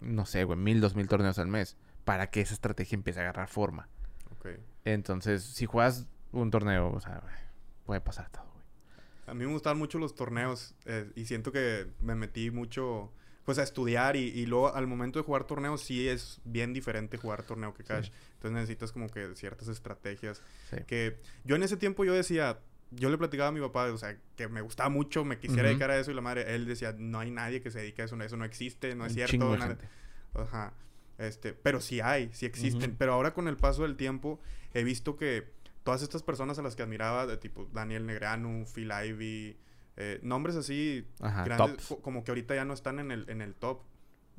[0.00, 3.22] no sé, güey, mil, dos mil torneos al mes para que esa estrategia empiece a
[3.24, 3.88] agarrar forma.
[4.38, 4.48] Ok.
[4.84, 7.22] Entonces, si juegas un torneo, o sea,
[7.84, 8.53] puede pasar todo.
[9.26, 13.12] A mí me gustaban mucho los torneos eh, y siento que me metí mucho
[13.44, 17.42] pues a estudiar y, luego al momento de jugar torneos sí es bien diferente jugar
[17.42, 18.10] torneo que cash.
[18.34, 20.40] Entonces necesitas como que ciertas estrategias.
[20.86, 22.58] Que yo en ese tiempo yo decía,
[22.90, 25.90] yo le platicaba a mi papá, o sea, que me gustaba mucho, me quisiera dedicar
[25.90, 28.18] a eso y la madre, él decía, no hay nadie que se dedique a eso,
[28.22, 29.54] eso no existe, no es cierto.
[30.34, 30.72] Ajá.
[31.18, 32.96] Este, pero sí hay, sí existen.
[32.96, 34.40] Pero ahora con el paso del tiempo
[34.72, 35.52] he visto que
[35.84, 39.56] todas estas personas a las que admiraba, de tipo Daniel Negreanu, Phil Ivey,
[39.96, 43.82] eh, nombres así grandes, como que ahorita ya no están en el, en el top.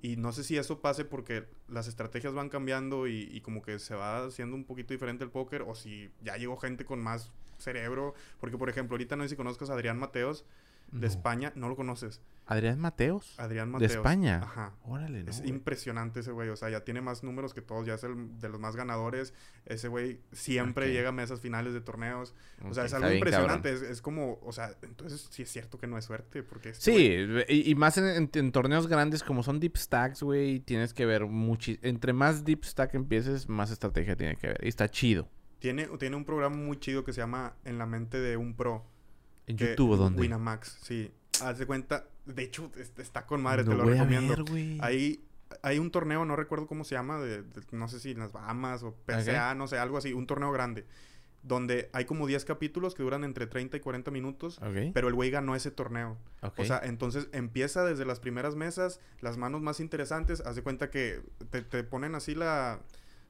[0.02, 3.96] Y no sé si eso pase porque las estrategias van cambiando y, como que se
[3.96, 8.14] va haciendo un poquito diferente el póker o si ya llegó gente con más cerebro.
[8.40, 10.46] Porque, por ejemplo, ahorita no sé si conozcas a Adrián Mateos,
[10.92, 11.52] de España.
[11.56, 12.22] ¿No lo conoces?
[12.48, 13.34] Adrián Mateos.
[13.40, 13.92] Adrián Mateos.
[13.92, 14.40] De España.
[14.44, 14.76] Ajá.
[14.84, 15.50] Órale, no, Es güey.
[15.50, 16.50] impresionante ese güey.
[16.50, 17.88] O sea, ya tiene más números que todos.
[17.88, 19.34] Ya es el de los más ganadores.
[19.66, 22.36] Ese güey siempre llega a mesas finales de torneos.
[22.64, 23.74] O sea, es algo bien impresionante.
[23.74, 26.44] Es, es como, o sea, entonces sí es cierto que no es suerte.
[26.44, 29.76] Porque este Sí, güey- y, y más en, en- en torneos grandes como son deep
[29.78, 34.50] stacks, güey, tienes que ver muchi Entre más deep stack empieces, más estrategia tiene que
[34.50, 34.60] ver.
[34.64, 35.28] Y está chido.
[35.58, 38.86] tiene, tiene un programa muy chido que se llama En la mente de un pro.
[39.48, 40.22] ¿En YouTube o dónde?
[40.22, 41.12] Winamax, sí.
[41.42, 42.06] Haz de cuenta.
[42.26, 44.36] De hecho, es- está con madre, te Lo voy a recomiendo.
[44.36, 44.80] ver, güey.
[45.62, 48.32] Hay, un torneo, no recuerdo cómo se llama, de, de- no sé si en las
[48.32, 50.86] Bahamas o PCA, no sé, algo así, un torneo grande.
[51.44, 54.58] Donde hay como 10 capítulos que duran entre 30 y 40 minutos.
[54.94, 56.18] Pero el güey ganó ese torneo.
[56.42, 60.42] O sea, entonces empieza desde las primeras mesas, las manos más interesantes.
[60.42, 61.22] Haz de cuenta que
[61.52, 62.80] te, te ponen así la.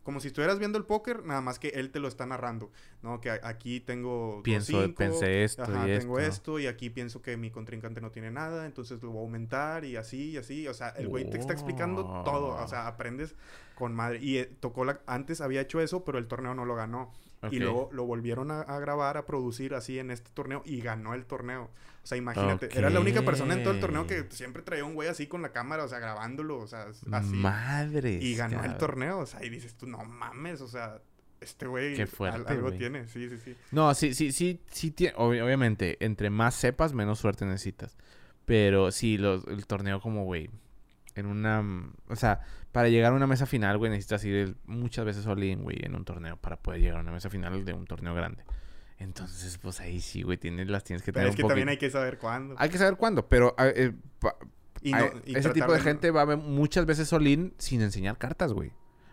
[0.05, 2.71] Como si estuvieras viendo el póker, nada más que él te lo está narrando.
[3.01, 3.19] ¿No?
[3.19, 4.35] Que aquí tengo.
[4.35, 6.31] dos Pienso, cinco, pensé esto Ajá, y tengo esto.
[6.31, 9.83] esto y aquí pienso que mi contrincante no tiene nada, entonces lo voy a aumentar
[9.83, 10.67] y así y así.
[10.67, 12.49] O sea, el güey te está explicando todo.
[12.63, 13.35] O sea, aprendes
[13.73, 14.19] con madre.
[14.21, 15.01] Y eh, tocó la...
[15.07, 17.11] Antes había hecho eso, pero el torneo no lo ganó.
[17.51, 21.13] Y luego lo volvieron a, a grabar, a producir así en este torneo y ganó
[21.13, 21.69] el torneo.
[22.03, 24.93] O sea, imagínate, era la única persona en todo el torneo que siempre traía un
[24.93, 27.35] güey así con la cámara, o sea, grabándolo, o sea, así.
[27.35, 28.19] Madre.
[28.21, 31.01] Y ganó el torneo, o sea, y dices tú, no mames, o sea,
[31.41, 33.55] este güey Qué fuerte, algo tiene, sí, sí, sí.
[33.71, 37.95] No, sí, sí, sí, sí tiene, ob- obviamente, entre más sepas, menos suerte necesitas.
[38.45, 40.49] Pero sí, los, el torneo como, güey,
[41.15, 42.41] en una, mm, o sea,
[42.71, 45.95] para llegar a una mesa final, güey, necesitas ir muchas veces all in, güey, en
[45.95, 48.43] un torneo para poder llegar a una mesa final de un torneo grande.
[48.97, 51.69] Entonces, pues ahí sí, güey, tienes, las tienes que Pero tener es que un también
[51.69, 52.55] hay que saber cuándo.
[52.57, 54.35] Hay que saber cuándo, pero a- eh, pa-
[54.81, 57.81] Y a- no- ese tipo de gente va a ver muchas veces all in sin
[57.81, 58.71] enseñar cartas, güey.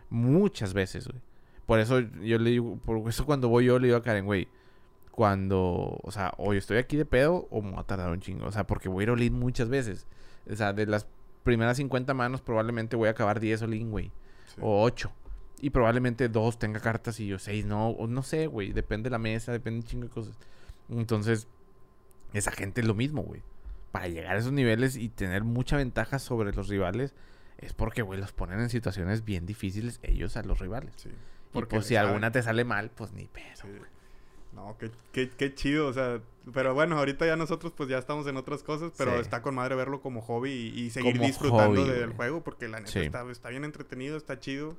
[0.09, 1.21] Muchas veces, güey.
[1.65, 4.47] Por eso yo le digo, por eso cuando voy yo le digo a Karen, güey,
[5.11, 8.19] cuando, o sea, o yo estoy aquí de pedo o me voy a tardar un
[8.19, 8.45] chingo.
[8.45, 10.07] O sea, porque voy a ir all in muchas veces.
[10.49, 11.07] O sea, de las
[11.43, 14.11] primeras 50 manos probablemente voy a acabar 10 all in, güey.
[14.47, 14.61] Sí.
[14.61, 15.11] O 8.
[15.61, 17.89] Y probablemente dos tenga cartas y yo 6 no.
[17.89, 18.73] O no sé, güey.
[18.73, 20.37] Depende de la mesa, depende de un chingo de cosas.
[20.89, 21.47] Entonces,
[22.33, 23.41] esa gente es lo mismo, güey.
[23.91, 27.13] Para llegar a esos niveles y tener mucha ventaja sobre los rivales,
[27.59, 30.91] es porque, güey, los ponen en situaciones bien difíciles ellos a los rivales.
[30.97, 31.09] Sí.
[31.09, 31.13] Y
[31.53, 32.09] Porque pues si saben.
[32.09, 33.45] alguna te sale mal, pues ni pedo.
[33.61, 33.67] Sí.
[34.55, 36.21] No, qué, qué, qué chido, o sea,
[36.53, 39.21] pero bueno, ahorita ya nosotros pues ya estamos en otras cosas, pero Sí.
[39.21, 42.67] está con madre verlo como hobby y, y seguir Como disfrutando hobby, del juego, porque
[42.67, 42.99] la neta Sí.
[42.99, 44.75] está, está bien entretenido, está chido.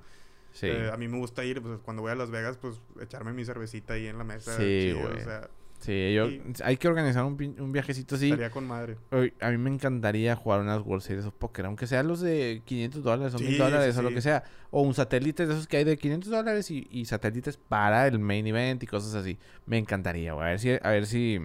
[0.52, 0.66] Sí.
[0.68, 3.44] Eh, a mí me gusta ir, pues cuando voy a Las Vegas, pues echarme mi
[3.44, 4.56] cervecita ahí en la mesa.
[4.56, 4.62] Sí,
[4.92, 5.20] chido, güey.
[5.20, 5.48] O sea,
[5.84, 8.26] sí, yo, y- hay que organizar un, un viajecito así.
[8.26, 8.96] estaría con madre.
[9.40, 13.02] A mí me encantaría jugar unas World Series of Poker, aunque sean los de 500
[13.02, 14.14] dólares o Sí, 1000 dólares sí, o lo sí.
[14.14, 14.44] que sea.
[14.70, 18.18] O un satélite de esos que hay de 500 dólares y, y satélites para el
[18.18, 19.38] main event y cosas así.
[19.66, 20.46] Me encantaría, güey.
[20.46, 20.70] A ver si...
[20.82, 21.40] A ver si,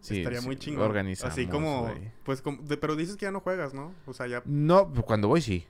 [0.00, 0.96] si estaría si muy chingón.
[1.22, 1.92] Así como,
[2.24, 3.92] pues, como- de- pero dices que ya no juegas, ¿no?
[4.06, 4.42] O sea, ya...
[4.46, 5.66] No, pues, cuando voy sí.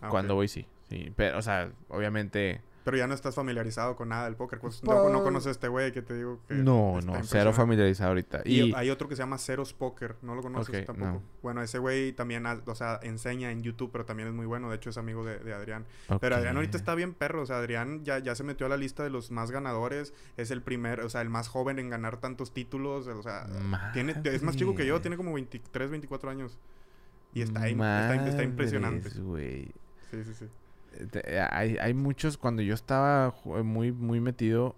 [0.00, 0.66] ah, Cuando voy sí.
[0.88, 2.62] Sí, pero, o sea, obviamente...
[2.88, 4.60] Pero ya no estás familiarizado con nada del póker.
[4.60, 6.54] Pues, no, Pues- no conoces a este güey que te digo que...
[6.54, 8.40] No, no, cero familiarizado ahorita.
[8.46, 11.06] Y, Y, hay otro que se llama Ceros Poker, no lo conoces tampoco.
[11.12, 11.22] no.
[11.42, 14.70] Bueno, ese güey también, ha- o sea, enseña en YouTube, pero también es muy bueno.
[14.70, 15.84] De hecho, es amigo de, de Adrián.
[16.18, 17.42] Pero Adrián ahorita está bien perro.
[17.42, 20.14] O sea, Adrián ya, ya se metió a la lista de los más ganadores.
[20.38, 23.06] Es el primer, o sea, el más joven en ganar tantos títulos.
[23.06, 23.46] O sea,
[23.92, 26.58] tiene, es más chico que yo, tiene como 23, 24 años.
[27.34, 29.10] Y está, está, im- está impresionante.
[30.10, 30.46] Sí, sí, sí.
[30.98, 34.76] Eh, te- eh, Hay, hay muchos, cuando yo estaba ju- muy, muy metido,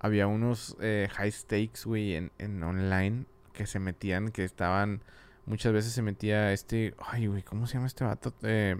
[0.00, 5.02] había unos eh, high stakes, güey, en, en online que se metían, que estaban,
[5.46, 8.32] muchas veces se metía este, ay, güey, ¿cómo se llama este vato?
[8.42, 8.76] Eh,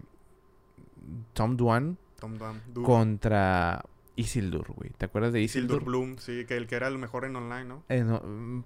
[1.32, 2.36] Tom Duan Tom
[2.84, 3.84] contra
[4.16, 4.91] Isildur, güey.
[4.99, 5.84] ¿Te acuerdas de Isildur Isildur?
[5.84, 7.84] Bloom, sí, que el que era el mejor en online, ¿no?
[7.89, 8.64] Eh, no, mm,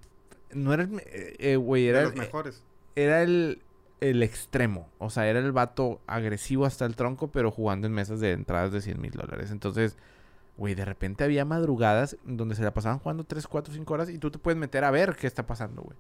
[0.55, 2.63] no era el, eh, eh, güey, De era, los eh, mejores.
[2.97, 3.63] era el,
[4.03, 4.89] el extremo.
[4.99, 8.73] O sea, era el vato agresivo hasta el tronco, pero jugando en mesas de entradas
[8.73, 9.53] de 100 mil dólares.
[9.53, 9.97] Entonces,
[10.57, 14.19] güey, de repente había madrugadas donde se la pasaban jugando 3, 4, 5 horas y
[14.19, 15.97] tú te puedes meter a ver qué está pasando, güey.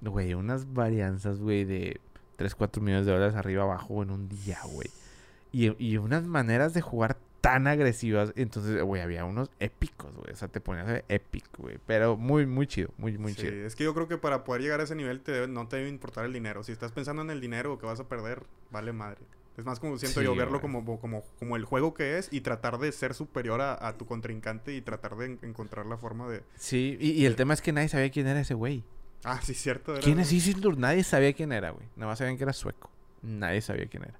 [0.00, 2.00] Güey, unas varianzas, güey, de
[2.36, 4.88] 3, 4 millones de dólares arriba abajo en un día, güey.
[5.52, 8.32] Y, y unas maneras de jugar tan agresivas.
[8.36, 10.32] Entonces, güey, había unos épicos, güey.
[10.32, 11.78] O sea, te ponías a ver épico, güey.
[11.86, 13.66] Pero muy, muy chido, muy, muy sí, chido.
[13.66, 15.76] es que yo creo que para poder llegar a ese nivel te debe- no te
[15.76, 16.62] debe importar el dinero.
[16.62, 19.18] Si estás pensando en el dinero que vas a perder, vale madre.
[19.58, 22.40] Es más como siento Sí, yo verlo como, como, como el juego que es y
[22.40, 26.26] tratar de ser superior a, a tu contrincante y tratar de en- encontrar la forma
[26.30, 26.42] de...
[26.54, 28.82] Sí, y, y el tema es que nadie sabía quién era ese güey.
[29.24, 29.92] Ah, sí, cierto.
[29.92, 30.78] era- ¿Quién es Isildur?
[30.78, 31.84] Nadie sabía quién era, güey.
[31.96, 32.90] Nada más sabían que era sueco.
[33.20, 34.14] Nadie sabía quién era.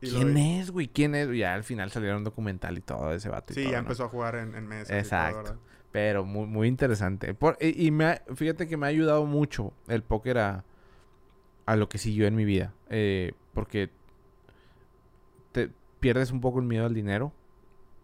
[0.00, 0.88] ¿Quién es, güey?
[0.88, 1.28] ¿Quién es?
[1.36, 3.54] Ya al final salieron un documental y todo ese vato.
[3.54, 4.96] sí, ya empezó a jugar en, en mesa.
[4.98, 5.58] Exacto.
[5.90, 7.34] Pero muy, muy interesante.
[7.60, 10.64] y, me fíjate que me ha ayudado mucho el póker a,
[11.66, 12.72] a lo que siguió en mi vida.
[12.90, 13.90] Eh, porque
[15.52, 17.32] te pierdes un poco el miedo al dinero.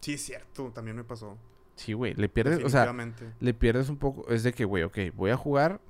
[0.01, 0.71] Sí, cierto.
[0.71, 1.37] También me pasó.
[1.77, 2.15] Sí, güey.
[2.15, 2.93] Le pierdes, o sea,
[3.41, 4.29] le pierdes un poco.
[4.31, 5.81] Es de que, güey, ok, voy a jugar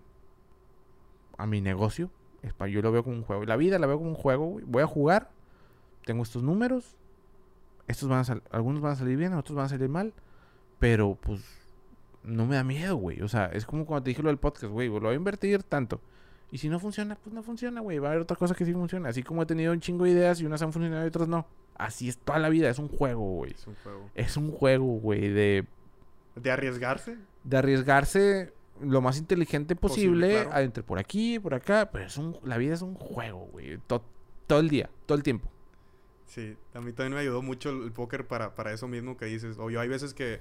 [1.37, 2.11] a mi negocio.
[2.69, 3.45] Yo lo veo como un juego.
[3.45, 4.65] La vida la veo como un juego, güey.
[4.67, 5.31] Voy a jugar.
[6.05, 6.97] Tengo estos números.
[7.87, 10.13] Estos van a algunos van a salir bien, otros van a salir mal.
[10.79, 11.43] Pero, pues,
[12.23, 13.23] no me da miedo, güey.
[13.23, 14.89] O sea, es como cuando te dije lo del podcast, güey.
[14.89, 16.01] Lo voy a invertir tanto.
[16.51, 17.99] Y si no funciona, pues no funciona, güey.
[17.99, 19.09] Va a haber otra cosa que sí funciona.
[19.09, 21.47] Así como he tenido un chingo de ideas y unas han funcionado y otras no.
[21.77, 22.69] Así es toda la vida.
[22.69, 23.53] Es un juego, güey.
[23.53, 24.11] Es un juego.
[24.15, 25.29] Es un juego, güey.
[25.29, 25.67] De...
[26.37, 27.17] ¿De arriesgarse?
[27.43, 32.59] De arriesgarse lo más inteligente posible, entre por aquí, por acá, pero es un, la
[32.59, 34.03] vida es un juego, güey, todo
[34.61, 35.49] el día, todo el tiempo.
[36.35, 39.57] Sí, a mí también me ayudó mucho el, póker para, para eso mismo que dices.
[39.57, 40.41] O yo hay veces que,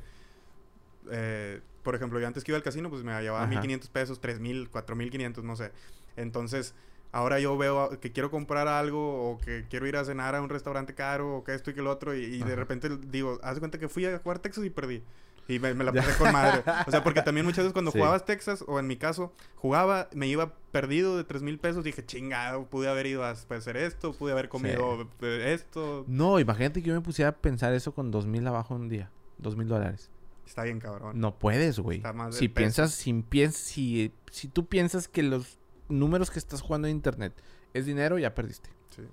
[1.11, 4.69] eh, por ejemplo, yo antes que iba al casino, pues me llevaba 1500 pesos, 3000,
[4.71, 5.71] 4500, no sé.
[6.17, 6.73] Entonces,
[7.11, 10.49] ahora yo veo que quiero comprar algo o que quiero ir a cenar a un
[10.49, 13.59] restaurante caro o que esto y que lo otro y, de repente digo, haz de
[13.59, 15.03] cuenta que fui a jugar Texas y perdí.
[15.47, 16.63] Y me, la pasé con madre.
[16.87, 20.27] O sea, porque también muchas veces cuando jugabas Texas, o en mi caso, jugaba, me
[20.27, 21.83] iba perdido de tres mil pesos.
[21.83, 26.05] Dije, chingado, pude haber ido a hacer esto, pude haber comido esto.
[26.07, 29.11] No, imagínate que yo me pusiera a pensar eso con dos mil abajo un día.
[29.37, 30.09] Dos mil dólares.
[30.45, 31.19] Está bien, cabrón.
[31.19, 32.01] No puedes, güey.
[32.31, 35.57] Si piensas, si, si, si tú piensas que los
[35.89, 37.33] números que estás jugando en internet
[37.73, 38.69] es dinero, ya perdiste.
[38.95, 39.03] Sí.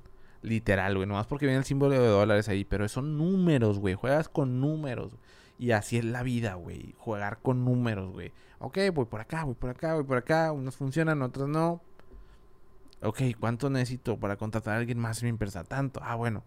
[0.42, 1.06] Literal, güey.
[1.06, 2.64] Nomás porque viene el símbolo de dólares ahí.
[2.64, 3.94] Pero son números, güey.
[3.94, 5.12] Juegas con números.
[5.60, 6.94] Y así es la vida, güey.
[6.96, 8.32] Jugar con números, güey.
[8.60, 10.52] Ok, voy por acá, voy por acá, voy por acá.
[10.52, 11.82] Unos funcionan, otros no.
[13.02, 15.62] Ok, ¿cuánto necesito para contratar a alguien más en mi empresa?
[15.62, 16.00] Tanto.
[16.02, 16.42] Ah, bueno.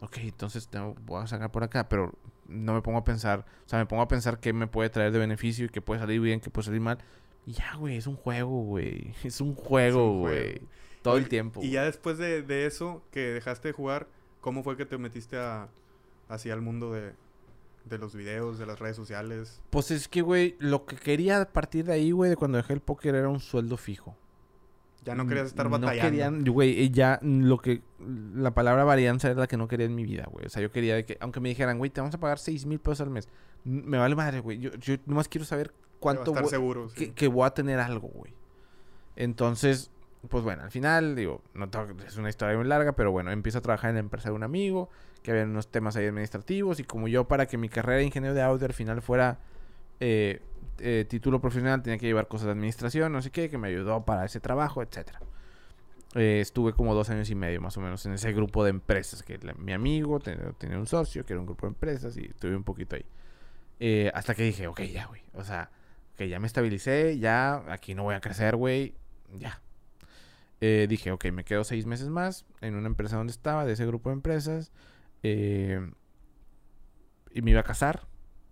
[0.00, 2.12] Ok, entonces tengo, voy a sacar por acá, pero
[2.46, 5.12] no me pongo a pensar, o sea, me pongo a pensar qué me puede traer
[5.12, 6.98] de beneficio y qué puede salir bien, qué puede salir mal.
[7.46, 9.14] Y ya, güey, es un juego, güey.
[9.24, 10.60] Es un juego, güey.
[11.00, 11.60] Todo el tiempo.
[11.62, 14.08] Y ya después de, de, eso, que dejaste de jugar,
[14.42, 15.68] ¿cómo fue que te metiste a,
[16.28, 17.14] hacia el mundo de,
[17.84, 19.60] de los videos, de las redes sociales.
[19.70, 22.72] Pues es que, güey, lo que quería a partir de ahí, güey, de cuando dejé
[22.72, 24.16] el póker era un sueldo fijo.
[25.04, 26.02] Ya no querías estar batallando.
[26.02, 27.82] No querían, güey, ya lo que...
[28.36, 30.46] La palabra varianza era la que no quería en mi vida, güey.
[30.46, 31.18] O sea, yo quería de que...
[31.20, 33.28] Aunque me dijeran, güey, te vamos a pagar seis mil pesos al mes.
[33.64, 34.58] Me vale madre, güey.
[34.58, 36.30] Yo, yo nomás quiero saber cuánto...
[36.30, 38.32] Estar seguro, que, que voy a tener algo, güey.
[39.16, 39.90] Entonces,
[40.28, 41.68] pues bueno, al final, digo, no
[42.06, 44.44] es una historia muy larga, pero bueno, empiezo a trabajar en la empresa de un
[44.44, 44.88] amigo
[45.22, 48.34] que había unos temas ahí administrativos y como yo para que mi carrera de ingeniero
[48.34, 49.38] de audio al final fuera
[50.00, 50.40] eh,
[50.78, 54.04] eh, título profesional tenía que llevar cosas de administración, no sé qué, que me ayudó
[54.04, 55.20] para ese trabajo, etcétera.
[56.14, 59.22] Eh, estuve como dos años y medio más o menos en ese grupo de empresas
[59.22, 62.64] que mi amigo tenía, un socio que era un grupo de empresas y estuve un
[62.64, 64.10] poquito ahí.
[64.12, 65.22] hasta que dije, ok, ya, güey.
[65.34, 65.70] O sea,
[66.16, 68.94] que ya me estabilicé, ya aquí no voy a crecer, güey.
[69.34, 69.60] Ya.
[70.88, 74.10] Dije, ok, me quedo seis meses más en una empresa donde estaba, de ese grupo
[74.10, 74.72] de empresas.
[75.22, 75.80] Eh,
[77.32, 78.06] y me iba a casar.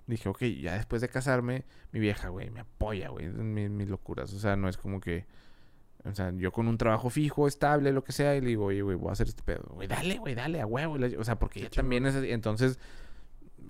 [0.07, 4.33] Dije, ok, ya después de casarme, mi vieja, güey, me apoya, güey, en mis, locuras.
[4.33, 5.25] O sea, no es como que...
[6.05, 8.83] O sea, yo con un trabajo fijo, estable, lo que sea, y le digo, oye,
[8.83, 9.69] güey, voy a hacer este pedo.
[9.75, 10.97] Güey, dale, güey, dale, a huevo.
[11.19, 12.17] O sea, porque ella también es...
[12.17, 12.81] Entonces,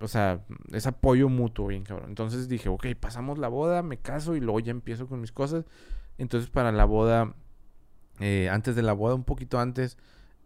[0.00, 2.08] o sea, es apoyo mutuo, bien cabrón.
[2.08, 5.66] Entonces dije, ok, pasamos la boda, me caso y luego ya empiezo con mis cosas.
[6.16, 7.34] Entonces, para la boda,
[8.20, 9.97] eh, antes de la boda, un poquito antes,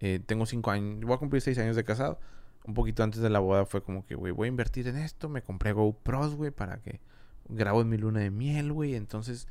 [0.00, 2.18] eh, tengo cinco años, voy a cumplir seis años de casado
[2.64, 5.28] un poquito antes de la boda fue como que, güey, voy a invertir en esto.
[5.28, 7.00] Me compré GoPros, güey, para que
[7.48, 8.94] grabo en mi luna de miel, güey.
[8.94, 9.48] Entonces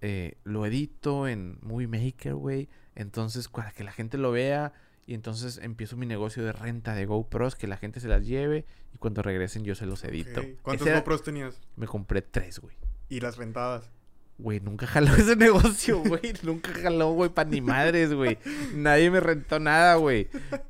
[0.00, 2.68] eh, lo edito en Movie Maker, güey.
[2.94, 4.72] Entonces, para que la gente lo vea.
[5.06, 8.64] Y entonces empiezo mi negocio de renta de GoPros, que la gente se las lleve.
[8.94, 10.42] Y cuando regresen yo se los edito.
[10.62, 11.60] ¿Cuántos GoPros tenías?
[11.76, 12.74] Me compré tres, güey.
[13.10, 13.90] ¿Y las rentadas?
[14.38, 16.34] Güey, nunca jaló ese negocio, güey.
[16.42, 18.38] nunca jaló, güey, para ni madres, güey.
[18.74, 20.28] Nadie me rentó nada, güey.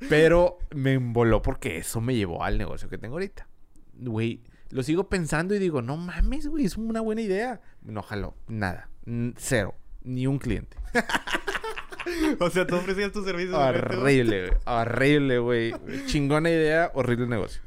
[0.09, 3.49] Pero me emboló porque eso me llevó al negocio que tengo ahorita.
[3.95, 7.61] Güey, lo sigo pensando y digo, no mames, güey, es una buena idea.
[7.83, 8.89] No jaló, nada.
[9.37, 9.75] Cero.
[10.03, 10.77] Ni un cliente.
[12.39, 13.57] o sea, tú ofrecías tus servicios.
[13.57, 14.61] Horrible, güey.
[14.65, 15.75] Horrible, güey.
[16.07, 17.63] Chingona idea, horrible negocio.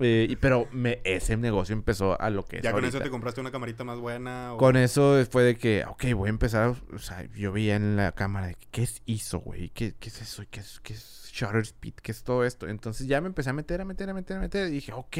[0.00, 3.40] Eh, y, pero me, ese negocio empezó a lo que ¿Ya con eso te compraste
[3.40, 4.54] una camarita más buena?
[4.58, 6.74] Con eso fue de que, ok, voy a empezar.
[6.92, 9.70] O sea, yo veía en la cámara de qué es ISO, güey.
[9.70, 10.42] ¿Qué, ¿Qué, es eso?
[10.50, 11.94] ¿Qué es, ¿Qué es shutter speed?
[11.94, 12.66] ¿Qué es todo esto?
[12.66, 14.68] Entonces ya me empecé a meter, a meter, a meter, a meter.
[14.68, 15.16] Y dije, ok,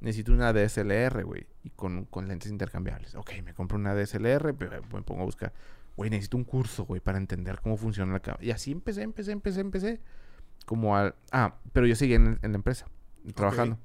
[0.00, 1.46] necesito una DSLR, güey.
[1.62, 3.14] Y con, con lentes intercambiables.
[3.14, 4.54] Ok, me compro una DSLR,
[4.92, 5.52] me pongo a buscar.
[5.96, 8.44] Güey, necesito un curso, güey, para entender cómo funciona la cámara.
[8.44, 10.00] Y así empecé, empecé, empecé, empecé
[10.66, 11.14] como al...
[11.30, 12.86] Ah, pero yo seguí en, la empresa,
[13.34, 13.78] trabajando.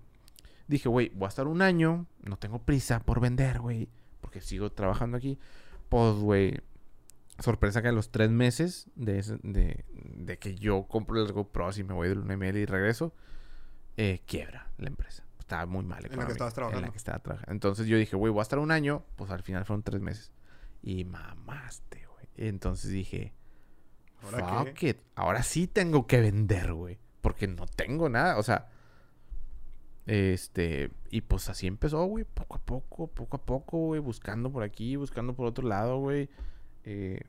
[0.67, 3.89] Dije, güey, voy a estar un año, no tengo prisa por vender, güey,
[4.21, 5.37] porque sigo trabajando aquí.
[5.89, 6.59] Pues, güey,
[7.39, 11.83] sorpresa que a los tres meses de, de, de que yo compro el GoPro y
[11.83, 13.13] me voy de luna y y regreso,
[13.97, 15.23] eh, quiebra la empresa.
[15.39, 16.03] Estaba muy mal.
[16.05, 16.79] En la que estabas trabajando.
[16.79, 17.51] En la que estaba trabajando.
[17.51, 19.03] Entonces yo dije, güey, voy a estar un año.
[19.15, 20.31] Pues al final fueron tres meses.
[20.81, 22.27] Y mamaste, güey.
[22.35, 23.35] Entonces dije,
[24.33, 24.99] ¿Ahora qué?
[25.15, 26.97] Ahora sí tengo que vender, güey.
[27.21, 28.37] Porque no tengo nada.
[28.37, 28.69] O sea,
[30.05, 34.63] este, y pues así empezó, güey, poco a poco, poco a poco, güey, buscando por
[34.63, 36.29] aquí, buscando por otro lado, güey.
[36.83, 37.21] Eh,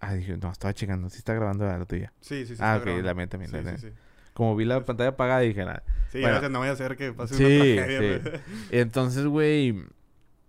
[0.00, 2.12] ah, dije, no, estaba checando, sí está grabando la tuya.
[2.20, 2.62] Sí, sí, sí.
[2.62, 3.78] Ah, ok, la mente también.
[3.78, 3.92] Sí, sí,
[4.32, 5.84] Como vi la pantalla apagada, dije nada.
[6.10, 8.42] Sí, bueno, no voy a hacer que pase una tragedia.
[8.70, 9.84] Entonces, güey,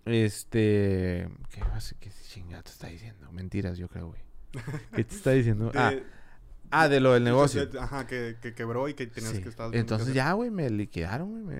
[0.04, 1.62] este, ¿qué,
[2.00, 3.30] qué chingado te está diciendo?
[3.30, 4.20] Mentiras, yo creo, güey.
[4.94, 5.70] ¿Qué te está diciendo?
[5.74, 5.92] ah,
[6.70, 7.68] ah, de lo del negocio.
[7.80, 9.74] ajá, que, que, quebró y que tenías que estar...
[9.74, 11.58] Entonces ya, güey, me liquidaron, güey.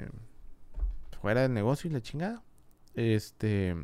[1.20, 2.42] Fuera del negocio y la chingada.
[2.94, 3.76] Este...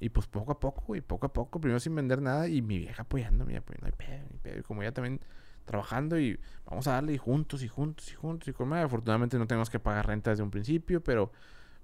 [0.00, 2.78] Y pues poco a poco, güey, poco a poco, primero sin vender nada y mi
[2.78, 4.60] vieja apoyándome, pues no hay pedo, ni pedo.
[4.60, 5.20] Y como ella también
[5.64, 9.46] trabajando y vamos a darle y juntos y juntos y juntos y con Afortunadamente no
[9.46, 11.30] tenemos que pagar renta desde un principio, pero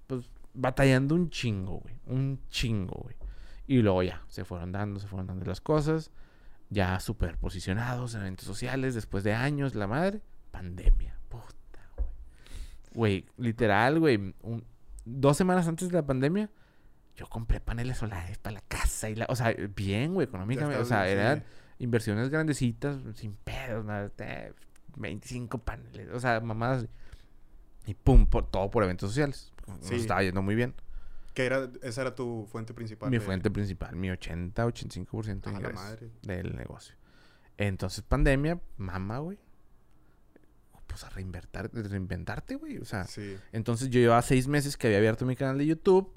[0.07, 3.17] pues batallando un chingo, güey, un chingo, güey.
[3.67, 6.11] Y luego ya, se fueron dando, se fueron dando las cosas,
[6.71, 10.21] ya super posicionados en eventos sociales después de años, la madre,
[10.51, 12.09] pandemia, puta, güey.
[12.95, 14.35] Güey, literal, güey,
[15.05, 16.51] dos semanas antes de la pandemia
[17.17, 20.85] yo compré paneles solares para la casa y la, o sea, bien, güey, económicamente, o
[20.85, 21.45] sea, eran
[21.79, 24.11] inversiones grandecitas, sin pedos, nada,
[24.97, 26.87] 25 paneles, o sea, mamadas
[27.87, 29.53] y pum, todo por eventos sociales.
[29.81, 29.95] Sí.
[29.95, 30.75] estaba yendo muy bien.
[31.35, 33.11] ¿Qué era, esa era tu fuente principal?
[33.11, 36.95] Mi fuente principal, mi 80, 85% de ingresos del negocio.
[37.59, 39.39] Entonces, pandemia, mamá, güey.
[40.87, 42.79] Pues a reinventarte, güey.
[42.79, 43.37] O sea, sí.
[43.53, 46.13] entonces yo llevaba seis meses que había abierto mi canal de YouTube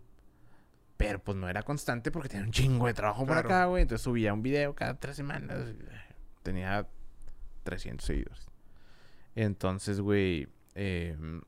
[0.97, 3.83] pero pues no era constante porque tenía un chingo de trabajo por acá, güey.
[3.83, 5.67] Entonces subía un video cada tres semanas.
[6.41, 6.87] Tenía
[7.63, 8.47] 300 seguidores.
[9.35, 11.41] Entonces, güey, em,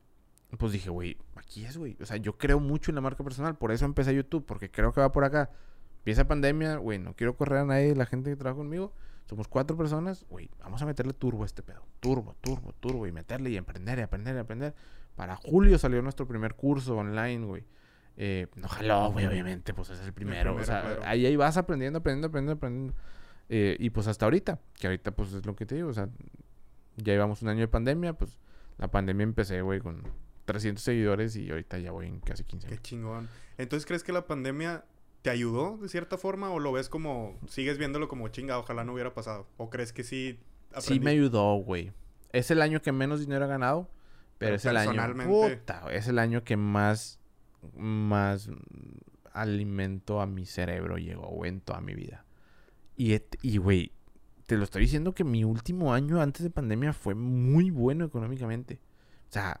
[0.58, 1.96] pues dije, güey, aquí es, güey.
[2.00, 3.56] O sea, yo creo mucho en la marca personal.
[3.56, 5.50] Por eso empecé YouTube, porque creo que va por acá.
[5.98, 8.92] Empieza pandemia, güey, no quiero correr a nadie, la gente que trabaja conmigo.
[9.26, 11.86] Somos cuatro personas, güey, vamos a meterle turbo a este pedo.
[12.00, 13.06] Turbo, turbo, turbo.
[13.06, 14.74] Y meterle y emprender y aprender y aprender.
[15.14, 17.64] Para julio salió nuestro primer curso online, güey.
[18.16, 20.56] Eh, no jaló, güey, obviamente, pues es el primero.
[20.56, 22.94] o sea, ahí, ahí vas aprendiendo, aprendiendo, aprendiendo, aprendiendo.
[23.48, 26.08] Eh, y pues hasta ahorita, que ahorita pues es lo que te digo, o sea,
[26.96, 28.38] ya llevamos un año de pandemia, pues
[28.78, 30.02] la pandemia empecé, güey, con
[30.44, 32.68] 300 seguidores y ahorita ya voy en casi 15.
[32.68, 33.28] Qué chingón.
[33.58, 34.84] Entonces, ¿crees que la pandemia
[35.22, 38.92] te ayudó de cierta forma o lo ves como, sigues viéndolo como chinga, ojalá no
[38.94, 39.46] hubiera pasado?
[39.56, 40.40] ¿O crees que sí?
[40.78, 41.92] Sí me ayudó, güey.
[42.32, 43.90] Es el año que menos dinero he ganado,
[44.38, 45.26] pero, es el año...
[45.26, 47.20] Puta, es el año que más
[47.76, 48.50] más
[49.32, 52.24] alimento a mi cerebro llegó, güey, en toda mi vida.
[52.96, 53.92] Y, güey,
[54.46, 58.80] te lo estoy diciendo que mi último año antes de pandemia fue muy bueno económicamente.
[59.28, 59.60] O sea,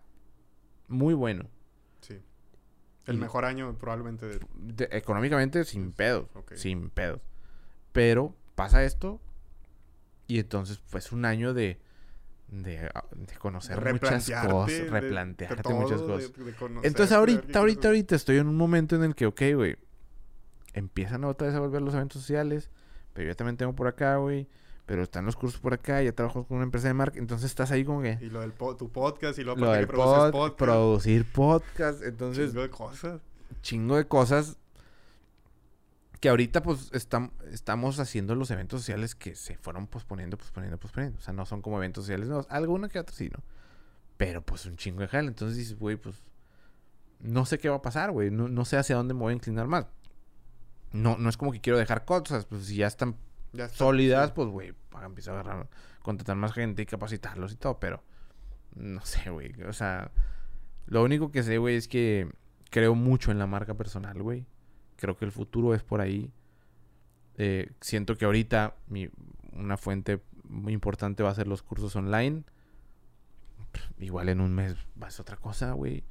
[0.90, 1.46] muy bueno.
[2.00, 2.20] Sí.
[3.06, 4.40] El mejor año probablemente.
[4.90, 6.28] económicamente sin pedos.
[6.54, 7.20] Sin pedos.
[7.92, 9.20] Pero pasa esto
[10.26, 11.80] y entonces fue un año de
[12.50, 16.32] de, ah, de conocer muchas cosas, replantearte muchas cosas.
[16.82, 19.76] Entonces ahorita, ahorita, ahorita estoy en un momento en el que, ok, güey,
[20.72, 22.70] empiezan otra vez a volver los eventos sociales,
[23.12, 24.48] pero yo también tengo por acá, güey,
[24.90, 27.70] pero están los cursos por acá, ya trabajo con una empresa de marketing, entonces estás
[27.70, 28.18] ahí como que...
[28.20, 30.56] Y lo del tu podcast y lo, lo del podcast.
[30.56, 32.50] Producir podcast, entonces...
[32.50, 33.20] Chingo de cosas.
[33.62, 34.56] Chingo de cosas
[36.18, 41.20] que ahorita pues estamos haciendo los eventos sociales que se fueron posponiendo, posponiendo, posponiendo.
[41.20, 43.44] O sea, no son como eventos sociales no Alguno que otro sí, ¿no?
[44.16, 45.28] Pero pues un chingo de jale.
[45.28, 46.16] Entonces dices, güey, pues
[47.20, 48.32] no sé qué va a pasar, güey.
[48.32, 49.86] No, sé hacia dónde me voy a inclinar más.
[50.90, 52.44] No, no es como que quiero dejar cosas.
[52.44, 53.14] Pues si ya están
[53.72, 54.74] sólidas, pues, güey,
[55.04, 55.68] empiezo a agarrar,
[56.02, 57.78] contratar más gente y capacitarlos y todo.
[57.78, 58.02] Pero
[58.74, 59.52] no sé, güey.
[59.62, 60.10] O sea,
[60.86, 62.30] lo único que sé, güey, es que
[62.70, 64.46] creo mucho en la marca personal, güey.
[64.96, 66.32] Creo que el futuro es por ahí.
[67.36, 69.08] Eh, siento que ahorita mi,
[69.52, 72.44] una fuente muy importante va a ser los cursos online.
[73.98, 76.04] Igual en un mes va a ser otra cosa, güey.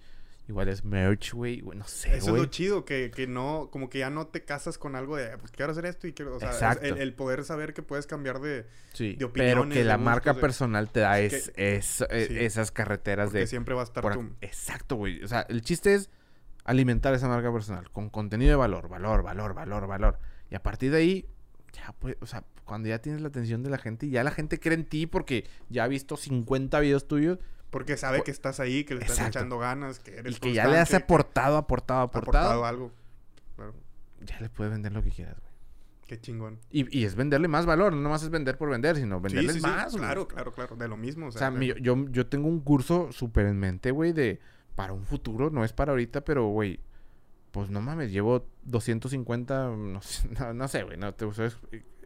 [0.49, 1.61] Igual es merch, güey.
[1.61, 3.69] No sé, Eso es lo chido, que, que, no...
[3.71, 5.37] Como que ya no te casas con algo de...
[5.37, 6.35] Pues quiero hacer esto y quiero...
[6.35, 10.33] O sea, el, poder saber que puedes cambiar de, sí, de Pero que la marca
[10.33, 13.45] personal te da es, es, e, esas carreteras de...
[13.45, 14.35] siempre va a estar tú.
[14.41, 15.23] Exacto, güey.
[15.23, 16.09] O sea, el chiste es
[16.63, 20.19] alimentar esa marca personal con contenido de valor, valor, valor, valor, valor.
[20.49, 21.29] Y a partir de ahí,
[21.73, 24.31] ya pues, o sea, cuando ya tienes la atención de la gente y ya la
[24.31, 27.37] gente cree en ti porque ya ha visto 50 videos tuyos.
[27.69, 30.67] Porque sabe que estás ahí, que le estás echando ganas, que eres Y que ya
[30.67, 32.45] le has aportado, aportado, aportado.
[32.45, 32.91] Aportado algo.
[34.21, 35.49] Ya le puedes vender lo que quieras, güey.
[36.07, 36.57] Qué chingón.
[36.71, 39.95] Y, y, es venderle más valor, no más es vender por vender, sino venderle más.
[39.95, 41.27] claro, claro, claro, de lo mismo.
[41.27, 44.39] O sea, yo, yo tengo un curso súper en mente, güey, de
[44.75, 46.79] para un futuro, no es para ahorita, pero, güey,
[47.51, 51.51] pues no mames, llevo 250, no sé, no, sé güey, no te estoy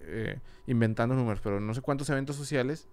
[0.01, 2.87] eh, inventando números, pero no sé cuántos eventos sociales.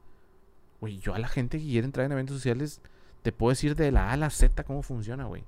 [0.80, 2.80] Güey, yo a la gente que quiere entrar en eventos sociales,
[3.22, 5.44] te puedo decir de la A a la Z cómo funciona, güey.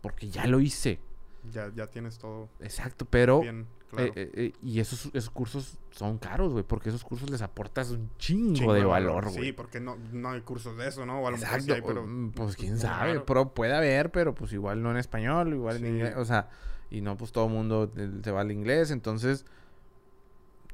[0.00, 0.98] Porque ya lo hice.
[1.52, 2.48] Ya, ya tienes todo.
[2.60, 3.40] Exacto, pero...
[3.40, 3.66] Bien,
[3.98, 8.08] eh, eh, y esos, esos cursos son caros, güey, porque esos cursos les aportas un
[8.18, 9.46] chingo, de valor, güey.
[9.46, 11.20] Sí, porque no, no hay cursos de eso, ¿no?
[11.20, 12.06] O a lo Exacto, mejor sí pero...
[12.06, 15.86] Mm, pues quién sabe, pero puede haber, pero pues igual no en español, igual en
[15.86, 16.48] inglés, o sea,
[16.90, 17.90] y no pues todo el mundo
[18.22, 19.44] se va al inglés, entonces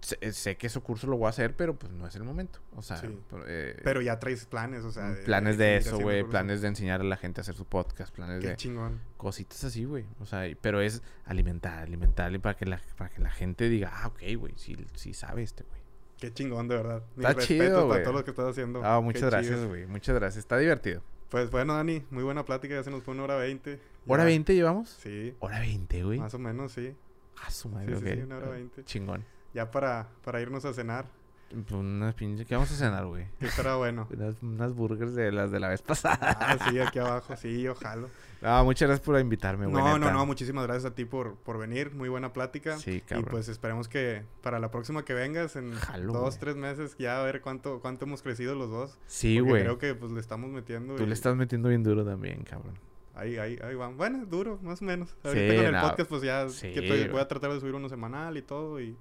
[0.01, 2.60] sé, que ese curso lo voy a hacer, pero pues no es el momento.
[2.74, 3.01] O sea,
[3.47, 7.05] eh, pero ya traes planes, o sea, planes de, eso, güey, planes de enseñar a
[7.05, 9.01] la gente a hacer su podcast, planes Qué de chingón.
[9.16, 10.05] cositas así, güey.
[10.20, 13.90] O sea, pero es alimentar, alimentar y para que la para que la gente diga,
[13.93, 15.81] "Ah, ok, güey, sí sí sabe este, güey."
[16.18, 17.02] Qué chingón, de verdad.
[17.16, 18.82] Está chido, para todo lo que estás haciendo.
[18.85, 19.86] Ah, muchas gracias, güey.
[19.86, 20.39] Muchas gracias.
[20.39, 21.02] Está divertido.
[21.28, 22.74] Pues bueno, Dani, muy buena plática.
[22.74, 23.81] Ya se nos fue una hora veinte.
[24.06, 24.89] ¿Hora veinte llevamos?
[24.89, 25.35] Sí.
[25.40, 26.18] ¿Hora veinte, güey?
[26.18, 26.94] Más o menos, sí.
[27.43, 28.85] Ah, su madre, sí, sí, una hora veinte.
[28.85, 29.24] Chingón
[29.56, 31.06] ya para, para irnos a cenar.
[31.48, 32.46] Pues unas pinches...
[32.46, 33.26] ¿Qué vamos a cenar, güey?
[33.40, 34.06] ¿Qué estará bueno?
[34.42, 36.18] unas, burgers de las de la vez pasada.
[36.20, 37.34] Ah, sí, aquí abajo.
[37.36, 38.06] Sí, ojalá.
[38.42, 39.82] No, muchas gracias por invitarme, güey.
[39.82, 40.26] No, no, no.
[40.26, 41.94] Muchísimas gracias a ti por, por venir.
[41.94, 42.76] Muy buena plática.
[42.76, 43.28] Sí, cabrón.
[43.28, 45.72] Y pues esperemos que para la próxima que vengas, en
[46.06, 48.98] dos, tres meses, ya a ver cuánto, cuánto hemos crecido los dos.
[49.06, 49.62] Sí, güey.
[49.62, 50.96] creo que pues le estamos metiendo.
[50.96, 52.74] Tú le estás metiendo bien duro también, cabrón.
[53.14, 53.96] Ahí, ahí, ahí van.
[53.96, 55.16] Bueno, duro, más o menos.
[55.24, 58.42] Ahorita con el podcast, pues ya que voy a tratar de subir uno semanal y
[58.42, 58.78] todo.
[58.78, 58.94] Y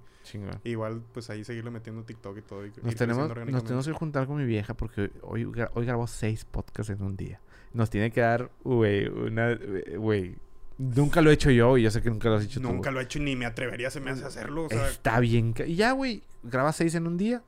[0.64, 2.62] igual, pues ahí seguirle metiendo TikTok y todo.
[2.82, 6.90] nos, tenemos, nos tenemos que juntar con mi vieja porque hoy, hoy grabo seis podcasts
[6.90, 7.40] en un día.
[7.72, 9.58] Nos tiene que dar, güey, una.
[9.96, 10.36] Güey.
[10.78, 12.76] Nunca lo he hecho yo y yo sé que nunca lo has hecho nunca tú.
[12.76, 14.64] Nunca lo he hecho ni me atrevería, se me hace hacerlo.
[14.64, 14.88] O sea...
[14.88, 15.54] Está bien.
[15.66, 16.22] Y ya, güey.
[16.42, 17.42] Graba seis en un día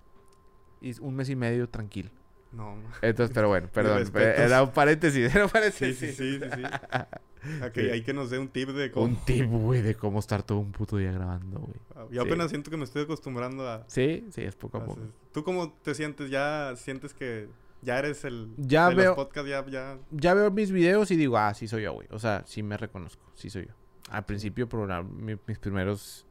[0.80, 2.10] y un mes y medio tranquilo.
[2.52, 2.76] No.
[3.02, 4.04] Entonces, pero bueno, perdón.
[4.14, 5.98] Era un paréntesis, era un paréntesis.
[5.98, 7.64] Sí, sí, sí, sí.
[7.64, 9.06] okay, hay que nos dé un tip de cómo...
[9.06, 12.10] Un tip, güey, de cómo estar todo un puto día grabando, güey.
[12.10, 13.84] Yo apenas siento que me estoy acostumbrando a...
[13.88, 15.00] Sí, sí, es poco a poco.
[15.32, 16.30] ¿Tú cómo te sientes?
[16.30, 17.48] ¿Ya sientes que
[17.82, 18.50] ya eres el...
[18.56, 19.28] Ya veo...
[19.46, 19.98] ya, ya...
[20.10, 22.08] ya veo mis videos y digo, ah, sí soy yo, güey.
[22.10, 23.72] O sea, sí me reconozco, sí soy yo.
[24.10, 25.04] Al principio, programar
[25.46, 26.24] mis primeros...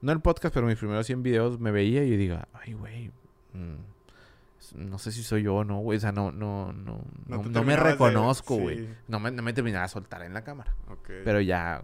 [0.00, 3.10] No el podcast, pero mis primeros 100 videos me veía y yo digo, ay, güey...
[3.52, 3.99] Mmm
[4.74, 5.98] no sé si soy yo o no, güey.
[5.98, 8.88] O sea, no, no, no, no, me reconozco, güey.
[9.08, 10.74] No, me, no me terminaba a soltar en la cámara.
[11.06, 11.82] Pero ya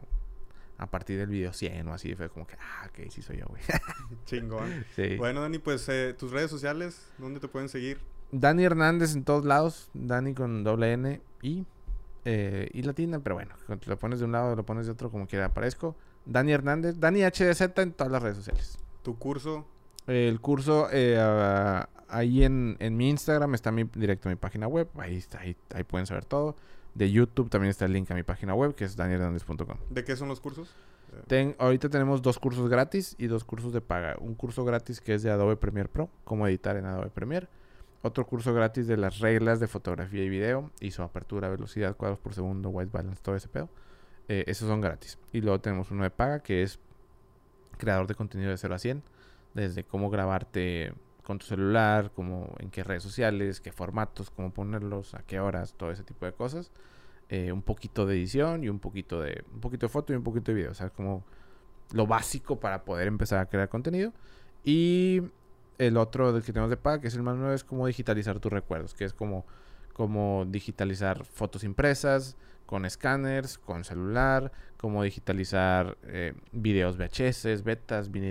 [0.78, 3.46] a partir del video 100 o así fue como que, ah, ok, sí soy yo,
[3.46, 3.62] güey.
[4.26, 4.84] Chingón.
[4.94, 5.16] Sí.
[5.16, 7.98] Bueno, Dani, pues eh, tus redes sociales, ¿dónde te pueden seguir?
[8.32, 9.90] Dani Hernández en todos lados.
[9.94, 11.64] Dani con doble N y,
[12.24, 15.10] eh, y latina, pero bueno, cuando lo pones de un lado, lo pones de otro,
[15.10, 15.96] como quiera aparezco.
[16.26, 18.78] Dani Hernández, Dani HDZ en todas las redes sociales.
[19.02, 19.66] ¿Tu curso?
[20.06, 21.16] El curso, eh,
[22.08, 24.88] ahí en, en, mi Instagram está mi, directo a mi página web.
[24.98, 26.56] Ahí, está, ahí, ahí, pueden saber todo.
[26.94, 29.76] De YouTube también está el link a mi página web, que es danielhernandez.com.
[29.90, 30.74] ¿De qué son los cursos?
[31.26, 34.16] Ten, ahorita tenemos dos cursos gratis y dos cursos de paga.
[34.18, 37.48] Un curso gratis que es de Adobe Premiere Pro, cómo editar en Adobe Premiere.
[38.02, 42.34] Otro curso gratis de las reglas de fotografía y video, ISO, apertura, velocidad, cuadros por
[42.34, 43.68] segundo, white balance, todo ese pedo.
[44.28, 45.18] Eh, esos son gratis.
[45.32, 46.78] Y luego tenemos uno de paga que es
[47.78, 49.02] creador de contenido de 0 a 100.
[49.54, 50.92] Desde cómo grabarte
[51.26, 55.74] con tu celular, como en qué redes sociales, qué formatos, cómo ponerlos, a qué horas,
[55.76, 56.70] todo ese tipo de cosas.
[57.28, 60.22] Eh, un poquito de edición y un poquito de un poquito de foto y un
[60.22, 61.24] poquito de video, o sea, como
[61.92, 64.12] lo básico para poder empezar a crear contenido.
[64.62, 65.20] Y
[65.78, 68.38] el otro del que tenemos de paga, que es el más nuevo, es cómo digitalizar
[68.38, 69.44] tus recuerdos, que es como,
[69.94, 72.36] como digitalizar fotos impresas
[72.66, 78.30] con escáneres, con celular, cómo digitalizar eh, videos VHS, betas, mini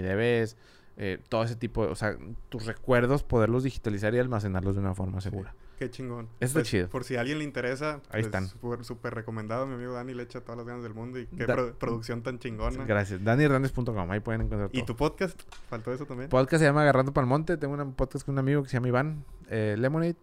[0.98, 2.18] eh, todo ese tipo, de, o sea,
[2.50, 5.54] tus recuerdos, poderlos digitalizar y almacenarlos de una forma segura.
[5.78, 6.30] Qué chingón.
[6.40, 6.88] Eso pues, chido.
[6.88, 8.48] Por si a alguien le interesa, ahí pues, están.
[8.84, 9.68] Súper recomendado.
[9.68, 12.86] Mi amigo Dani le echa todas las ganas del mundo y qué producción tan chingona.
[12.86, 13.22] Gracias.
[13.24, 14.82] DaniHernandez.com, ahí pueden encontrar todo.
[14.82, 15.42] ¿Y tu podcast?
[15.70, 16.30] ¿Faltó eso también?
[16.30, 17.58] Podcast se llama Agarrando Palmonte.
[17.58, 20.16] Tengo un podcast con un amigo que se llama Iván eh, Lemonade.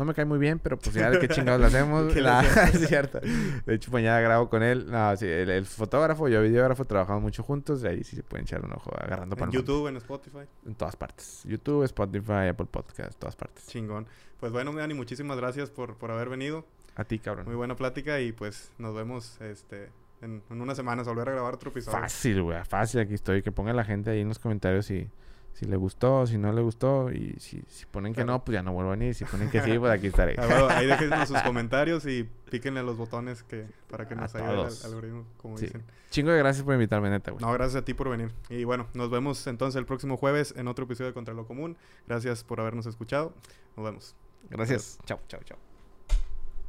[0.00, 2.16] No me cae muy bien, pero pues ya de qué chingados lo hacemos.
[2.16, 2.40] la,
[2.72, 3.20] es cierto.
[3.20, 4.90] De hecho, mañana grabo con él.
[4.90, 7.82] No, sí, el, fotógrafo, yo videógrafo, trabajamos mucho juntos.
[7.82, 10.46] De ahí sí se pueden echar un ojo agarrando para En YouTube, en Spotify.
[10.64, 11.42] En todas partes.
[11.44, 13.66] YouTube, Spotify, Apple Podcast, todas partes.
[13.66, 14.06] Chingón.
[14.38, 16.64] Pues bueno, Dani, muchísimas gracias por, por haber venido.
[16.96, 17.44] A ti, cabrón.
[17.44, 19.90] Muy buena plática y pues nos vemos este
[20.22, 21.08] en, en unas semanas.
[21.08, 21.98] Volver a grabar otro episodio.
[21.98, 22.64] Fácil, güey.
[22.64, 23.00] Fácil.
[23.00, 23.42] Aquí estoy.
[23.42, 25.10] Que ponga la gente ahí en los comentarios si
[25.52, 27.10] si le gustó, si no le gustó.
[27.10, 29.14] Y si, si ponen que no, pues ya no vuelvo a venir.
[29.14, 30.36] Si ponen que sí, pues aquí estaré.
[30.38, 34.86] Ah, ahí déjenos sus comentarios y píquenle los botones que para que nos ayude el
[34.86, 35.84] algoritmo, como dicen.
[36.10, 37.44] Chingo de gracias por invitarme, neta, güey.
[37.44, 38.32] No, gracias a ti por venir.
[38.48, 41.76] Y bueno, nos vemos entonces el próximo jueves en otro episodio de Contra lo Común.
[42.06, 43.34] Gracias por habernos escuchado.
[43.76, 44.16] Nos vemos.
[44.48, 44.98] Gracias.
[45.04, 45.58] Chao, chao, chao.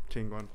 [0.10, 0.50] Chingón.